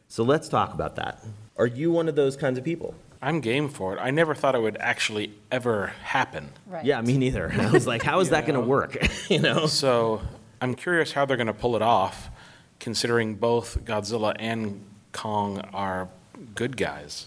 So 0.08 0.22
let's 0.22 0.48
talk 0.48 0.72
about 0.72 0.96
that. 0.96 1.24
Are 1.56 1.66
you 1.66 1.90
one 1.90 2.08
of 2.08 2.14
those 2.14 2.36
kinds 2.36 2.58
of 2.58 2.64
people? 2.64 2.94
I'm 3.22 3.40
game 3.40 3.68
for 3.68 3.96
it. 3.96 4.00
I 4.00 4.10
never 4.10 4.34
thought 4.34 4.54
it 4.54 4.60
would 4.60 4.76
actually 4.78 5.32
ever 5.50 5.88
happen. 6.02 6.50
Right. 6.66 6.84
Yeah, 6.84 7.00
me 7.00 7.16
neither. 7.18 7.52
I 7.58 7.70
was 7.70 7.86
like, 7.86 8.02
how 8.02 8.20
is 8.20 8.30
that 8.30 8.46
going 8.46 8.60
to 8.60 8.66
work? 8.66 8.96
you 9.30 9.40
know? 9.40 9.66
So 9.66 10.20
I'm 10.60 10.74
curious 10.74 11.12
how 11.12 11.24
they're 11.24 11.36
going 11.36 11.46
to 11.46 11.52
pull 11.54 11.76
it 11.76 11.82
off, 11.82 12.28
considering 12.80 13.34
both 13.34 13.84
Godzilla 13.84 14.34
and 14.38 14.84
Kong 15.12 15.60
are 15.72 16.08
good 16.54 16.76
guys. 16.76 17.26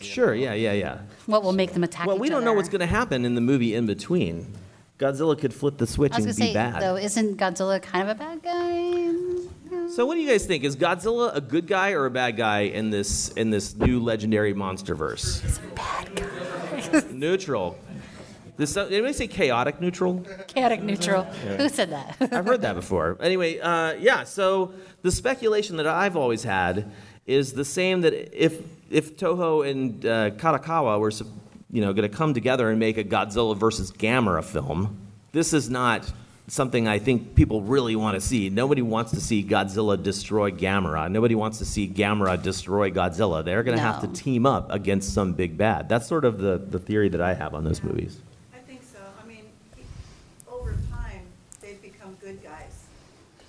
Sure, 0.00 0.34
yeah, 0.34 0.52
yeah, 0.52 0.72
yeah. 0.72 0.98
What 1.26 1.44
will 1.44 1.52
make 1.52 1.74
them 1.74 1.84
attack 1.84 2.08
Well, 2.08 2.16
each 2.16 2.22
we 2.22 2.28
don't 2.28 2.44
know 2.44 2.52
what's 2.52 2.68
going 2.68 2.80
to 2.80 2.86
happen 2.86 3.24
in 3.24 3.36
the 3.36 3.40
movie 3.40 3.74
in 3.76 3.86
between. 3.86 4.52
Godzilla 4.98 5.38
could 5.38 5.54
flip 5.54 5.78
the 5.78 5.86
switch 5.86 6.12
I 6.12 6.16
was 6.16 6.26
and 6.26 6.36
gonna 6.36 6.46
be 6.48 6.52
say 6.52 6.54
bad. 6.54 6.82
though, 6.82 6.96
isn't 6.96 7.36
Godzilla 7.36 7.80
kind 7.82 8.08
of 8.08 8.16
a 8.16 8.18
bad 8.18 8.42
guy? 8.42 9.12
So 9.94 10.06
what 10.06 10.14
do 10.14 10.20
you 10.20 10.28
guys 10.28 10.46
think? 10.46 10.64
Is 10.64 10.76
Godzilla 10.76 11.34
a 11.34 11.40
good 11.40 11.66
guy 11.66 11.92
or 11.92 12.06
a 12.06 12.10
bad 12.10 12.36
guy 12.36 12.60
in 12.60 12.90
this 12.90 13.28
in 13.30 13.50
this 13.50 13.76
new 13.76 14.00
legendary 14.00 14.54
monster 14.54 14.94
verse? 14.94 15.40
He's 15.40 15.58
a 15.58 15.62
bad 15.74 16.14
guy. 16.14 17.02
neutral. 17.10 17.78
Does 18.56 18.72
some- 18.72 18.88
anybody 18.88 19.12
say 19.12 19.26
chaotic 19.26 19.80
neutral? 19.80 20.24
Chaotic 20.46 20.82
neutral. 20.82 21.24
Who 21.24 21.68
said 21.68 21.90
that? 21.90 22.16
I've 22.32 22.46
heard 22.46 22.62
that 22.62 22.74
before. 22.74 23.16
Anyway, 23.20 23.58
uh, 23.58 23.94
yeah. 23.94 24.24
So 24.24 24.72
the 25.02 25.10
speculation 25.10 25.76
that 25.76 25.86
I've 25.86 26.16
always 26.16 26.42
had 26.42 26.90
is 27.26 27.52
the 27.52 27.64
same 27.64 28.02
that 28.02 28.12
if 28.32 28.60
if 28.90 29.16
Toho 29.16 29.68
and 29.68 30.04
uh, 30.04 30.30
Kadokawa 30.30 31.00
were, 31.00 31.12
you 31.70 31.80
know, 31.80 31.92
going 31.92 32.08
to 32.10 32.14
come 32.14 32.34
together 32.34 32.70
and 32.70 32.78
make 32.78 32.98
a 32.98 33.04
Godzilla 33.04 33.56
versus 33.56 33.90
Gamera 33.90 34.44
film, 34.44 34.96
this 35.32 35.52
is 35.52 35.70
not 35.70 36.12
something 36.48 36.88
I 36.88 36.98
think 36.98 37.34
people 37.34 37.62
really 37.62 37.96
want 37.96 38.14
to 38.14 38.20
see. 38.20 38.50
Nobody 38.50 38.82
wants 38.82 39.12
to 39.12 39.20
see 39.20 39.44
Godzilla 39.44 40.00
destroy 40.02 40.50
Gamera. 40.50 41.10
Nobody 41.10 41.34
wants 41.34 41.58
to 41.58 41.64
see 41.64 41.88
Gamera 41.88 42.40
destroy 42.42 42.90
Godzilla. 42.90 43.44
They're 43.44 43.62
going 43.62 43.76
to 43.76 43.82
have 43.82 44.00
to 44.02 44.08
team 44.08 44.44
up 44.44 44.70
against 44.70 45.14
some 45.14 45.32
big 45.32 45.56
bad. 45.56 45.88
That's 45.88 46.06
sort 46.06 46.24
of 46.24 46.38
the, 46.38 46.58
the 46.58 46.78
theory 46.78 47.08
that 47.10 47.20
I 47.20 47.34
have 47.34 47.54
on 47.54 47.64
those 47.64 47.82
movies. 47.82 48.18
I 48.52 48.58
think 48.58 48.82
so. 48.82 48.98
I 49.22 49.26
mean, 49.26 49.44
over 50.50 50.76
time, 50.90 51.22
they've 51.60 51.80
become 51.80 52.16
good 52.20 52.42
guys. 52.42 52.84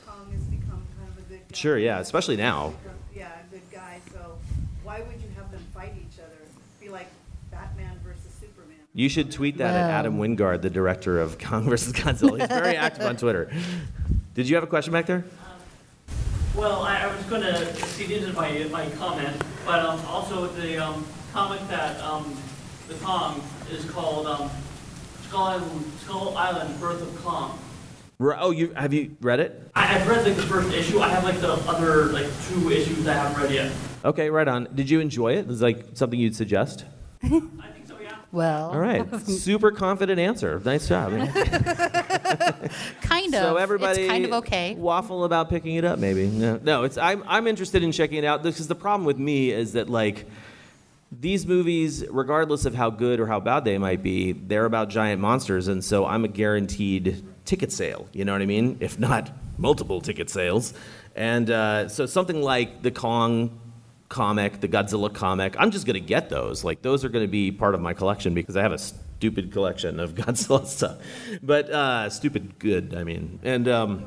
Kong 0.06 0.32
has 0.32 0.44
become 0.44 0.86
kind 0.98 1.10
of 1.12 1.18
a 1.18 1.30
good 1.30 1.42
guy. 1.50 1.56
Sure, 1.56 1.78
yeah, 1.78 2.00
especially 2.00 2.38
now. 2.38 2.74
Yeah, 3.16 3.28
a 3.28 3.52
good 3.52 3.70
guy, 3.72 4.00
so 4.12 4.38
why 4.84 5.00
would 5.00 5.22
you 5.22 5.30
have 5.36 5.52
them 5.52 5.66
fight 5.74 5.94
each 5.98 6.20
other? 6.20 6.38
Be 6.80 6.90
like 6.90 7.08
Batman 7.52 8.00
versus 8.04 8.32
Superman. 8.40 8.83
You 8.96 9.10
should 9.10 9.32
tweet 9.32 9.58
that 9.58 9.74
at 9.74 9.90
Adam 9.90 10.20
Wingard, 10.20 10.62
the 10.62 10.70
director 10.70 11.20
of 11.20 11.40
Kong 11.40 11.68
vs. 11.68 11.94
Godzilla. 11.94 12.40
He's 12.40 12.48
very 12.48 12.76
active 12.76 13.06
on 13.06 13.18
Twitter. 13.18 13.52
Did 14.36 14.48
you 14.48 14.56
have 14.56 14.64
a 14.64 14.68
question 14.68 14.94
back 14.94 15.08
there? 15.08 15.26
Well, 16.56 16.84
I, 16.84 17.02
I 17.02 17.16
was 17.16 17.26
going 17.26 17.42
to 17.42 17.76
seed 17.88 18.12
into 18.12 18.32
my, 18.34 18.52
my 18.66 18.88
comment, 18.92 19.36
but 19.66 19.80
um, 19.80 20.00
also 20.06 20.46
the 20.48 20.78
um, 20.78 21.04
comic 21.32 21.68
that 21.70 22.00
um, 22.02 22.38
the 22.88 22.94
Kong 22.96 23.42
is 23.72 23.84
called 23.90 24.28
um, 24.28 24.52
Skull, 25.28 25.48
Island, 25.48 25.92
Skull 26.02 26.38
Island: 26.38 26.80
Birth 26.80 27.02
of 27.02 27.24
Kong. 27.24 27.58
Oh, 28.20 28.52
you 28.52 28.72
have 28.74 28.94
you 28.94 29.18
read 29.22 29.40
it? 29.40 29.72
I, 29.74 29.96
I've 29.96 30.08
read 30.08 30.24
like 30.24 30.36
the 30.36 30.44
first 30.44 30.72
issue. 30.72 31.00
I 31.00 31.10
have 31.10 31.24
like 31.24 31.40
the 31.42 31.54
other 31.54 32.06
like 32.14 32.28
two 32.48 32.70
issues 32.70 33.08
I 33.08 33.14
haven't 33.14 33.42
read 33.42 33.52
yet. 33.52 33.72
Okay, 34.06 34.30
right 34.30 34.48
on. 34.48 34.68
Did 34.76 34.88
you 34.92 35.00
enjoy 35.00 35.34
it? 35.34 35.50
Is 35.50 35.62
it 35.62 35.66
like 35.66 35.86
something 35.96 36.20
you'd 36.20 36.36
suggest? 36.36 36.86
I 37.24 37.28
think 37.28 37.42
so, 37.44 37.62
yeah. 37.62 37.63
Well, 38.34 38.72
All 38.72 38.80
right, 38.80 39.06
super 39.28 39.70
confident 39.70 40.20
answer. 40.20 40.60
Nice 40.66 40.88
job. 40.88 41.12
kind 43.02 43.36
of. 43.36 43.42
so 43.42 43.58
everybody, 43.58 44.02
it's 44.02 44.10
kind 44.12 44.26
of 44.26 44.34
okay. 44.34 44.74
Waffle 44.74 45.24
about 45.24 45.52
picking 45.52 45.76
it 45.76 45.86
up, 45.86 46.00
maybe. 46.00 46.26
No, 46.26 46.60
no 46.64 46.84
it's 46.84 46.98
I'm 46.98 47.24
I'm 47.28 47.46
interested 47.46 47.84
in 47.84 47.92
checking 47.92 48.18
it 48.18 48.26
out 48.26 48.42
because 48.42 48.68
the 48.68 48.74
problem 48.74 49.06
with 49.06 49.20
me 49.20 49.52
is 49.52 49.74
that 49.74 49.88
like 49.88 50.26
these 51.12 51.46
movies, 51.46 52.04
regardless 52.10 52.66
of 52.66 52.74
how 52.74 52.90
good 52.90 53.20
or 53.20 53.28
how 53.28 53.40
bad 53.40 53.66
they 53.66 53.78
might 53.78 54.02
be, 54.02 54.32
they're 54.32 54.66
about 54.66 54.90
giant 54.90 55.22
monsters, 55.22 55.68
and 55.68 55.86
so 55.86 56.04
I'm 56.04 56.26
a 56.26 56.28
guaranteed 56.28 57.24
ticket 57.46 57.72
sale. 57.72 58.08
You 58.14 58.26
know 58.26 58.32
what 58.32 58.42
I 58.42 58.48
mean? 58.48 58.78
If 58.80 58.98
not 58.98 59.30
multiple 59.60 60.02
ticket 60.02 60.32
sales, 60.32 60.74
and 61.16 61.52
uh, 61.52 61.88
so 61.88 62.08
something 62.08 62.42
like 62.42 62.82
the 62.82 62.90
Kong 62.90 63.60
comic, 64.14 64.62
the 64.62 64.68
Godzilla 64.68 65.14
comic, 65.14 65.56
I'm 65.58 65.72
just 65.72 65.86
gonna 65.86 66.00
get 66.00 66.30
those. 66.30 66.64
Like 66.64 66.82
those 66.82 67.04
are 67.04 67.10
gonna 67.10 67.28
be 67.28 67.52
part 67.52 67.76
of 67.76 67.82
my 67.82 67.94
collection 67.94 68.34
because 68.34 68.56
I 68.56 68.62
have 68.62 68.72
a 68.72 68.78
stupid 68.78 69.52
collection 69.52 70.00
of 70.00 70.14
Godzilla 70.16 70.66
stuff, 70.66 70.98
but 71.42 71.70
uh, 71.70 72.10
stupid 72.10 72.60
good. 72.60 72.96
I 72.96 73.04
mean, 73.04 73.40
and. 73.44 73.68
Um, 73.68 74.06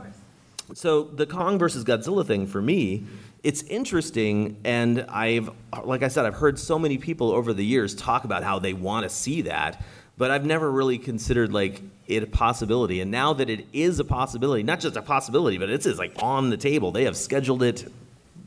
so 0.74 1.04
the 1.04 1.26
Kong 1.26 1.60
versus 1.60 1.84
Godzilla 1.84 2.26
thing 2.26 2.46
for 2.46 2.60
me, 2.60 3.06
it's 3.44 3.62
interesting, 3.62 4.56
and 4.64 5.02
I've, 5.02 5.50
like 5.84 6.02
I 6.02 6.08
said, 6.08 6.26
I've 6.26 6.34
heard 6.34 6.58
so 6.58 6.78
many 6.78 6.98
people 6.98 7.30
over 7.30 7.52
the 7.52 7.64
years 7.64 7.94
talk 7.94 8.24
about 8.24 8.42
how 8.42 8.58
they 8.58 8.72
want 8.72 9.04
to 9.04 9.08
see 9.08 9.42
that, 9.42 9.84
but 10.18 10.32
I've 10.32 10.44
never 10.44 10.70
really 10.70 10.98
considered 10.98 11.52
like 11.52 11.82
it 12.08 12.22
a 12.22 12.26
possibility. 12.26 13.00
And 13.00 13.10
now 13.10 13.34
that 13.34 13.48
it 13.48 13.66
is 13.72 14.00
a 14.00 14.04
possibility, 14.04 14.62
not 14.62 14.80
just 14.80 14.96
a 14.96 15.02
possibility, 15.02 15.58
but 15.58 15.70
it's, 15.70 15.86
it's 15.86 15.98
like 15.98 16.14
on 16.20 16.50
the 16.50 16.56
table. 16.56 16.90
They 16.90 17.04
have 17.04 17.16
scheduled 17.16 17.62
it. 17.62 17.90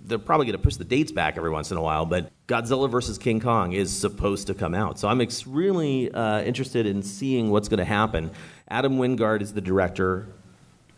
They're 0.09 0.19
probably 0.19 0.47
going 0.47 0.57
to 0.57 0.63
push 0.63 0.75
the 0.75 0.83
dates 0.83 1.11
back 1.11 1.37
every 1.37 1.51
once 1.51 1.71
in 1.71 1.77
a 1.77 1.81
while, 1.81 2.05
but 2.05 2.31
Godzilla 2.47 2.89
versus 2.89 3.17
King 3.17 3.39
Kong 3.39 3.73
is 3.73 3.95
supposed 3.95 4.47
to 4.47 4.53
come 4.53 4.73
out. 4.73 4.99
So 4.99 5.07
I'm 5.07 5.21
extremely 5.21 6.11
uh, 6.11 6.41
interested 6.41 6.85
in 6.85 7.03
seeing 7.03 7.51
what's 7.51 7.69
going 7.69 7.77
to 7.77 7.85
happen. 7.85 8.31
Adam 8.67 8.97
Wingard 8.97 9.41
is 9.41 9.53
the 9.53 9.61
director. 9.61 10.27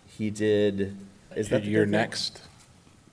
He 0.07 0.29
did. 0.29 0.97
Is 1.35 1.49
that 1.49 1.65
your 1.65 1.85
next. 1.85 2.41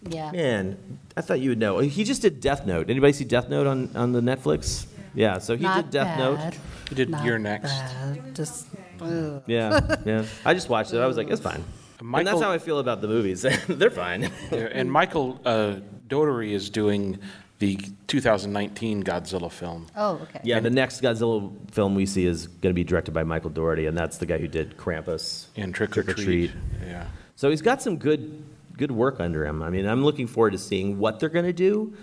Yeah. 0.09 0.31
Man, 0.31 0.99
I 1.17 1.21
thought 1.21 1.41
you 1.41 1.51
would 1.51 1.59
know. 1.59 1.79
He 1.81 2.05
just 2.05 2.23
did 2.23 2.41
Death 2.41 2.65
Note. 2.67 2.89
Anybody 2.89 3.13
see 3.13 3.25
Death 3.25 3.49
Note 3.49 3.67
on, 3.67 3.91
on 3.97 4.13
the 4.13 4.21
Netflix? 4.21 4.87
Yeah, 5.15 5.39
so 5.39 5.57
he 5.57 5.65
Not 5.65 5.87
did 5.87 5.91
Death 5.91 6.19
bad. 6.19 6.19
Note. 6.19 6.59
You 6.91 6.97
did 6.97 7.11
Not 7.11 7.25
You're 7.25 7.39
Next. 7.39 7.71
bad. 7.73 8.35
Just. 8.37 8.67
ugh. 9.01 9.43
Yeah, 9.47 9.97
yeah. 10.05 10.25
I 10.45 10.55
just 10.55 10.69
watched 10.69 10.93
it. 10.93 10.99
I 11.01 11.07
was 11.07 11.17
like, 11.17 11.29
it's 11.29 11.41
fine. 11.41 11.65
and 12.01 12.27
that's 12.27 12.41
how 12.41 12.53
I 12.53 12.59
feel 12.59 12.79
about 12.79 13.01
the 13.01 13.09
movies. 13.09 13.43
They're 13.69 13.91
fine. 13.91 14.31
And 14.53 14.91
Michael 14.91 15.41
uh, 15.45 15.77
Dougherty 16.09 16.55
is 16.55 16.71
doing 16.71 17.19
the 17.59 17.77
2019 18.07 19.03
Godzilla 19.03 19.51
film. 19.51 19.87
Oh, 19.97 20.21
okay. 20.23 20.41
Yeah, 20.45 20.61
the 20.61 20.71
next 20.71 21.03
Godzilla 21.03 21.53
film 21.71 21.95
we 21.95 22.07
see 22.07 22.25
is 22.25 22.47
going 22.47 22.71
to 22.71 22.75
be 22.75 22.85
directed 22.85 23.13
by 23.13 23.25
Michael 23.25 23.51
Dougherty, 23.51 23.87
and 23.87 23.97
that's 23.97 24.19
the 24.19 24.27
guy 24.27 24.39
who 24.39 24.49
did 24.49 24.77
Krampus 24.77 25.47
And 25.57 25.75
Trick 25.75 25.97
or 25.99 26.03
Treat. 26.03 26.53
Yeah. 26.87 27.07
So 27.37 27.51
he's 27.51 27.63
got 27.63 27.83
some 27.83 27.97
good 27.97 28.45
good 28.77 28.91
work 28.93 29.19
under 29.19 29.45
him. 29.45 29.63
I 29.63 29.71
mean, 29.71 29.87
I'm 29.87 30.05
looking 30.05 30.29
forward 30.29 30.53
to 30.53 30.59
seeing 30.59 30.99
what 31.01 31.19
they're 31.19 31.29
going 31.29 31.47
to 31.47 31.53
do. 31.53 31.95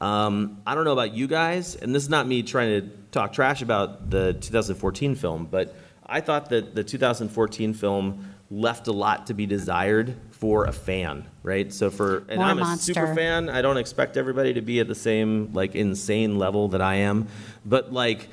Um, 0.00 0.60
I 0.66 0.74
don't 0.74 0.84
know 0.84 0.92
about 0.92 1.14
you 1.14 1.26
guys, 1.26 1.74
and 1.74 1.94
this 1.94 2.02
is 2.02 2.10
not 2.10 2.28
me 2.28 2.42
trying 2.42 2.82
to 2.82 2.88
talk 3.10 3.32
trash 3.32 3.62
about 3.62 4.10
the 4.10 4.34
2014 4.34 5.14
film, 5.14 5.46
but 5.50 5.74
I 6.06 6.20
thought 6.20 6.50
that 6.50 6.74
the 6.74 6.84
2014 6.84 7.74
film 7.74 8.34
left 8.50 8.86
a 8.88 8.92
lot 8.92 9.26
to 9.26 9.34
be 9.34 9.46
desired 9.46 10.16
for 10.30 10.64
a 10.64 10.72
fan, 10.72 11.26
right? 11.42 11.72
So 11.72 11.90
for 11.90 12.18
and 12.28 12.36
More 12.38 12.46
I'm 12.46 12.58
a 12.58 12.62
monster. 12.62 12.94
super 12.94 13.14
fan. 13.14 13.48
I 13.48 13.60
don't 13.60 13.76
expect 13.76 14.16
everybody 14.16 14.54
to 14.54 14.60
be 14.62 14.80
at 14.80 14.88
the 14.88 14.94
same 14.94 15.52
like 15.52 15.74
insane 15.74 16.38
level 16.38 16.68
that 16.68 16.80
I 16.80 16.96
am, 16.96 17.28
but 17.64 17.92
like 17.92 18.28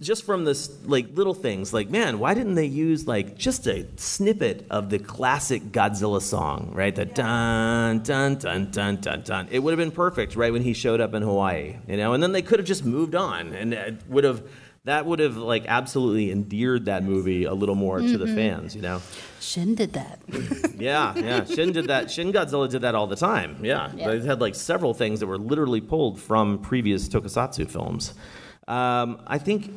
just 0.00 0.24
from 0.24 0.44
this 0.44 0.70
like 0.84 1.16
little 1.16 1.34
things 1.34 1.72
like 1.72 1.90
man 1.90 2.20
why 2.20 2.32
didn't 2.32 2.54
they 2.54 2.64
use 2.64 3.08
like 3.08 3.36
just 3.36 3.66
a 3.66 3.84
snippet 3.96 4.64
of 4.70 4.88
the 4.88 5.00
classic 5.00 5.60
godzilla 5.72 6.22
song 6.22 6.70
right 6.72 6.94
the 6.94 7.04
dun 7.04 7.98
dun 8.04 8.36
dun 8.36 8.70
dun 8.70 8.96
dun 9.00 9.22
dun 9.22 9.48
it 9.50 9.58
would 9.58 9.72
have 9.72 9.78
been 9.78 9.90
perfect 9.90 10.36
right 10.36 10.52
when 10.52 10.62
he 10.62 10.72
showed 10.72 11.00
up 11.00 11.12
in 11.12 11.22
hawaii 11.22 11.76
you 11.88 11.96
know 11.96 12.12
and 12.12 12.22
then 12.22 12.30
they 12.30 12.40
could 12.40 12.60
have 12.60 12.68
just 12.68 12.84
moved 12.84 13.16
on 13.16 13.52
and 13.52 13.74
it 13.74 13.96
would 14.06 14.22
have 14.22 14.44
that 14.84 15.06
would 15.06 15.18
have 15.18 15.36
like 15.36 15.64
absolutely 15.66 16.30
endeared 16.30 16.84
that 16.86 17.02
movie 17.04 17.44
a 17.44 17.54
little 17.54 17.74
more 17.74 18.00
to 18.00 18.18
the 18.18 18.26
Mhm. 18.26 18.34
fans 18.34 18.76
you 18.76 18.82
know 18.82 19.00
Shin 19.40 19.74
did 19.74 19.92
that. 19.92 20.20
yeah, 20.78 21.14
yeah. 21.16 21.44
Shin 21.44 21.72
did 21.72 21.86
that. 21.88 22.10
Shin 22.10 22.32
Godzilla 22.32 22.66
did 22.70 22.80
that 22.80 22.94
all 22.94 23.06
the 23.06 23.14
time. 23.16 23.56
Yeah, 23.62 23.90
Yeah. 23.94 24.08
they 24.16 24.26
had 24.26 24.40
like 24.40 24.54
several 24.54 24.94
things 24.94 25.20
that 25.20 25.26
were 25.26 25.36
literally 25.36 25.82
pulled 25.82 26.18
from 26.18 26.58
previous 26.60 27.08
Tokusatsu 27.10 27.68
films. 27.68 28.14
Um, 28.66 29.18
I 29.26 29.36
think 29.38 29.70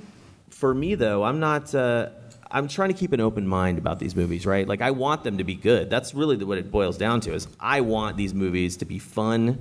for 0.49 0.74
me 0.74 0.95
though, 0.95 1.24
I'm 1.26 1.41
not. 1.41 1.76
Uh, 1.76 2.10
I'm 2.49 2.70
trying 2.70 2.88
to 2.88 2.95
keep 2.95 3.12
an 3.12 3.20
open 3.20 3.45
mind 3.45 3.78
about 3.78 3.99
these 3.99 4.16
movies, 4.16 4.45
right? 4.45 4.66
Like 4.66 4.82
I 4.82 4.91
want 4.91 5.26
them 5.26 5.38
to 5.38 5.43
be 5.43 5.55
good. 5.55 5.89
That's 5.89 6.14
really 6.14 6.38
what 6.45 6.58
it 6.58 6.72
boils 6.72 6.97
down 6.97 7.20
to. 7.22 7.34
Is 7.34 7.45
I 7.60 7.82
want 7.82 8.16
these 8.16 8.34
movies 8.34 8.78
to 8.78 8.86
be 8.86 8.99
fun. 8.99 9.60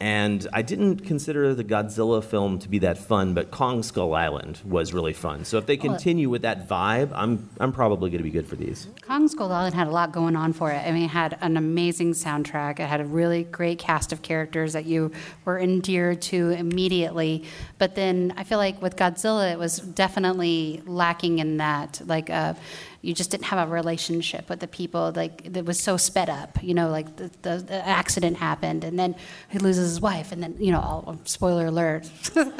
And 0.00 0.46
I 0.52 0.62
didn't 0.62 0.98
consider 0.98 1.54
the 1.54 1.64
Godzilla 1.64 2.22
film 2.22 2.60
to 2.60 2.68
be 2.68 2.78
that 2.80 2.98
fun, 2.98 3.34
but 3.34 3.50
Kong 3.50 3.82
Skull 3.82 4.14
Island 4.14 4.60
was 4.64 4.94
really 4.94 5.12
fun. 5.12 5.44
So 5.44 5.58
if 5.58 5.66
they 5.66 5.76
continue 5.76 6.30
with 6.30 6.42
that 6.42 6.68
vibe, 6.68 7.10
I'm 7.12 7.50
I'm 7.58 7.72
probably 7.72 8.08
going 8.10 8.18
to 8.18 8.24
be 8.24 8.30
good 8.30 8.46
for 8.46 8.54
these. 8.54 8.86
Kong 9.02 9.26
Skull 9.26 9.50
Island 9.50 9.74
had 9.74 9.88
a 9.88 9.90
lot 9.90 10.12
going 10.12 10.36
on 10.36 10.52
for 10.52 10.70
it. 10.70 10.86
I 10.86 10.92
mean, 10.92 11.04
it 11.04 11.10
had 11.10 11.36
an 11.40 11.56
amazing 11.56 12.12
soundtrack. 12.12 12.78
It 12.78 12.86
had 12.86 13.00
a 13.00 13.04
really 13.04 13.42
great 13.42 13.80
cast 13.80 14.12
of 14.12 14.22
characters 14.22 14.72
that 14.74 14.84
you 14.84 15.10
were 15.44 15.58
endeared 15.58 16.22
to 16.22 16.50
immediately. 16.50 17.42
But 17.78 17.96
then 17.96 18.34
I 18.36 18.44
feel 18.44 18.58
like 18.58 18.80
with 18.80 18.94
Godzilla, 18.94 19.52
it 19.52 19.58
was 19.58 19.78
definitely 19.78 20.80
lacking 20.86 21.40
in 21.40 21.56
that. 21.56 22.00
Like, 22.06 22.30
uh, 22.30 22.54
you 23.00 23.14
just 23.14 23.30
didn't 23.30 23.44
have 23.46 23.68
a 23.68 23.72
relationship 23.72 24.48
with 24.48 24.60
the 24.60 24.66
people. 24.66 25.12
Like, 25.14 25.56
it 25.56 25.64
was 25.64 25.78
so 25.78 25.96
sped 25.96 26.28
up. 26.28 26.62
You 26.62 26.74
know, 26.74 26.90
like 26.90 27.16
the, 27.16 27.30
the, 27.42 27.58
the 27.58 27.86
accident 27.88 28.36
happened, 28.38 28.84
and 28.84 28.98
then 28.98 29.14
he 29.48 29.58
loses 29.58 29.90
his 29.90 30.00
wife, 30.00 30.32
and 30.32 30.42
then 30.42 30.56
you 30.58 30.72
know, 30.72 30.80
all, 30.80 31.18
spoiler 31.24 31.66
alert. 31.66 32.10
Only 32.36 32.52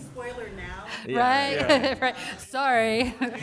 spoiler 0.00 0.48
now. 0.56 0.84
right, 1.08 1.98
right. 2.00 2.16
Sorry. 2.38 3.14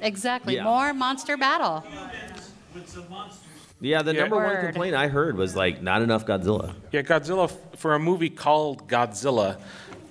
exactly. 0.00 0.54
Yeah. 0.54 0.64
More 0.64 0.94
monster 0.94 1.36
battle. 1.36 1.84
Yeah, 3.80 4.02
the 4.02 4.14
Yeah. 4.14 4.20
number 4.22 4.36
one 4.36 4.60
complaint 4.60 4.96
I 4.96 5.08
heard 5.08 5.36
was 5.36 5.54
like 5.54 5.82
not 5.82 6.02
enough 6.02 6.26
Godzilla. 6.26 6.74
Yeah, 6.92 7.02
Godzilla, 7.02 7.50
for 7.76 7.94
a 7.94 7.98
movie 7.98 8.30
called 8.30 8.88
Godzilla, 8.88 9.60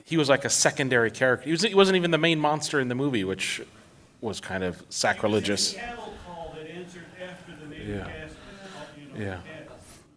he 0.08 0.16
was 0.16 0.30
like 0.30 0.46
a 0.46 0.50
secondary 0.50 1.12
character. 1.12 1.44
He, 1.44 1.52
was, 1.52 1.64
he 1.64 1.76
wasn't 1.76 1.98
even 1.98 2.12
the 2.12 2.18
main 2.18 2.40
monster 2.40 2.80
in 2.80 2.88
the 2.88 2.96
movie, 2.96 3.26
which 3.26 3.62
was 4.22 4.40
kind 4.40 4.64
of 4.64 4.82
sacrilegious. 4.88 5.76
Yeah. 7.86 8.08
Yeah. 9.18 9.40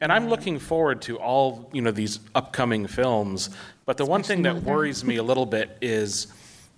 And 0.00 0.12
I'm 0.12 0.28
looking 0.28 0.60
forward 0.60 1.02
to 1.02 1.18
all, 1.18 1.68
you 1.72 1.82
know, 1.82 1.90
these 1.90 2.20
upcoming 2.36 2.86
films, 2.86 3.50
but 3.84 3.96
the 3.96 4.06
one 4.06 4.22
thing 4.22 4.42
that 4.42 4.62
worries 4.62 5.04
me 5.04 5.16
a 5.16 5.24
little 5.24 5.44
bit 5.44 5.76
is 5.80 6.28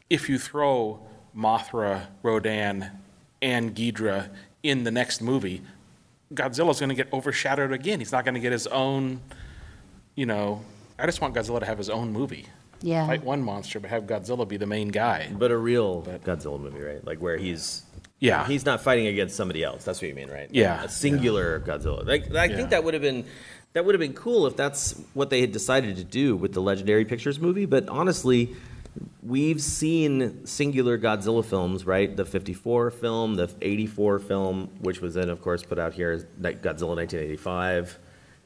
if 0.08 0.30
you 0.30 0.38
throw 0.38 0.98
Mothra, 1.36 2.06
Rodan, 2.22 2.92
and 3.42 3.76
Ghidra 3.76 4.30
in 4.62 4.84
the 4.84 4.90
next 4.90 5.20
movie, 5.20 5.60
Godzilla's 6.32 6.80
going 6.80 6.88
to 6.88 6.94
get 6.94 7.12
overshadowed 7.12 7.72
again. 7.72 7.98
He's 7.98 8.12
not 8.12 8.24
going 8.24 8.36
to 8.36 8.40
get 8.40 8.52
his 8.52 8.66
own, 8.68 9.20
you 10.14 10.24
know, 10.24 10.62
I 10.98 11.04
just 11.04 11.20
want 11.20 11.34
Godzilla 11.34 11.60
to 11.60 11.66
have 11.66 11.76
his 11.76 11.90
own 11.90 12.10
movie. 12.10 12.46
Yeah. 12.82 13.06
Fight 13.06 13.24
one 13.24 13.42
monster, 13.42 13.80
but 13.80 13.90
have 13.90 14.04
Godzilla 14.04 14.46
be 14.46 14.56
the 14.56 14.66
main 14.66 14.88
guy. 14.88 15.28
But 15.32 15.50
a 15.50 15.56
real 15.56 16.02
Godzilla 16.24 16.60
movie, 16.60 16.80
right? 16.80 17.04
Like 17.06 17.18
where 17.20 17.36
he's 17.36 17.82
Yeah. 18.18 18.46
he's 18.46 18.64
not 18.64 18.80
fighting 18.82 19.06
against 19.06 19.36
somebody 19.36 19.62
else. 19.62 19.84
That's 19.84 20.00
what 20.02 20.08
you 20.08 20.14
mean, 20.14 20.30
right? 20.30 20.48
Yeah. 20.50 20.84
a 20.84 20.88
singular 20.88 21.60
Godzilla. 21.60 22.06
Like 22.06 22.34
I 22.34 22.46
Yeah. 22.46 22.56
think 22.56 22.70
that 22.70 22.84
would 22.84 22.94
have 22.94 23.02
been 23.02 23.24
that 23.74 23.86
would 23.86 23.94
have 23.94 24.00
been 24.00 24.12
cool 24.12 24.46
if 24.46 24.54
that's 24.56 25.00
what 25.14 25.30
they 25.30 25.40
had 25.40 25.50
decided 25.52 25.96
to 25.96 26.04
do 26.04 26.36
with 26.36 26.52
the 26.52 26.60
Legendary 26.60 27.06
Pictures 27.06 27.40
movie. 27.40 27.64
But 27.64 27.88
honestly, 27.88 28.54
we've 29.22 29.62
seen 29.62 30.44
singular 30.44 30.98
Godzilla 30.98 31.42
films, 31.44 31.86
right? 31.86 32.14
The 32.14 32.26
'54 32.26 32.90
film, 32.90 33.36
the 33.36 33.48
'84 33.62 34.18
film, 34.18 34.68
which 34.80 35.00
was 35.00 35.14
then, 35.14 35.30
of 35.30 35.40
course, 35.40 35.62
put 35.62 35.78
out 35.78 35.94
here 35.94 36.10
as 36.10 36.26
like 36.38 36.60
Godzilla 36.62 36.94
1985. 36.96 37.98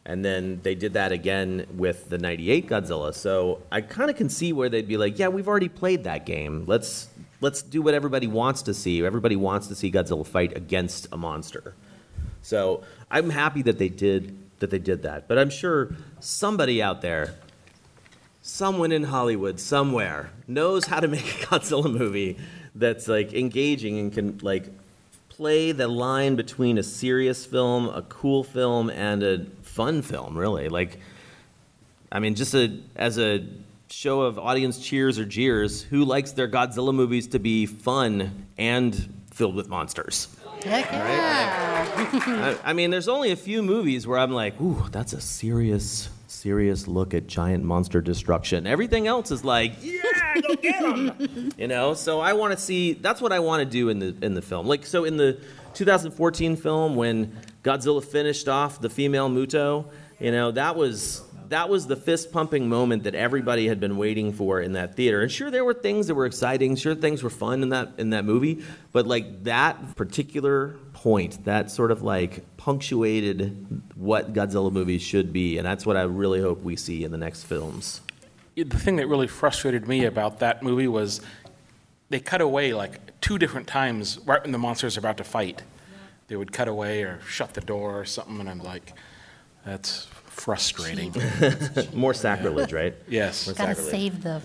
And 0.06 0.24
then 0.24 0.60
they 0.62 0.76
did 0.76 0.92
that 0.92 1.10
again 1.10 1.66
with 1.74 2.08
the 2.08 2.16
98 2.16 2.68
Godzilla. 2.68 3.12
So 3.12 3.60
I 3.72 3.80
kind 3.80 4.08
of 4.08 4.16
can 4.16 4.28
see 4.28 4.52
where 4.52 4.68
they'd 4.68 4.86
be 4.86 4.96
like, 4.96 5.18
yeah, 5.18 5.26
we've 5.26 5.48
already 5.48 5.68
played 5.68 6.04
that 6.04 6.24
game. 6.24 6.64
Let's 6.66 7.08
let's 7.40 7.60
do 7.60 7.82
what 7.82 7.92
everybody 7.92 8.28
wants 8.28 8.62
to 8.62 8.72
see. 8.72 9.04
Everybody 9.04 9.34
wants 9.34 9.66
to 9.66 9.74
see 9.74 9.90
Godzilla 9.90 10.24
fight 10.24 10.56
against 10.56 11.08
a 11.10 11.16
monster. 11.16 11.74
So 12.40 12.84
I'm 13.10 13.30
happy 13.30 13.62
that 13.62 13.78
they 13.78 13.88
did 13.88 14.38
that 14.60 14.70
they 14.70 14.78
did 14.78 15.02
that. 15.02 15.26
But 15.26 15.38
I'm 15.38 15.50
sure 15.50 15.90
somebody 16.20 16.80
out 16.80 17.02
there, 17.02 17.34
someone 18.42 18.92
in 18.92 19.04
Hollywood 19.04 19.58
somewhere, 19.58 20.30
knows 20.46 20.86
how 20.86 21.00
to 21.00 21.08
make 21.08 21.26
a 21.26 21.46
Godzilla 21.46 21.92
movie 21.92 22.38
that's 22.76 23.08
like 23.08 23.34
engaging 23.34 23.98
and 23.98 24.12
can 24.12 24.38
like 24.38 24.66
play 25.28 25.72
the 25.72 25.88
line 25.88 26.36
between 26.36 26.78
a 26.78 26.82
serious 26.82 27.44
film, 27.44 27.88
a 27.88 28.02
cool 28.02 28.44
film, 28.44 28.88
and 28.88 29.22
a 29.24 29.44
fun 29.76 30.02
film, 30.02 30.36
really. 30.36 30.68
Like 30.68 30.98
I 32.10 32.20
mean, 32.20 32.34
just 32.34 32.54
a, 32.54 32.78
as 32.94 33.18
a 33.18 33.46
show 33.88 34.22
of 34.22 34.38
audience 34.38 34.78
cheers 34.78 35.18
or 35.18 35.24
jeers, 35.24 35.82
who 35.82 36.04
likes 36.04 36.32
their 36.32 36.48
Godzilla 36.48 36.94
movies 36.94 37.28
to 37.28 37.38
be 37.38 37.66
fun 37.66 38.46
and 38.56 39.12
filled 39.32 39.54
with 39.54 39.68
monsters? 39.68 40.28
Heck 40.62 40.90
yeah. 40.90 42.56
I, 42.64 42.70
I 42.70 42.72
mean, 42.72 42.90
there's 42.90 43.08
only 43.08 43.30
a 43.32 43.36
few 43.36 43.62
movies 43.62 44.06
where 44.06 44.18
I'm 44.18 44.32
like, 44.32 44.60
ooh, 44.60 44.86
that's 44.90 45.12
a 45.12 45.20
serious, 45.20 46.08
serious 46.26 46.88
look 46.88 47.12
at 47.12 47.26
giant 47.26 47.64
monster 47.64 48.00
destruction. 48.00 48.66
Everything 48.66 49.06
else 49.06 49.30
is 49.30 49.44
like, 49.44 49.74
yeah, 49.82 50.40
go 50.40 50.54
get 50.54 50.82
'em. 50.82 51.52
you 51.58 51.68
know. 51.68 51.94
So 51.94 52.20
I 52.20 52.32
want 52.32 52.56
to 52.56 52.58
see. 52.58 52.94
That's 52.94 53.20
what 53.20 53.32
I 53.32 53.40
want 53.40 53.60
to 53.60 53.66
do 53.66 53.90
in 53.90 53.98
the 53.98 54.16
in 54.22 54.34
the 54.34 54.42
film. 54.42 54.66
Like, 54.66 54.86
so 54.86 55.04
in 55.04 55.16
the 55.18 55.38
2014 55.76 56.56
film, 56.56 56.96
when 56.96 57.36
Godzilla 57.62 58.02
finished 58.02 58.48
off 58.48 58.80
the 58.80 58.90
female 58.90 59.28
Muto, 59.28 59.90
you 60.18 60.32
know, 60.32 60.50
that 60.50 60.74
was 60.74 61.22
that 61.48 61.68
was 61.68 61.86
the 61.86 61.94
fist 61.94 62.32
pumping 62.32 62.68
moment 62.68 63.04
that 63.04 63.14
everybody 63.14 63.68
had 63.68 63.78
been 63.78 63.96
waiting 63.96 64.32
for 64.32 64.60
in 64.60 64.72
that 64.72 64.96
theater. 64.96 65.20
And 65.20 65.30
sure, 65.30 65.50
there 65.50 65.64
were 65.64 65.74
things 65.74 66.08
that 66.08 66.14
were 66.14 66.26
exciting. 66.26 66.74
Sure, 66.76 66.94
things 66.94 67.22
were 67.22 67.30
fun 67.30 67.62
in 67.62 67.68
that 67.68 67.92
in 67.98 68.10
that 68.10 68.24
movie. 68.24 68.64
But 68.92 69.06
like 69.06 69.44
that 69.44 69.96
particular 69.96 70.76
point, 70.92 71.44
that 71.44 71.70
sort 71.70 71.90
of 71.90 72.02
like 72.02 72.56
punctuated 72.56 73.82
what 73.94 74.32
Godzilla 74.32 74.72
movies 74.72 75.02
should 75.02 75.32
be, 75.32 75.58
and 75.58 75.66
that's 75.66 75.86
what 75.86 75.96
I 75.96 76.02
really 76.02 76.40
hope 76.40 76.62
we 76.62 76.76
see 76.76 77.04
in 77.04 77.12
the 77.12 77.18
next 77.18 77.44
films. 77.44 78.00
the 78.56 78.64
thing 78.64 78.96
that 78.96 79.06
really 79.06 79.28
frustrated 79.28 79.86
me 79.86 80.06
about 80.06 80.40
that 80.40 80.62
movie 80.62 80.88
was 80.88 81.20
they 82.08 82.20
cut 82.20 82.40
away 82.40 82.72
like 82.74 83.20
two 83.20 83.38
different 83.38 83.66
times 83.66 84.18
right 84.26 84.42
when 84.42 84.52
the 84.52 84.58
monsters 84.58 84.96
are 84.96 85.00
about 85.00 85.16
to 85.18 85.24
fight. 85.24 85.62
They 86.28 86.36
would 86.36 86.52
cut 86.52 86.68
away 86.68 87.02
or 87.02 87.20
shut 87.26 87.54
the 87.54 87.60
door 87.60 88.00
or 88.00 88.04
something, 88.04 88.40
and 88.40 88.48
I'm 88.50 88.58
like, 88.60 88.92
that's 89.64 90.06
frustrating. 90.24 91.14
More 91.94 92.14
sacrilege, 92.14 92.72
right? 92.72 92.94
Yes. 93.08 93.46
More 93.46 93.54
Gotta 93.54 93.74
sacrilege. 93.76 93.90
save 93.90 94.22
the. 94.22 94.42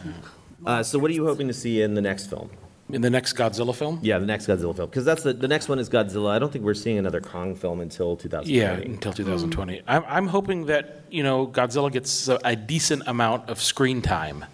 Uh, 0.66 0.84
so, 0.84 0.99
what 0.99 1.09
are 1.09 1.14
you 1.14 1.26
hoping 1.26 1.47
to 1.47 1.53
see 1.53 1.82
in 1.82 1.95
the 1.95 2.01
next 2.01 2.28
film? 2.28 2.51
In 2.89 3.01
the 3.01 3.09
next 3.09 3.34
Godzilla 3.34 3.74
film? 3.74 3.99
Yeah, 4.01 4.20
the 4.20 4.26
next 4.26 4.47
Godzilla 4.47 4.76
film, 4.76 4.89
because 4.89 5.05
that's 5.05 5.24
the 5.24 5.34
the 5.34 5.47
next 5.47 5.70
one 5.70 5.80
is 5.80 5.89
Godzilla. 5.89 6.30
I 6.32 6.39
don't 6.39 6.51
think 6.51 6.66
we're 6.66 6.74
seeing 6.74 6.97
another 6.97 7.22
Kong 7.22 7.55
film 7.55 7.80
until 7.80 8.16
2020. 8.18 8.51
Yeah, 8.51 8.74
until 8.74 9.14
2020. 9.14 9.82
I'm, 9.88 10.03
I'm 10.07 10.28
hoping 10.28 10.66
that 10.66 11.03
you 11.09 11.24
know 11.24 11.47
Godzilla 11.47 11.91
gets 11.91 12.28
a, 12.28 12.39
a 12.43 12.55
decent 12.55 13.03
amount 13.07 13.49
of 13.49 13.62
screen 13.62 14.01
time, 14.01 14.45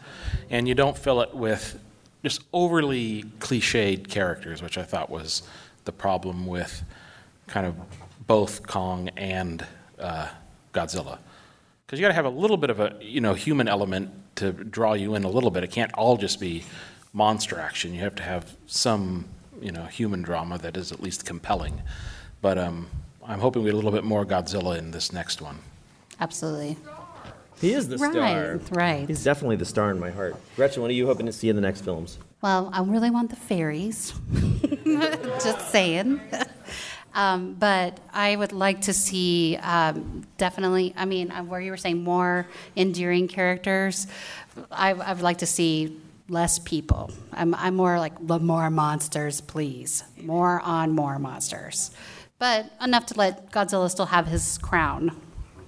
and 0.49 0.67
you 0.67 0.75
don't 0.75 0.97
fill 0.97 1.21
it 1.21 1.33
with 1.35 1.79
just 2.27 2.43
overly 2.51 3.23
cliched 3.39 4.09
characters, 4.09 4.61
which 4.61 4.77
I 4.77 4.83
thought 4.83 5.09
was 5.09 5.43
the 5.85 5.91
problem 5.91 6.45
with 6.45 6.83
kind 7.47 7.65
of 7.65 7.75
both 8.27 8.67
Kong 8.67 9.09
and 9.15 9.65
uh, 9.99 10.27
Godzilla. 10.73 11.19
Because 11.85 11.99
you 11.99 12.03
got 12.03 12.09
to 12.09 12.15
have 12.15 12.25
a 12.25 12.29
little 12.29 12.57
bit 12.57 12.69
of 12.69 12.79
a 12.79 12.97
you 12.99 13.21
know 13.21 13.33
human 13.33 13.67
element 13.67 14.11
to 14.35 14.51
draw 14.51 14.93
you 14.93 15.15
in 15.15 15.23
a 15.23 15.29
little 15.29 15.51
bit. 15.51 15.63
It 15.63 15.71
can't 15.71 15.93
all 15.93 16.17
just 16.17 16.39
be 16.39 16.63
monster 17.13 17.59
action. 17.59 17.93
You 17.93 18.01
have 18.01 18.15
to 18.15 18.23
have 18.23 18.55
some 18.65 19.25
you 19.61 19.71
know 19.71 19.85
human 19.85 20.21
drama 20.21 20.57
that 20.57 20.75
is 20.75 20.91
at 20.91 21.01
least 21.01 21.25
compelling. 21.25 21.81
But 22.41 22.57
um, 22.57 22.87
I'm 23.25 23.39
hoping 23.39 23.63
we 23.63 23.69
get 23.69 23.73
a 23.73 23.77
little 23.77 23.91
bit 23.91 24.03
more 24.03 24.25
Godzilla 24.25 24.77
in 24.77 24.91
this 24.91 25.13
next 25.13 25.41
one. 25.41 25.59
Absolutely. 26.19 26.75
He 27.59 27.73
is 27.73 27.87
the 27.89 27.97
Right, 27.97 28.11
star. 28.11 28.59
right. 28.71 29.07
He's 29.07 29.23
definitely 29.23 29.55
the 29.55 29.65
star 29.65 29.89
in 29.91 29.99
my 29.99 30.11
heart. 30.11 30.35
Gretchen, 30.55 30.81
what 30.81 30.91
are 30.91 30.93
you 30.95 31.07
hoping 31.07 31.25
to 31.25 31.33
see 31.33 31.49
in 31.49 31.55
the 31.55 31.61
next 31.61 31.81
films? 31.81 32.19
Well, 32.41 32.69
I 32.71 32.81
really 32.83 33.09
want 33.09 33.29
the 33.31 33.35
fairies. 33.35 34.13
Just 34.85 35.69
saying. 35.71 36.21
Um, 37.15 37.55
but 37.55 37.99
I 38.13 38.35
would 38.35 38.51
like 38.51 38.81
to 38.81 38.93
see 38.93 39.57
um, 39.63 40.23
definitely, 40.37 40.93
I 40.95 41.05
mean, 41.05 41.31
uh, 41.31 41.41
where 41.43 41.59
you 41.59 41.71
were 41.71 41.77
saying 41.77 42.03
more 42.03 42.45
endearing 42.75 43.27
characters, 43.27 44.05
I, 44.71 44.91
I 44.91 45.13
would 45.13 45.23
like 45.23 45.39
to 45.39 45.47
see 45.47 45.99
less 46.29 46.59
people. 46.59 47.09
I'm, 47.33 47.55
I'm 47.55 47.75
more 47.75 47.97
like, 47.97 48.21
more 48.21 48.69
monsters, 48.69 49.41
please. 49.41 50.03
More 50.21 50.59
on 50.61 50.91
more 50.91 51.17
monsters. 51.17 51.89
But 52.37 52.71
enough 52.79 53.07
to 53.07 53.17
let 53.17 53.51
Godzilla 53.51 53.89
still 53.89 54.05
have 54.05 54.27
his 54.27 54.59
crown. 54.59 55.19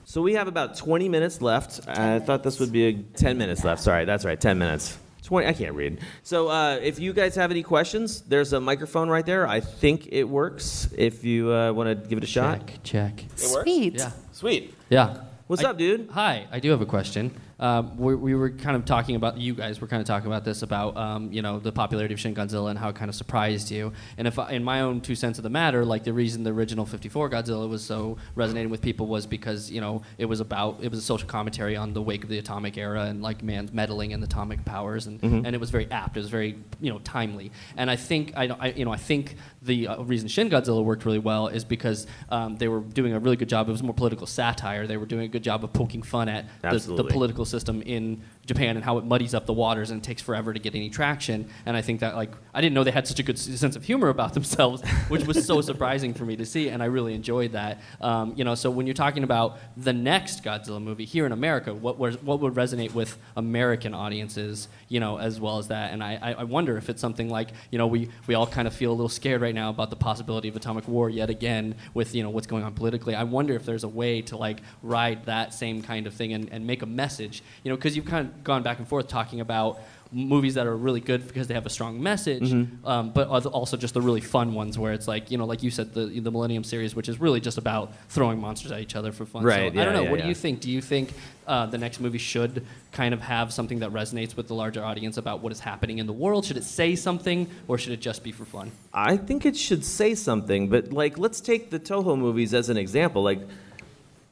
So 0.09 0.23
we 0.23 0.33
have 0.33 0.47
about 0.47 0.75
20 0.75 1.07
minutes 1.07 1.39
left. 1.39 1.87
I 1.87 2.17
thought 2.17 2.41
this 2.41 2.59
would 2.59 2.71
be 2.71 2.87
a 2.87 2.93
10 2.93 3.37
minutes 3.37 3.63
left. 3.63 3.83
Sorry, 3.83 4.05
that's 4.05 4.25
right, 4.25 4.41
10 4.41 4.57
minutes. 4.57 4.97
20, 5.21 5.45
I 5.45 5.53
can't 5.53 5.75
read. 5.75 5.99
So 6.23 6.47
uh, 6.47 6.79
if 6.81 6.97
you 6.97 7.13
guys 7.13 7.35
have 7.35 7.51
any 7.51 7.61
questions, 7.61 8.21
there's 8.21 8.51
a 8.53 8.59
microphone 8.59 9.07
right 9.07 9.23
there. 9.23 9.47
I 9.47 9.59
think 9.59 10.07
it 10.11 10.23
works. 10.23 10.89
If 10.97 11.23
you 11.23 11.53
uh, 11.53 11.73
want 11.73 11.89
to 11.89 12.09
give 12.09 12.17
it 12.17 12.23
a 12.23 12.27
shot. 12.27 12.65
Check, 12.65 12.79
check. 12.81 13.23
It 13.23 13.51
works? 13.51 13.69
Sweet. 13.69 13.93
Yeah. 13.99 14.11
Sweet. 14.31 14.73
Yeah. 14.89 15.21
What's 15.45 15.63
I- 15.63 15.69
up, 15.69 15.77
dude? 15.77 16.09
Hi, 16.09 16.47
I 16.51 16.59
do 16.59 16.71
have 16.71 16.81
a 16.81 16.87
question. 16.87 17.29
Um, 17.59 17.97
we, 17.97 18.15
we 18.15 18.35
were 18.35 18.51
kind 18.51 18.75
of 18.77 18.85
talking 18.85 19.15
about 19.15 19.37
you 19.37 19.53
guys 19.53 19.81
were 19.81 19.87
kind 19.87 20.01
of 20.01 20.07
talking 20.07 20.27
about 20.27 20.45
this 20.45 20.61
about 20.61 20.95
um, 20.95 21.31
you 21.33 21.41
know 21.41 21.59
the 21.59 21.71
popularity 21.71 22.13
of 22.13 22.19
Shin 22.19 22.33
Godzilla 22.33 22.69
and 22.69 22.79
how 22.79 22.89
it 22.89 22.95
kind 22.95 23.09
of 23.09 23.15
surprised 23.15 23.69
you. 23.69 23.91
And 24.17 24.27
if 24.27 24.39
I, 24.39 24.51
in 24.51 24.63
my 24.63 24.81
own 24.81 25.01
two 25.01 25.15
cents 25.15 25.39
of 25.39 25.43
the 25.43 25.49
matter, 25.49 25.83
like 25.83 26.03
the 26.05 26.13
reason 26.13 26.43
the 26.43 26.51
original 26.51 26.85
'54 26.85 27.29
Godzilla 27.29 27.67
was 27.67 27.83
so 27.83 28.17
resonating 28.35 28.69
with 28.69 28.81
people 28.81 29.07
was 29.07 29.27
because 29.27 29.69
you 29.69 29.81
know 29.81 30.03
it 30.17 30.25
was 30.25 30.39
about 30.39 30.79
it 30.81 30.89
was 30.89 30.99
a 30.99 31.03
social 31.03 31.27
commentary 31.27 31.75
on 31.75 31.93
the 31.93 32.01
wake 32.01 32.23
of 32.23 32.29
the 32.29 32.37
atomic 32.39 32.77
era 32.77 33.03
and 33.03 33.21
like 33.21 33.43
man's 33.43 33.73
meddling 33.73 34.11
in 34.11 34.23
atomic 34.23 34.63
powers 34.63 35.07
and, 35.07 35.21
Mhm. 35.21 35.45
and 35.45 35.53
it 35.53 35.59
was 35.59 35.69
very 35.69 35.91
apt. 35.91 36.15
It 36.15 36.21
was 36.21 36.29
very 36.29 36.57
you 36.79 36.91
know 36.91 36.99
timely. 36.99 37.51
And 37.75 37.91
I 37.91 37.97
think 37.97 38.31
I, 38.37 38.45
I 38.47 38.67
you 38.69 38.85
know 38.85 38.91
I 38.93 38.97
think 38.97 39.35
the 39.61 39.87
uh, 39.87 40.03
reason 40.03 40.27
Shin 40.27 40.49
Godzilla 40.49 40.83
worked 40.83 41.05
really 41.05 41.19
well 41.19 41.47
is 41.47 41.63
because 41.63 42.07
um, 42.29 42.55
they 42.57 42.67
were 42.67 42.79
doing 42.79 43.13
a 43.13 43.19
really 43.19 43.35
good 43.35 43.49
job. 43.49 43.67
It 43.67 43.71
was 43.71 43.83
more 43.83 43.93
political 43.93 44.27
satire. 44.27 44.87
They 44.87 44.97
were 44.97 45.05
doing 45.05 45.23
a 45.23 45.27
good 45.27 45.43
job 45.43 45.63
of 45.63 45.73
poking 45.73 46.01
fun 46.01 46.29
at 46.29 46.45
the, 46.61 46.79
the 46.95 47.03
political 47.03 47.45
system 47.45 47.81
in 47.81 48.21
Japan 48.49 48.75
and 48.75 48.83
how 48.83 48.97
it 48.97 49.05
muddies 49.05 49.33
up 49.33 49.45
the 49.45 49.53
waters 49.53 49.91
and 49.91 50.03
takes 50.03 50.21
forever 50.21 50.53
to 50.53 50.59
get 50.59 50.75
any 50.75 50.89
traction. 50.89 51.47
And 51.65 51.77
I 51.77 51.81
think 51.81 52.01
that 52.01 52.15
like 52.15 52.31
I 52.53 52.59
didn't 52.59 52.73
know 52.73 52.83
they 52.83 52.91
had 52.91 53.07
such 53.07 53.19
a 53.19 53.23
good 53.23 53.39
sense 53.39 53.77
of 53.77 53.85
humor 53.85 54.09
about 54.09 54.33
themselves, 54.39 54.81
which 55.07 55.25
was 55.25 55.45
so 55.45 55.61
surprising 55.61 56.13
for 56.13 56.25
me 56.25 56.35
to 56.35 56.45
see, 56.45 56.69
and 56.69 56.83
I 56.83 56.87
really 56.87 57.13
enjoyed 57.13 57.53
that. 57.53 57.81
Um, 58.01 58.33
you 58.35 58.43
know, 58.43 58.55
so 58.55 58.69
when 58.69 58.87
you're 58.87 58.93
talking 58.93 59.23
about 59.23 59.59
the 59.77 59.93
next 59.93 60.43
Godzilla 60.43 60.81
movie 60.81 61.05
here 61.05 61.25
in 61.25 61.31
America, 61.31 61.73
what 61.73 61.97
was 61.97 62.21
what 62.21 62.41
would 62.41 62.55
resonate 62.55 62.93
with 62.93 63.17
American 63.37 63.93
audiences, 63.93 64.67
you 64.89 64.99
know, 64.99 65.17
as 65.17 65.39
well 65.39 65.59
as 65.59 65.69
that? 65.69 65.93
And 65.93 66.03
I, 66.03 66.19
I 66.21 66.31
I 66.33 66.43
wonder 66.43 66.75
if 66.77 66.89
it's 66.89 66.99
something 66.99 67.29
like 67.29 67.49
you 67.71 67.77
know 67.77 67.87
we 67.87 68.09
we 68.27 68.33
all 68.35 68.47
kind 68.47 68.67
of 68.67 68.73
feel 68.73 68.91
a 68.91 68.97
little 68.99 69.09
scared 69.09 69.41
right 69.41 69.55
now 69.55 69.69
about 69.69 69.91
the 69.91 69.95
possibility 69.95 70.49
of 70.49 70.55
atomic 70.55 70.87
war 70.87 71.09
yet 71.09 71.29
again 71.29 71.75
with 71.93 72.15
you 72.15 72.23
know 72.23 72.31
what's 72.31 72.47
going 72.47 72.63
on 72.63 72.73
politically. 72.73 73.13
I 73.15 73.23
wonder 73.23 73.53
if 73.55 73.65
there's 73.65 73.83
a 73.83 73.87
way 73.87 74.21
to 74.23 74.37
like 74.37 74.61
ride 74.81 75.25
that 75.25 75.53
same 75.53 75.81
kind 75.83 76.07
of 76.07 76.13
thing 76.15 76.33
and, 76.33 76.49
and 76.51 76.65
make 76.65 76.81
a 76.81 76.87
message, 76.87 77.43
you 77.63 77.69
know, 77.69 77.75
because 77.75 77.95
you've 77.95 78.05
kind 78.05 78.27
of 78.27 78.38
gone 78.43 78.63
back 78.63 78.79
and 78.79 78.87
forth 78.87 79.07
talking 79.07 79.39
about 79.41 79.79
movies 80.11 80.55
that 80.55 80.65
are 80.65 80.75
really 80.75 80.99
good 81.01 81.27
because 81.27 81.45
they 81.47 81.53
have 81.53 81.67
a 81.67 81.69
strong 81.69 82.01
message, 82.01 82.51
Mhm. 82.51 82.83
um, 82.83 83.11
but 83.11 83.27
also 83.27 83.77
just 83.77 83.93
the 83.93 84.01
really 84.01 84.21
fun 84.21 84.55
ones 84.55 84.75
where 84.75 84.91
it's 84.91 85.07
like 85.07 85.29
you 85.29 85.37
know, 85.37 85.45
like 85.45 85.61
you 85.61 85.69
said, 85.69 85.93
the 85.93 86.07
the 86.19 86.31
Millennium 86.31 86.63
series, 86.63 86.95
which 86.95 87.07
is 87.07 87.21
really 87.21 87.39
just 87.39 87.59
about 87.59 87.93
throwing 88.09 88.39
monsters 88.41 88.71
at 88.71 88.79
each 88.81 88.95
other 88.95 89.11
for 89.11 89.25
fun. 89.27 89.43
Right, 89.43 89.71
So, 89.71 89.79
I 89.79 89.85
don't 89.85 89.93
know. 89.93 90.01
yeah, 90.03 90.09
what 90.09 90.17
yeah. 90.19 90.23
do 90.25 90.29
you 90.29 90.35
think? 90.35 90.61
Do 90.61 90.71
you 90.71 90.81
think 90.81 91.13
uh, 91.45 91.67
the 91.67 91.77
next 91.77 91.99
movie 91.99 92.17
should 92.17 92.65
kind 92.91 93.13
of 93.13 93.21
have 93.21 93.53
something 93.53 93.79
that 93.79 93.91
resonates 93.91 94.35
with 94.35 94.47
the 94.47 94.55
larger 94.55 94.83
audience 94.83 95.17
about 95.17 95.41
what 95.43 95.51
is 95.51 95.59
happening 95.59 95.99
in 95.99 96.07
the 96.07 96.13
world? 96.13 96.43
Should 96.45 96.57
it 96.57 96.63
say 96.63 96.95
something, 96.95 97.47
or 97.67 97.77
should 97.77 97.93
it 97.93 98.01
just 98.01 98.23
be 98.23 98.31
for 98.31 98.45
fun? 98.45 98.71
I 98.91 99.15
think 99.15 99.45
it 99.45 99.55
should 99.55 99.85
say 99.85 100.15
something, 100.15 100.69
but 100.69 100.91
like, 100.91 101.19
let's 101.19 101.39
take 101.39 101.69
the 101.69 101.79
Toho 101.79 102.17
movies 102.17 102.55
as 102.55 102.69
an 102.69 102.77
example. 102.77 103.21
Like, 103.21 103.41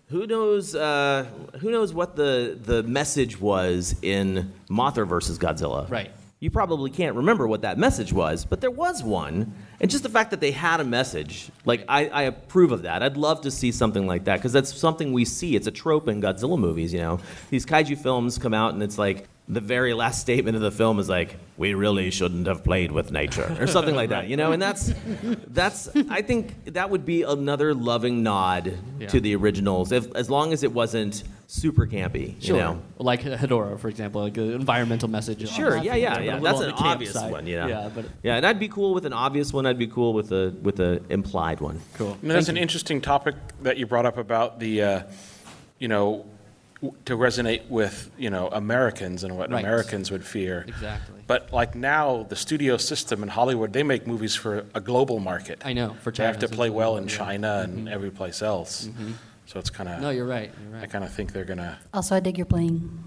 who 0.10 0.26
knows? 0.26 0.74
Uh, 0.76 1.26
who 1.60 1.72
knows 1.72 1.94
what 1.94 2.16
the 2.16 2.58
the 2.62 2.84
message 2.84 3.40
was 3.40 3.96
in 4.02 4.54
Mothra 4.70 5.08
versus 5.08 5.38
Godzilla? 5.38 5.90
Right. 5.90 6.12
You 6.40 6.52
probably 6.52 6.92
can't 6.92 7.16
remember 7.16 7.48
what 7.48 7.64
that 7.64 7.80
message 7.80 8.14
was, 8.14 8.46
but 8.46 8.62
there 8.62 8.70
was 8.70 9.02
one, 9.02 9.56
and 9.82 9.90
just 9.90 10.04
the 10.04 10.10
fact 10.10 10.30
that 10.30 10.40
they 10.40 10.52
had 10.52 10.80
a 10.80 10.84
message, 10.84 11.50
like 11.66 11.84
I, 11.90 12.10
I 12.10 12.22
approve 12.24 12.72
of 12.72 12.84
that. 12.84 13.02
I'd 13.02 13.18
love 13.18 13.42
to 13.42 13.50
see 13.50 13.72
something 13.72 14.06
like 14.06 14.26
that 14.26 14.38
because 14.38 14.54
that's 14.54 14.72
something 14.72 15.14
we 15.14 15.26
see. 15.26 15.56
It's 15.56 15.66
a 15.66 15.72
trope 15.72 16.08
in 16.08 16.22
Godzilla 16.22 16.60
movies. 16.60 16.94
You 16.94 17.00
know, 17.00 17.20
these 17.50 17.66
kaiju 17.66 17.98
films 17.98 18.38
come 18.38 18.54
out, 18.54 18.76
and 18.76 18.84
it's 18.84 19.00
like 19.00 19.28
the 19.50 19.62
very 19.62 19.94
last 19.94 20.20
statement 20.20 20.56
of 20.58 20.62
the 20.62 20.72
film 20.72 21.00
is 21.00 21.08
like, 21.08 21.38
"We 21.56 21.74
really 21.74 22.12
shouldn't 22.12 22.48
have 22.48 22.64
played 22.64 22.92
with 22.92 23.12
nature," 23.12 23.56
or 23.60 23.68
something 23.68 23.96
like 23.96 24.10
that. 24.10 24.28
You 24.28 24.36
know, 24.38 24.52
and 24.52 24.62
that's 24.62 24.92
that's. 25.48 25.90
I 26.10 26.22
think 26.22 26.74
that 26.74 26.90
would 26.90 27.06
be 27.06 27.24
another 27.24 27.74
loving 27.74 28.24
nod 28.24 28.78
Yeah. 29.00 29.08
to 29.08 29.20
the 29.22 29.36
originals, 29.36 29.92
if, 29.92 30.14
as 30.16 30.30
long 30.30 30.52
as 30.52 30.64
it 30.64 30.74
wasn't 30.74 31.24
super 31.48 31.88
campy. 31.88 32.36
You 32.46 32.58
know. 32.58 32.82
Like 32.98 33.22
Hedorah, 33.22 33.80
for 33.80 33.88
example, 33.88 34.20
like 34.22 34.36
an 34.36 34.52
environmental 34.52 35.08
message. 35.08 35.50
Sure, 35.50 35.72
that, 35.76 35.84
yeah, 35.86 35.96
yeah, 35.96 36.20
yeah. 36.20 36.40
That's 36.40 36.60
an 36.60 36.72
obvious 36.72 37.14
side. 37.14 37.32
one, 37.32 37.48
you 37.48 37.56
know. 37.56 37.68
Yeah, 37.68 37.90
but 37.96 38.06
yeah, 38.24 38.36
and 38.36 38.46
I'd 38.46 38.60
be 38.60 38.68
cool 38.68 38.94
with 38.94 39.06
an 39.06 39.14
obvious 39.14 39.54
one. 39.54 39.66
I'd 39.66 39.80
be 39.80 39.88
cool 39.88 40.12
with 40.14 40.34
a 40.34 40.54
with 40.62 40.82
a 40.82 41.02
implied 41.10 41.62
one. 41.62 41.80
Cool. 41.94 42.18
I 42.22 42.26
mean, 42.26 42.34
that's 42.34 42.50
an 42.50 42.58
interesting 42.58 43.00
topic 43.00 43.36
that 43.64 43.78
you 43.78 43.86
brought 43.86 44.06
up 44.06 44.18
about 44.18 44.60
the, 44.60 44.82
uh, 44.82 45.02
you 45.80 45.88
know, 45.88 46.18
w- 46.18 46.37
to 47.06 47.18
resonate 47.18 47.68
with 47.70 48.12
you 48.18 48.30
know 48.30 48.48
Americans 48.50 49.24
and 49.24 49.36
what 49.38 49.50
Right. 49.52 49.64
Americans 49.64 50.12
would 50.12 50.24
fear. 50.26 50.64
Exactly. 50.68 51.22
But 51.26 51.52
like 51.52 51.76
now, 51.76 52.26
the 52.30 52.36
studio 52.36 52.78
system 52.78 53.24
in 53.24 53.30
Hollywood, 53.30 53.74
they 53.74 53.84
make 53.84 54.06
movies 54.08 54.36
for 54.36 54.66
a 54.74 54.80
global 54.82 55.20
market. 55.20 55.62
I 55.66 55.74
know, 55.74 55.96
for 56.02 56.12
China, 56.12 56.34
they 56.34 56.40
have 56.40 56.50
to 56.50 56.56
play 56.56 56.70
well 56.70 56.98
in 56.98 57.06
yeah. 57.08 57.18
China 57.18 57.62
and 57.64 57.90
every 57.90 58.12
place 58.12 58.42
else. 58.42 58.88
Mhm. 58.88 59.14
So 59.48 59.60
it's 59.60 59.70
kind 59.70 59.90
of. 59.90 60.02
No, 60.02 60.10
you're 60.10 60.26
right. 60.26 60.52
You're 60.62 60.74
right. 60.74 60.84
I 60.84 60.88
kind 60.88 61.04
of 61.04 61.12
think 61.12 61.32
they're 61.34 61.46
gonna. 61.46 61.80
Also, 61.94 62.16
I 62.16 62.20
dig 62.20 62.38
your 62.38 62.46
bling. 62.46 63.04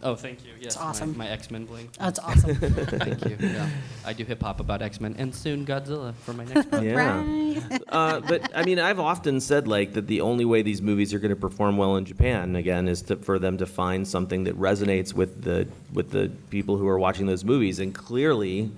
Oh, 0.00 0.14
thank 0.14 0.44
you. 0.44 0.52
Yes, 0.60 0.74
It's 0.74 0.76
awesome. 0.76 1.10
My, 1.18 1.24
my 1.24 1.30
X 1.30 1.50
Men 1.50 1.64
bling. 1.64 1.88
Oh, 1.98 2.06
it's 2.06 2.20
awesome. 2.20 2.54
thank 2.56 3.24
you. 3.24 3.36
Yeah. 3.40 3.68
I 4.04 4.12
do 4.12 4.24
hip 4.24 4.40
hop 4.40 4.60
about 4.60 4.80
X 4.80 5.00
Men 5.00 5.16
and 5.18 5.34
soon 5.34 5.66
Godzilla 5.66 6.14
for 6.14 6.32
my 6.32 6.44
next 6.44 6.66
project. 6.70 6.94
Yeah. 6.94 7.78
uh, 7.88 8.20
but 8.20 8.48
I 8.56 8.62
mean, 8.64 8.78
I've 8.78 9.00
often 9.00 9.40
said 9.40 9.66
like 9.66 9.94
that 9.94 10.06
the 10.06 10.20
only 10.20 10.44
way 10.44 10.62
these 10.62 10.80
movies 10.80 11.12
are 11.14 11.18
going 11.18 11.30
to 11.34 11.40
perform 11.40 11.76
well 11.76 11.96
in 11.96 12.04
Japan 12.04 12.54
again 12.54 12.86
is 12.86 13.02
to, 13.02 13.16
for 13.16 13.40
them 13.40 13.58
to 13.58 13.66
find 13.66 14.06
something 14.06 14.44
that 14.44 14.56
resonates 14.56 15.14
with 15.14 15.42
the 15.42 15.66
with 15.92 16.12
the 16.12 16.30
people 16.48 16.76
who 16.76 16.86
are 16.86 16.98
watching 16.98 17.26
those 17.26 17.44
movies, 17.44 17.80
and 17.80 17.94
clearly, 17.94 18.70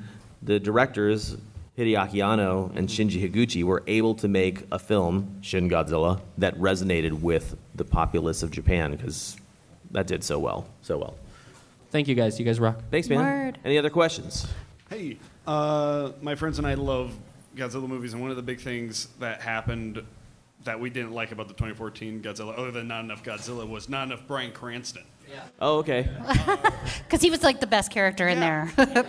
the 0.42 0.58
directors. 0.58 1.36
Hideaki 1.78 2.22
Anno 2.22 2.70
and 2.74 2.90
Shinji 2.90 3.22
Higuchi 3.26 3.64
were 3.64 3.82
able 3.86 4.14
to 4.16 4.28
make 4.28 4.66
a 4.70 4.78
film, 4.78 5.38
Shin 5.40 5.70
Godzilla, 5.70 6.20
that 6.36 6.54
resonated 6.58 7.12
with 7.12 7.56
the 7.74 7.84
populace 7.86 8.42
of 8.42 8.50
Japan 8.50 8.90
because 8.90 9.39
that 9.90 10.06
did 10.06 10.22
so 10.24 10.38
well, 10.38 10.66
so 10.82 10.98
well. 10.98 11.16
Thank 11.90 12.08
you 12.08 12.14
guys. 12.14 12.38
You 12.38 12.44
guys 12.44 12.60
rock. 12.60 12.80
Thanks, 12.90 13.08
man. 13.08 13.18
Word. 13.18 13.58
Any 13.64 13.78
other 13.78 13.90
questions? 13.90 14.46
Hey, 14.88 15.18
uh, 15.46 16.12
my 16.22 16.34
friends 16.34 16.58
and 16.58 16.66
I 16.66 16.74
love 16.74 17.12
Godzilla 17.56 17.88
movies, 17.88 18.12
and 18.12 18.22
one 18.22 18.30
of 18.30 18.36
the 18.36 18.42
big 18.42 18.60
things 18.60 19.08
that 19.18 19.40
happened 19.40 20.02
that 20.64 20.78
we 20.78 20.90
didn't 20.90 21.12
like 21.12 21.32
about 21.32 21.48
the 21.48 21.54
2014 21.54 22.22
Godzilla, 22.22 22.56
other 22.56 22.70
than 22.70 22.86
not 22.88 23.04
enough 23.04 23.24
Godzilla, 23.24 23.68
was 23.68 23.88
not 23.88 24.06
enough 24.06 24.26
Bryan 24.26 24.52
Cranston. 24.52 25.04
Yeah. 25.30 25.42
Oh, 25.60 25.78
okay. 25.78 26.08
Because 27.04 27.22
he 27.22 27.30
was 27.30 27.42
like 27.42 27.58
the 27.60 27.66
best 27.66 27.90
character 27.90 28.28
in 28.28 28.38
there. 28.40 28.70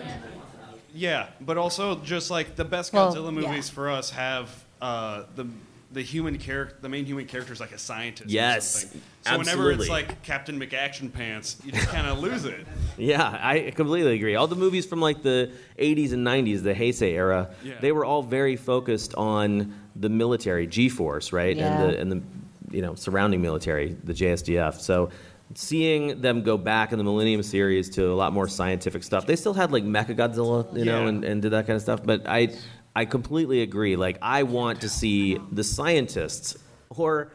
Yeah, 0.93 1.27
but 1.39 1.57
also 1.57 1.95
just 1.99 2.29
like 2.29 2.55
the 2.55 2.65
best 2.65 2.91
Well, 2.91 3.13
Godzilla 3.13 3.33
yeah. 3.41 3.47
movies 3.47 3.69
for 3.69 3.89
us 3.89 4.09
have 4.11 4.49
uh, 4.81 5.23
the 5.35 5.45
the 5.93 6.01
human 6.01 6.37
character, 6.37 6.77
the 6.81 6.87
main 6.89 7.05
human 7.05 7.25
character 7.25 7.51
is 7.51 7.59
like 7.59 7.71
a 7.73 7.77
scientist. 7.77 8.29
or 8.29 8.33
Yes, 8.33 8.81
something. 8.83 9.01
So 9.23 9.37
whenever 9.37 9.71
it's 9.71 9.89
like 9.89 10.23
Captain 10.23 10.59
McAction 10.59 11.11
Pants, 11.11 11.57
you 11.65 11.71
just 11.71 11.89
kind 11.89 12.07
of 12.07 12.19
lose 12.19 12.45
it. 12.45 12.65
Yeah, 12.97 13.23
I 13.41 13.71
completely 13.75 14.13
agree. 14.15 14.35
All 14.35 14.47
the 14.47 14.55
movies 14.55 14.85
from 14.85 15.01
like 15.01 15.23
the 15.23 15.51
80s 15.79 16.11
and 16.13 16.25
90s, 16.27 16.61
the 16.61 16.73
Heisei 16.73 17.13
era, 17.13 17.49
Yeah. 17.63 17.75
they 17.81 17.91
were 17.91 18.05
all 18.05 18.21
very 18.21 18.55
focused 18.57 19.15
on 19.15 19.73
the 19.95 20.09
military, 20.09 20.67
G-force, 20.67 21.33
right? 21.33 21.55
Yeah. 21.57 21.81
And 21.81 21.81
the 21.93 21.99
and 21.99 22.11
the 22.11 22.21
you 22.75 22.81
know, 22.81 22.93
surrounding 22.95 23.41
military, 23.41 23.97
the 24.03 24.13
JSDF. 24.13 24.79
So 24.79 25.09
seeing 25.55 26.21
them 26.21 26.43
go 26.43 26.57
back 26.57 26.91
in 26.91 26.97
the 26.97 27.03
Millennium 27.03 27.43
series 27.43 27.89
to 27.91 28.05
a 28.11 28.13
lot 28.15 28.31
more 28.33 28.47
scientific 28.47 29.03
stuff. 29.03 29.25
They 29.25 29.35
still 29.35 29.53
had 29.53 29.71
like 29.71 29.83
Mechagodzilla, 29.83 30.77
you 30.77 30.85
know, 30.85 31.01
Yeah. 31.03 31.07
and, 31.09 31.23
and 31.25 31.41
did 31.41 31.51
that 31.51 31.67
kind 31.67 31.75
of 31.75 31.81
stuff, 31.81 32.01
but 32.03 32.27
I 32.27 32.49
I 32.95 33.05
completely 33.05 33.61
agree. 33.61 33.95
Like 33.95 34.17
I 34.21 34.43
want 34.43 34.81
to 34.81 34.89
see 34.89 35.37
the 35.51 35.63
scientists 35.63 36.57
or 36.89 37.31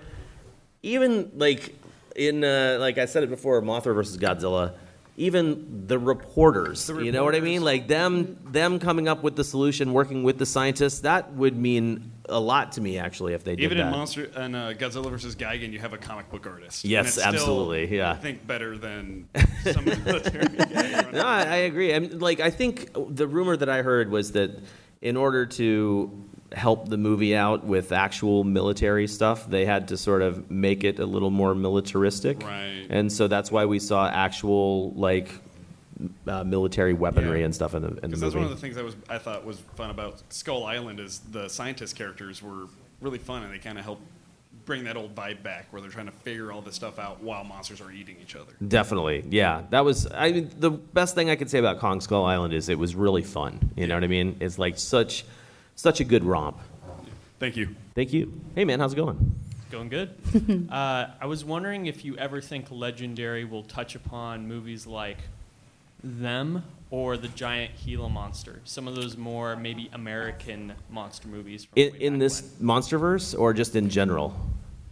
even 0.82 1.32
like 1.36 1.74
in 2.14 2.44
uh, 2.44 2.76
like 2.80 2.98
I 2.98 3.06
said 3.06 3.22
it 3.22 3.30
before, 3.30 3.60
Mothra 3.62 3.94
versus 3.94 4.18
Godzilla. 4.18 4.74
even 5.16 5.86
the 5.86 5.98
reporters. 5.98 6.86
The 6.86 6.98
You 7.02 7.10
know 7.12 7.24
what 7.24 7.34
I 7.34 7.40
mean? 7.40 7.64
Like 7.64 7.88
them 7.88 8.38
them 8.44 8.78
coming 8.78 9.08
up 9.08 9.22
with 9.22 9.34
the 9.36 9.44
solution, 9.44 9.92
working 9.94 10.22
with 10.22 10.38
the 10.38 10.46
scientists. 10.46 11.00
That 11.00 11.32
would 11.32 11.56
mean 11.56 12.12
a 12.28 12.40
lot 12.40 12.72
to 12.72 12.80
me 12.80 12.98
actually 12.98 13.32
if 13.34 13.44
they 13.44 13.54
did 13.56 13.62
Even 13.64 13.78
that. 13.78 13.86
in 13.86 13.92
Monster 13.92 14.30
and 14.36 14.56
uh, 14.56 14.74
Godzilla 14.74 15.10
versus 15.10 15.36
Gigan, 15.36 15.72
you 15.72 15.78
have 15.78 15.92
a 15.92 15.98
comic 15.98 16.28
book 16.30 16.46
artist. 16.46 16.84
Yes, 16.84 17.06
it's 17.06 17.14
still, 17.16 17.28
absolutely, 17.28 17.96
yeah. 17.96 18.10
I 18.12 18.16
think 18.16 18.46
better 18.46 18.76
than 18.76 19.28
some 19.62 19.86
of 19.88 20.04
the 20.04 20.12
military. 20.12 21.12
no, 21.12 21.24
I, 21.24 21.42
I 21.42 21.56
agree. 21.70 21.94
I 21.94 21.98
mean, 22.00 22.18
like 22.18 22.40
I 22.40 22.50
think 22.50 22.90
the 22.94 23.26
rumor 23.26 23.56
that 23.56 23.68
I 23.70 23.82
heard 23.82 24.10
was 24.10 24.32
that 24.32 24.50
in 25.06 25.16
order 25.16 25.46
to 25.46 26.10
help 26.52 26.88
the 26.88 26.96
movie 26.96 27.36
out 27.36 27.64
with 27.64 27.92
actual 27.92 28.42
military 28.42 29.06
stuff, 29.06 29.48
they 29.48 29.64
had 29.64 29.86
to 29.88 29.96
sort 29.96 30.20
of 30.22 30.50
make 30.50 30.82
it 30.82 30.98
a 30.98 31.06
little 31.06 31.30
more 31.30 31.54
militaristic. 31.54 32.42
Right. 32.42 32.86
And 32.90 33.12
so 33.12 33.28
that's 33.28 33.50
why 33.52 33.66
we 33.66 33.78
saw 33.78 34.08
actual 34.08 34.90
like 34.92 35.28
uh, 36.26 36.42
military 36.44 36.92
weaponry 36.92 37.38
Yeah. 37.40 37.44
and 37.46 37.54
stuff 37.54 37.74
in 37.74 37.82
the 37.82 37.88
in 37.88 37.94
the 37.94 38.00
Because 38.00 38.20
movie. 38.20 38.20
that's 38.26 38.34
one 38.34 38.44
of 38.44 38.50
the 38.50 38.56
things 38.56 38.74
that 38.74 38.84
was 38.84 38.96
I 39.08 39.18
thought 39.18 39.44
was 39.46 39.58
fun 39.76 39.90
about 39.90 40.22
Skull 40.30 40.64
Island 40.64 40.98
is 40.98 41.20
the 41.30 41.48
scientist 41.48 41.94
characters 41.96 42.42
were 42.42 42.66
really 43.00 43.18
fun 43.18 43.44
and 43.44 43.52
they 43.54 43.58
kind 43.58 43.78
of 43.78 43.84
help 43.84 44.00
bring 44.66 44.84
that 44.84 44.96
old 44.96 45.14
vibe 45.14 45.42
back 45.42 45.66
where 45.70 45.80
they're 45.80 45.90
trying 45.90 46.06
to 46.06 46.12
figure 46.12 46.52
all 46.52 46.60
this 46.60 46.74
stuff 46.74 46.98
out 46.98 47.22
while 47.22 47.44
monsters 47.44 47.80
are 47.80 47.90
eating 47.90 48.16
each 48.20 48.36
other. 48.36 48.52
Definitely, 48.66 49.24
yeah. 49.30 49.62
That 49.70 49.84
was. 49.84 50.06
I 50.12 50.32
mean, 50.32 50.50
the 50.58 50.70
best 50.70 51.14
thing 51.14 51.30
I 51.30 51.36
could 51.36 51.48
say 51.48 51.58
about 51.58 51.78
Kong 51.78 52.00
Skull 52.00 52.24
Island 52.24 52.52
is 52.52 52.68
it 52.68 52.78
was 52.78 52.94
really 52.94 53.22
fun. 53.22 53.70
You 53.76 53.86
know 53.86 53.94
what 53.94 54.04
I 54.04 54.08
mean? 54.08 54.36
It's 54.40 54.58
like 54.58 54.78
such, 54.78 55.24
such 55.76 56.00
a 56.00 56.04
good 56.04 56.24
romp. 56.24 56.58
Thank 57.38 57.56
you. 57.56 57.74
Thank 57.94 58.12
you. 58.12 58.38
Hey 58.54 58.64
man, 58.64 58.80
how's 58.80 58.92
it 58.92 58.96
going? 58.96 59.34
Going 59.70 59.88
good. 59.88 60.68
uh, 60.70 61.06
I 61.20 61.26
was 61.26 61.44
wondering 61.44 61.86
if 61.86 62.04
you 62.04 62.16
ever 62.16 62.40
think 62.40 62.70
Legendary 62.70 63.44
will 63.44 63.62
touch 63.62 63.94
upon 63.94 64.46
movies 64.46 64.86
like 64.86 65.18
Them 66.02 66.64
or 66.90 67.16
The 67.16 67.28
Giant 67.28 67.72
Gila 67.84 68.08
Monster, 68.08 68.60
some 68.64 68.86
of 68.86 68.94
those 68.94 69.16
more 69.16 69.56
maybe 69.56 69.90
American 69.92 70.72
monster 70.88 71.28
movies 71.28 71.64
from 71.64 71.72
In, 71.76 71.94
in 71.96 72.18
this 72.18 72.42
MonsterVerse 72.62 73.38
or 73.38 73.52
just 73.52 73.74
in 73.74 73.90
general? 73.90 74.38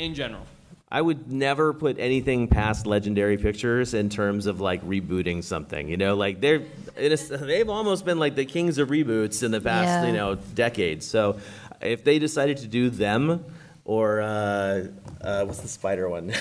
In 0.04 0.14
general. 0.14 0.46
I 0.90 1.00
would 1.00 1.30
never 1.30 1.72
put 1.72 1.98
anything 1.98 2.46
past 2.46 2.86
Legendary 2.86 3.36
Pictures 3.36 3.94
in 3.94 4.10
terms 4.10 4.46
of 4.46 4.60
like 4.60 4.80
rebooting 4.86 5.42
something. 5.42 5.88
You 5.88 5.96
know, 5.96 6.14
like 6.14 6.40
they're 6.40 6.62
it 6.96 7.10
is, 7.12 7.28
they've 7.28 7.68
almost 7.68 8.04
been 8.04 8.18
like 8.20 8.36
the 8.36 8.44
kings 8.44 8.78
of 8.78 8.90
reboots 8.90 9.42
in 9.42 9.50
the 9.50 9.60
past 9.60 9.86
Yeah. 9.86 10.06
you 10.06 10.12
know 10.12 10.36
decades. 10.36 11.04
So 11.06 11.40
if 11.80 12.04
they 12.04 12.20
decided 12.20 12.58
to 12.58 12.68
do 12.68 12.90
them 12.90 13.44
or 13.84 14.20
uh, 14.22 14.86
uh, 15.20 15.44
what's 15.44 15.60
the 15.60 15.68
spider 15.68 16.08
one? 16.08 16.32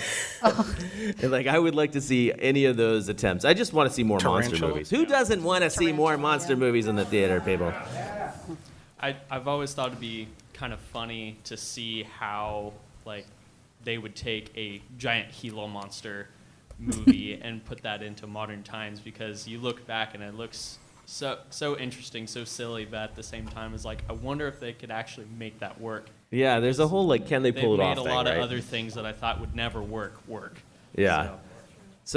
like 1.24 1.47
I 1.47 1.57
would 1.57 1.74
like 1.74 1.93
to 1.93 2.01
see 2.01 2.32
any 2.38 2.66
of 2.66 2.78
those 2.78 3.09
attempts. 3.09 3.45
I 3.45 3.53
just 3.55 3.74
want 3.74 3.89
to 3.89 3.95
see 3.95 4.03
more 4.03 4.20
monster 4.20 4.57
movies. 4.59 4.89
Who 4.89 5.05
doesn't 5.05 5.43
want 5.43 5.64
to 5.64 5.70
see 5.70 5.91
more 5.91 6.16
monster 6.18 6.55
movies 6.55 6.86
in 6.88 6.95
the 6.95 7.05
theater, 7.05 7.41
people? 7.41 7.74
I, 8.99 9.16
I've 9.32 9.47
always 9.47 9.74
thought 9.74 9.88
it'd 9.88 9.99
be 9.99 10.28
kind 10.53 10.72
of 10.74 10.80
funny 10.80 11.38
to 11.45 11.57
see 11.57 12.03
how 12.03 12.74
like 13.05 13.26
they 13.84 13.98
would 13.98 14.16
take 14.16 14.52
a 14.58 14.82
giant 14.98 15.30
Gila 15.40 15.68
monster 15.68 16.28
movie 16.80 17.34
and 17.42 17.64
put 17.66 17.82
that 17.84 18.02
into 18.02 18.28
modern 18.28 18.64
times 18.64 19.00
because 19.00 19.48
you 19.48 19.60
look 19.60 19.86
back 19.88 20.14
and 20.14 20.24
it 20.24 20.36
looks 20.36 20.80
so 21.06 21.38
so 21.50 21.78
interesting, 21.78 22.28
so 22.28 22.44
silly, 22.46 22.86
but 22.86 23.02
at 23.02 23.16
the 23.16 23.24
same 23.24 23.48
time, 23.48 23.74
it's 23.74 23.86
like 23.86 24.04
I 24.10 24.14
wonder 24.14 24.48
if 24.48 24.60
they 24.60 24.74
could 24.74 24.92
actually 24.92 25.28
make 25.38 25.60
that 25.60 25.80
work. 25.80 26.08
Yeah, 26.32 26.60
there's 26.60 26.80
a 26.80 26.88
whole 26.88 27.06
like, 27.06 27.28
can 27.28 27.44
they 27.44 27.52
pull 27.52 27.78
They've 27.78 27.86
it 27.86 27.90
made 27.90 27.92
off? 27.92 27.98
a 27.98 28.04
thing, 28.04 28.14
lot 28.14 28.26
right? 28.26 28.38
of 28.38 28.44
other 28.44 28.62
things 28.62 28.94
that 28.96 29.06
I 29.06 29.12
thought 29.12 29.40
would 29.40 29.56
never 29.56 29.82
work 29.82 30.16
work. 30.28 30.60
Yeah. 30.96 31.26
So. 31.26 31.40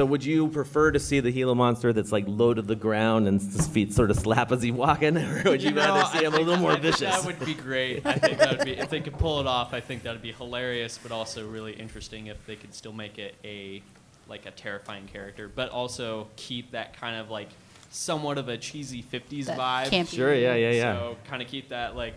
Would 0.04 0.24
you 0.24 0.48
prefer 0.48 0.90
to 0.90 0.98
see 0.98 1.20
the 1.20 1.30
Gila 1.30 1.54
monster 1.54 1.92
that's 1.92 2.10
like 2.10 2.24
low 2.26 2.52
to 2.52 2.60
the 2.60 2.74
ground 2.74 3.28
and 3.28 3.40
his 3.40 3.68
feet 3.68 3.92
sort 3.92 4.10
of 4.10 4.16
slap 4.18 4.50
as 4.50 4.62
he's 4.62 4.72
walking, 4.72 5.16
or 5.18 5.42
would 5.44 5.62
you, 5.62 5.70
know, 5.70 5.86
rather 5.86 6.04
see 6.18 6.24
I 6.24 6.28
him 6.28 6.34
a 6.34 6.38
little 6.38 6.56
more 6.56 6.72
I 6.72 6.74
think 6.74 6.96
vicious? 6.96 7.16
That 7.16 7.24
would 7.24 7.44
be 7.44 7.54
great. 7.54 8.04
I 8.04 8.14
think 8.14 8.38
that 8.38 8.58
would 8.58 8.64
be 8.64 8.72
if 8.72 8.90
they 8.90 9.00
could 9.00 9.16
pull 9.16 9.40
it 9.40 9.46
off. 9.46 9.72
I 9.72 9.80
think 9.80 10.02
that 10.02 10.12
would 10.12 10.22
be 10.22 10.32
hilarious, 10.32 10.98
but 11.00 11.12
also 11.12 11.46
really 11.48 11.72
interesting 11.72 12.26
if 12.26 12.44
they 12.46 12.56
could 12.56 12.74
still 12.74 12.92
make 12.92 13.18
it 13.18 13.36
a 13.44 13.82
like 14.28 14.46
a 14.46 14.50
terrifying 14.50 15.06
character, 15.06 15.48
but 15.54 15.70
also 15.70 16.26
keep 16.34 16.72
that 16.72 16.98
kind 16.98 17.16
of 17.16 17.30
like 17.30 17.48
somewhat 17.90 18.38
of 18.38 18.48
a 18.48 18.58
cheesy 18.58 19.02
'50s 19.04 19.46
That 19.46 19.58
vibe. 19.58 19.90
campy- 19.90 20.16
Sure, 20.16 20.34
yeah, 20.34 20.54
yeah, 20.54 20.72
yeah. 20.72 20.96
So 20.96 21.16
kind 21.28 21.40
of 21.42 21.48
keep 21.48 21.68
that 21.68 21.94
like, 21.94 22.16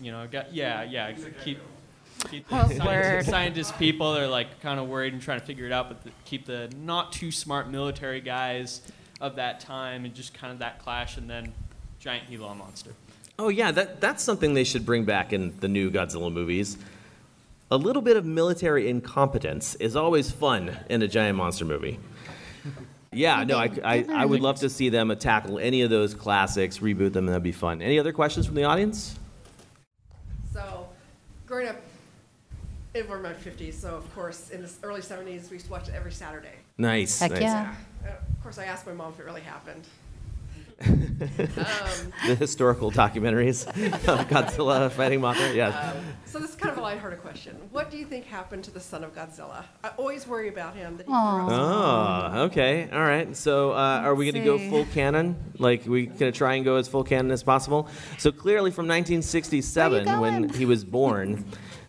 you 0.00 0.10
know, 0.10 0.26
got, 0.26 0.52
yeah, 0.52 0.82
yeah, 0.82 1.12
keep. 1.44 1.60
Keep 2.30 2.48
the 2.48 2.68
scientist, 2.74 3.30
scientist 3.30 3.78
people, 3.78 4.14
they're 4.14 4.26
like 4.26 4.60
kind 4.60 4.80
of 4.80 4.88
worried 4.88 5.12
and 5.12 5.22
trying 5.22 5.38
to 5.38 5.46
figure 5.46 5.66
it 5.66 5.72
out, 5.72 5.88
but 5.88 6.02
the, 6.02 6.10
keep 6.24 6.46
the 6.46 6.70
not 6.76 7.12
too 7.12 7.30
smart 7.30 7.70
military 7.70 8.20
guys 8.20 8.80
of 9.20 9.36
that 9.36 9.60
time 9.60 10.04
and 10.04 10.14
just 10.14 10.34
kind 10.34 10.52
of 10.52 10.58
that 10.58 10.78
clash, 10.78 11.16
and 11.16 11.28
then 11.28 11.52
giant 12.00 12.28
Gila 12.28 12.54
monster. 12.54 12.90
Oh 13.38 13.48
yeah, 13.48 13.70
that 13.70 14.00
that's 14.00 14.22
something 14.22 14.54
they 14.54 14.64
should 14.64 14.86
bring 14.86 15.04
back 15.04 15.32
in 15.32 15.54
the 15.60 15.68
new 15.68 15.90
Godzilla 15.90 16.32
movies. 16.32 16.78
A 17.70 17.76
little 17.76 18.02
bit 18.02 18.16
of 18.16 18.24
military 18.24 18.88
incompetence 18.88 19.74
is 19.76 19.96
always 19.96 20.30
fun 20.30 20.76
in 20.88 21.02
a 21.02 21.08
giant 21.08 21.36
monster 21.36 21.64
movie. 21.64 21.98
Yeah, 23.12 23.44
no, 23.44 23.56
I, 23.56 23.70
I, 23.82 24.06
I 24.12 24.24
would 24.26 24.40
love 24.40 24.60
to 24.60 24.68
see 24.68 24.88
them 24.88 25.14
tackle 25.18 25.58
any 25.58 25.82
of 25.82 25.90
those 25.90 26.14
classics, 26.14 26.78
reboot 26.78 27.12
them, 27.12 27.24
and 27.24 27.28
that'd 27.28 27.42
be 27.42 27.52
fun. 27.52 27.80
Any 27.80 27.98
other 27.98 28.12
questions 28.12 28.46
from 28.46 28.54
the 28.56 28.64
audience? 28.64 29.18
So, 30.52 30.88
growing 31.46 31.68
up 31.68 31.76
in 33.00 33.22
my 33.22 33.32
50s, 33.32 33.74
so 33.74 33.94
of 33.96 34.14
course, 34.14 34.50
in 34.50 34.62
the 34.62 34.70
early 34.82 35.00
70s, 35.00 35.50
we 35.50 35.54
used 35.56 35.66
to 35.66 35.72
watch 35.72 35.88
it 35.88 35.94
every 35.94 36.12
Saturday. 36.12 36.54
Nice. 36.78 37.20
Heck 37.20 37.32
nice. 37.32 37.42
yeah. 37.42 37.74
Uh, 38.04 38.08
of 38.08 38.42
course, 38.42 38.58
I 38.58 38.64
asked 38.64 38.86
my 38.86 38.92
mom 38.92 39.12
if 39.12 39.20
it 39.20 39.24
really 39.24 39.42
happened. 39.42 39.84
The 42.26 42.34
historical 42.34 42.90
documentaries 42.90 43.66
of 43.66 44.28
Godzilla 44.28 44.90
fighting 44.90 45.20
Mothra. 45.20 45.54
Yeah. 45.54 45.94
So, 46.26 46.38
this 46.38 46.50
is 46.50 46.56
kind 46.56 46.72
of 46.72 46.78
a 46.78 46.82
lighthearted 46.82 47.20
question. 47.22 47.56
What 47.70 47.90
do 47.90 47.96
you 47.96 48.04
think 48.04 48.26
happened 48.26 48.64
to 48.64 48.70
the 48.70 48.80
son 48.80 49.02
of 49.02 49.14
Godzilla? 49.14 49.64
I 49.82 49.88
always 49.96 50.26
worry 50.26 50.48
about 50.48 50.74
him. 50.74 50.98
That 50.98 51.06
he 51.06 51.12
grew 51.12 51.16
up 51.18 51.50
Oh, 51.50 52.42
okay. 52.46 52.90
All 52.92 53.00
right. 53.00 53.34
So, 53.34 53.72
uh, 53.72 54.02
are 54.04 54.14
we 54.14 54.30
going 54.30 54.44
to 54.44 54.44
go 54.44 54.58
full 54.70 54.84
canon? 54.92 55.36
Like, 55.58 55.86
we 55.86 56.06
going 56.06 56.30
to 56.30 56.32
try 56.32 56.54
and 56.56 56.64
go 56.64 56.76
as 56.76 56.88
full 56.88 57.04
canon 57.04 57.30
as 57.30 57.42
possible? 57.42 57.88
So, 58.18 58.30
clearly, 58.30 58.70
from 58.70 58.86
1967, 58.86 60.20
when 60.20 60.50
he 60.50 60.66
was 60.66 60.84
born, 60.84 61.44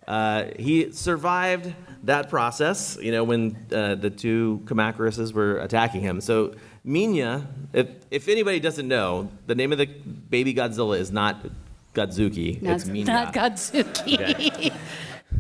uh, 0.08 0.46
he 0.58 0.92
survived 0.92 1.74
that 2.04 2.30
process. 2.30 2.98
You 3.02 3.12
know, 3.12 3.24
when 3.24 3.58
uh, 3.72 3.96
the 3.96 4.10
two 4.10 4.62
Kamacurases 4.66 5.34
were 5.34 5.60
attacking 5.60 6.02
him. 6.02 6.22
So, 6.22 6.56
Minya, 6.86 7.46
if 7.74 7.88
if 8.12 8.28
anybody 8.28 8.60
doesn't 8.60 8.88
know, 8.88 9.30
the 9.46 9.56
name 9.56 9.72
of 9.72 9.78
the 9.78 9.86
baby 9.86 10.54
Godzilla 10.54 10.98
is 10.98 11.12
not 11.12 11.46
Godzuki. 11.94 12.62
Not, 12.62 12.76
it's 12.76 12.86
Minya. 12.86 13.06
not 13.08 13.34
Godzuki. 13.34 14.14
Okay. 14.14 14.72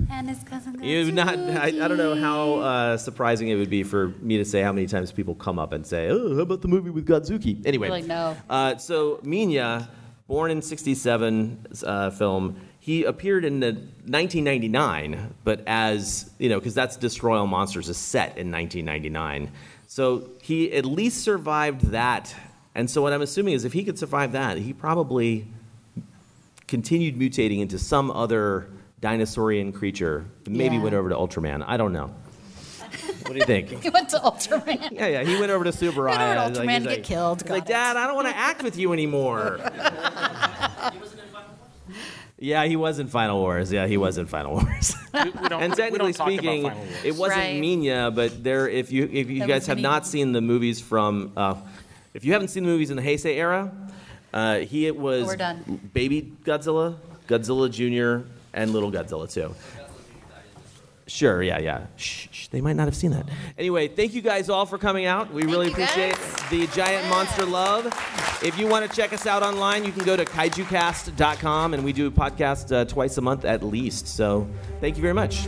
and 0.09 0.29
his 0.29 0.43
cousin 0.43 0.81
You 0.83 1.11
not. 1.11 1.37
I, 1.37 1.65
I 1.67 1.87
don't 1.87 1.97
know 1.97 2.15
how 2.15 2.55
uh, 2.55 2.97
surprising 2.97 3.49
it 3.49 3.55
would 3.55 3.69
be 3.69 3.83
for 3.83 4.09
me 4.21 4.37
to 4.37 4.45
say 4.45 4.61
how 4.61 4.71
many 4.71 4.87
times 4.87 5.11
people 5.11 5.35
come 5.35 5.59
up 5.59 5.73
and 5.73 5.85
say, 5.85 6.09
"Oh, 6.09 6.35
how 6.35 6.41
about 6.41 6.61
the 6.61 6.67
movie 6.67 6.89
with 6.89 7.07
Godzuki?" 7.07 7.65
Anyway, 7.65 7.89
Like, 7.89 8.05
no. 8.05 8.35
Uh, 8.49 8.77
so 8.77 9.17
Minya, 9.23 9.87
born 10.27 10.51
in 10.51 10.61
'67 10.61 11.67
uh, 11.85 12.09
film, 12.11 12.59
he 12.87 13.03
appeared 13.03 13.43
in 13.43 13.59
the 13.59 13.73
1999, 13.73 15.33
but 15.43 15.61
as 15.67 16.31
you 16.39 16.47
know, 16.47 16.57
because 16.57 16.73
that's 16.73 16.95
Destroy 16.95 17.37
All 17.37 17.45
Monsters 17.45 17.89
is 17.89 17.97
set 17.97 18.37
in 18.37 18.49
1999. 18.49 19.51
So 19.87 20.29
he 20.41 20.71
at 20.71 20.85
least 20.85 21.21
survived 21.21 21.81
that. 21.91 22.33
And 22.73 22.89
so 22.89 23.01
what 23.01 23.11
I'm 23.11 23.21
assuming 23.21 23.55
is 23.55 23.65
if 23.65 23.73
he 23.73 23.83
could 23.83 23.99
survive 23.99 24.31
that, 24.31 24.57
he 24.57 24.71
probably 24.71 25.47
continued 26.65 27.17
mutating 27.17 27.59
into 27.59 27.77
some 27.77 28.09
other 28.09 28.69
dinosaurian 29.01 29.73
creature. 29.73 30.25
Maybe 30.47 30.77
Yeah. 30.77 30.83
went 30.83 30.95
over 30.95 31.09
to 31.09 31.15
Ultraman. 31.15 31.65
I 31.67 31.75
don't 31.75 31.91
know. 31.91 32.15
What 33.23 33.33
do 33.33 33.35
you 33.39 33.45
think? 33.45 33.69
He 33.83 33.89
went 33.89 34.07
to 34.11 34.17
Ultraman. 34.19 34.91
yeah, 34.91 35.07
yeah. 35.07 35.23
He 35.25 35.37
went 35.37 35.51
over 35.51 35.65
to 35.65 35.73
Super 35.73 36.05
Went 36.05 36.21
over 36.21 36.33
to 36.33 36.39
Like, 36.39 36.53
Ultraman 36.53 36.73
he's 36.75 36.83
to 36.83 36.89
like- 36.89 36.97
get 36.99 37.03
killed. 37.05 37.41
he's 37.41 37.51
like, 37.51 37.65
Dad, 37.65 37.97
I 37.97 38.07
don't 38.07 38.15
want 38.15 38.29
to 38.29 38.37
act 38.37 38.63
with 38.63 38.77
you 38.77 38.93
anymore. 38.93 39.59
yeah, 42.39 42.65
he 42.65 42.75
was 42.75 42.99
in 42.99 43.07
Final 43.07 43.39
Wars. 43.39 43.71
Yeah, 43.71 43.87
he 43.87 43.97
was 43.97 44.17
in 44.17 44.25
Final 44.27 44.53
Wars. 44.53 44.95
We- 45.13 45.19
we 45.31 45.31
don't- 45.49 45.61
and 45.63 45.71
we 45.71 45.75
technically 45.77 46.11
don't 46.11 46.13
talk 46.13 46.27
about 46.27 46.39
speaking, 46.39 46.63
Final 46.63 46.77
Wars. 46.79 46.91
it 47.05 47.15
wasn't 47.15 47.39
Right. 47.39 47.61
Minya, 47.61 48.13
but 48.13 48.43
there. 48.43 48.67
If 48.69 48.91
you 48.91 49.09
if 49.11 49.29
you 49.29 49.39
That 49.39 49.47
guys 49.47 49.67
have 49.67 49.77
Mini- 49.77 49.87
not 49.87 50.05
seen 50.05 50.31
the 50.33 50.41
movies 50.41 50.79
from, 50.79 51.31
uh, 51.35 51.55
if 52.13 52.23
you 52.25 52.33
haven't 52.33 52.49
seen 52.49 52.63
the 52.63 52.69
movies 52.69 52.89
in 52.91 52.97
the 52.97 53.03
Heisei 53.03 53.35
era, 53.35 53.71
uh, 54.33 54.57
he 54.59 54.85
it 54.85 54.95
was 54.95 55.25
We're 55.25 55.35
done. 55.37 55.79
Baby 55.93 56.31
Godzilla, 56.45 56.95
Godzilla 57.27 57.71
Junior, 57.71 58.23
and 58.53 58.71
Little 58.73 58.91
Godzilla 58.91 59.31
too. 59.31 59.53
Sure, 61.07 61.41
yeah, 61.41 61.57
yeah. 61.59 61.85
Shh, 61.95 62.27
shh, 62.31 62.47
they 62.47 62.59
might 62.59 62.75
not 62.75 62.85
have 62.85 62.95
seen 62.95 63.11
that. 63.11 63.27
Anyway, 63.57 63.87
thank 63.87 64.13
you 64.13 64.21
guys 64.21 64.49
all 64.49 64.65
for 64.65 64.77
coming 64.77 65.05
out. 65.05 65.33
We 65.33 65.43
really 65.43 65.69
you, 65.69 65.73
guys. 65.73 65.89
appreciate 65.89 66.17
the 66.49 66.67
giant 66.75 67.07
monster 67.09 67.45
love. 67.45 67.85
If 68.43 68.59
you 68.59 68.67
want 68.67 68.89
to 68.89 68.93
check 68.95 69.13
us 69.13 69.25
out 69.25 69.41
online, 69.41 69.85
you 69.85 69.93
can 69.93 70.03
go 70.03 70.17
to 70.17 70.25
kaijucast.com, 70.25 71.73
and 71.73 71.83
we 71.85 71.93
do 71.93 72.07
a 72.07 72.11
podcast 72.11 72.75
uh, 72.75 72.85
twice 72.85 73.17
a 73.17 73.21
month 73.21 73.45
at 73.45 73.63
least. 73.63 74.07
So 74.07 74.47
thank 74.81 74.97
you 74.97 75.01
very 75.01 75.13
much. 75.13 75.47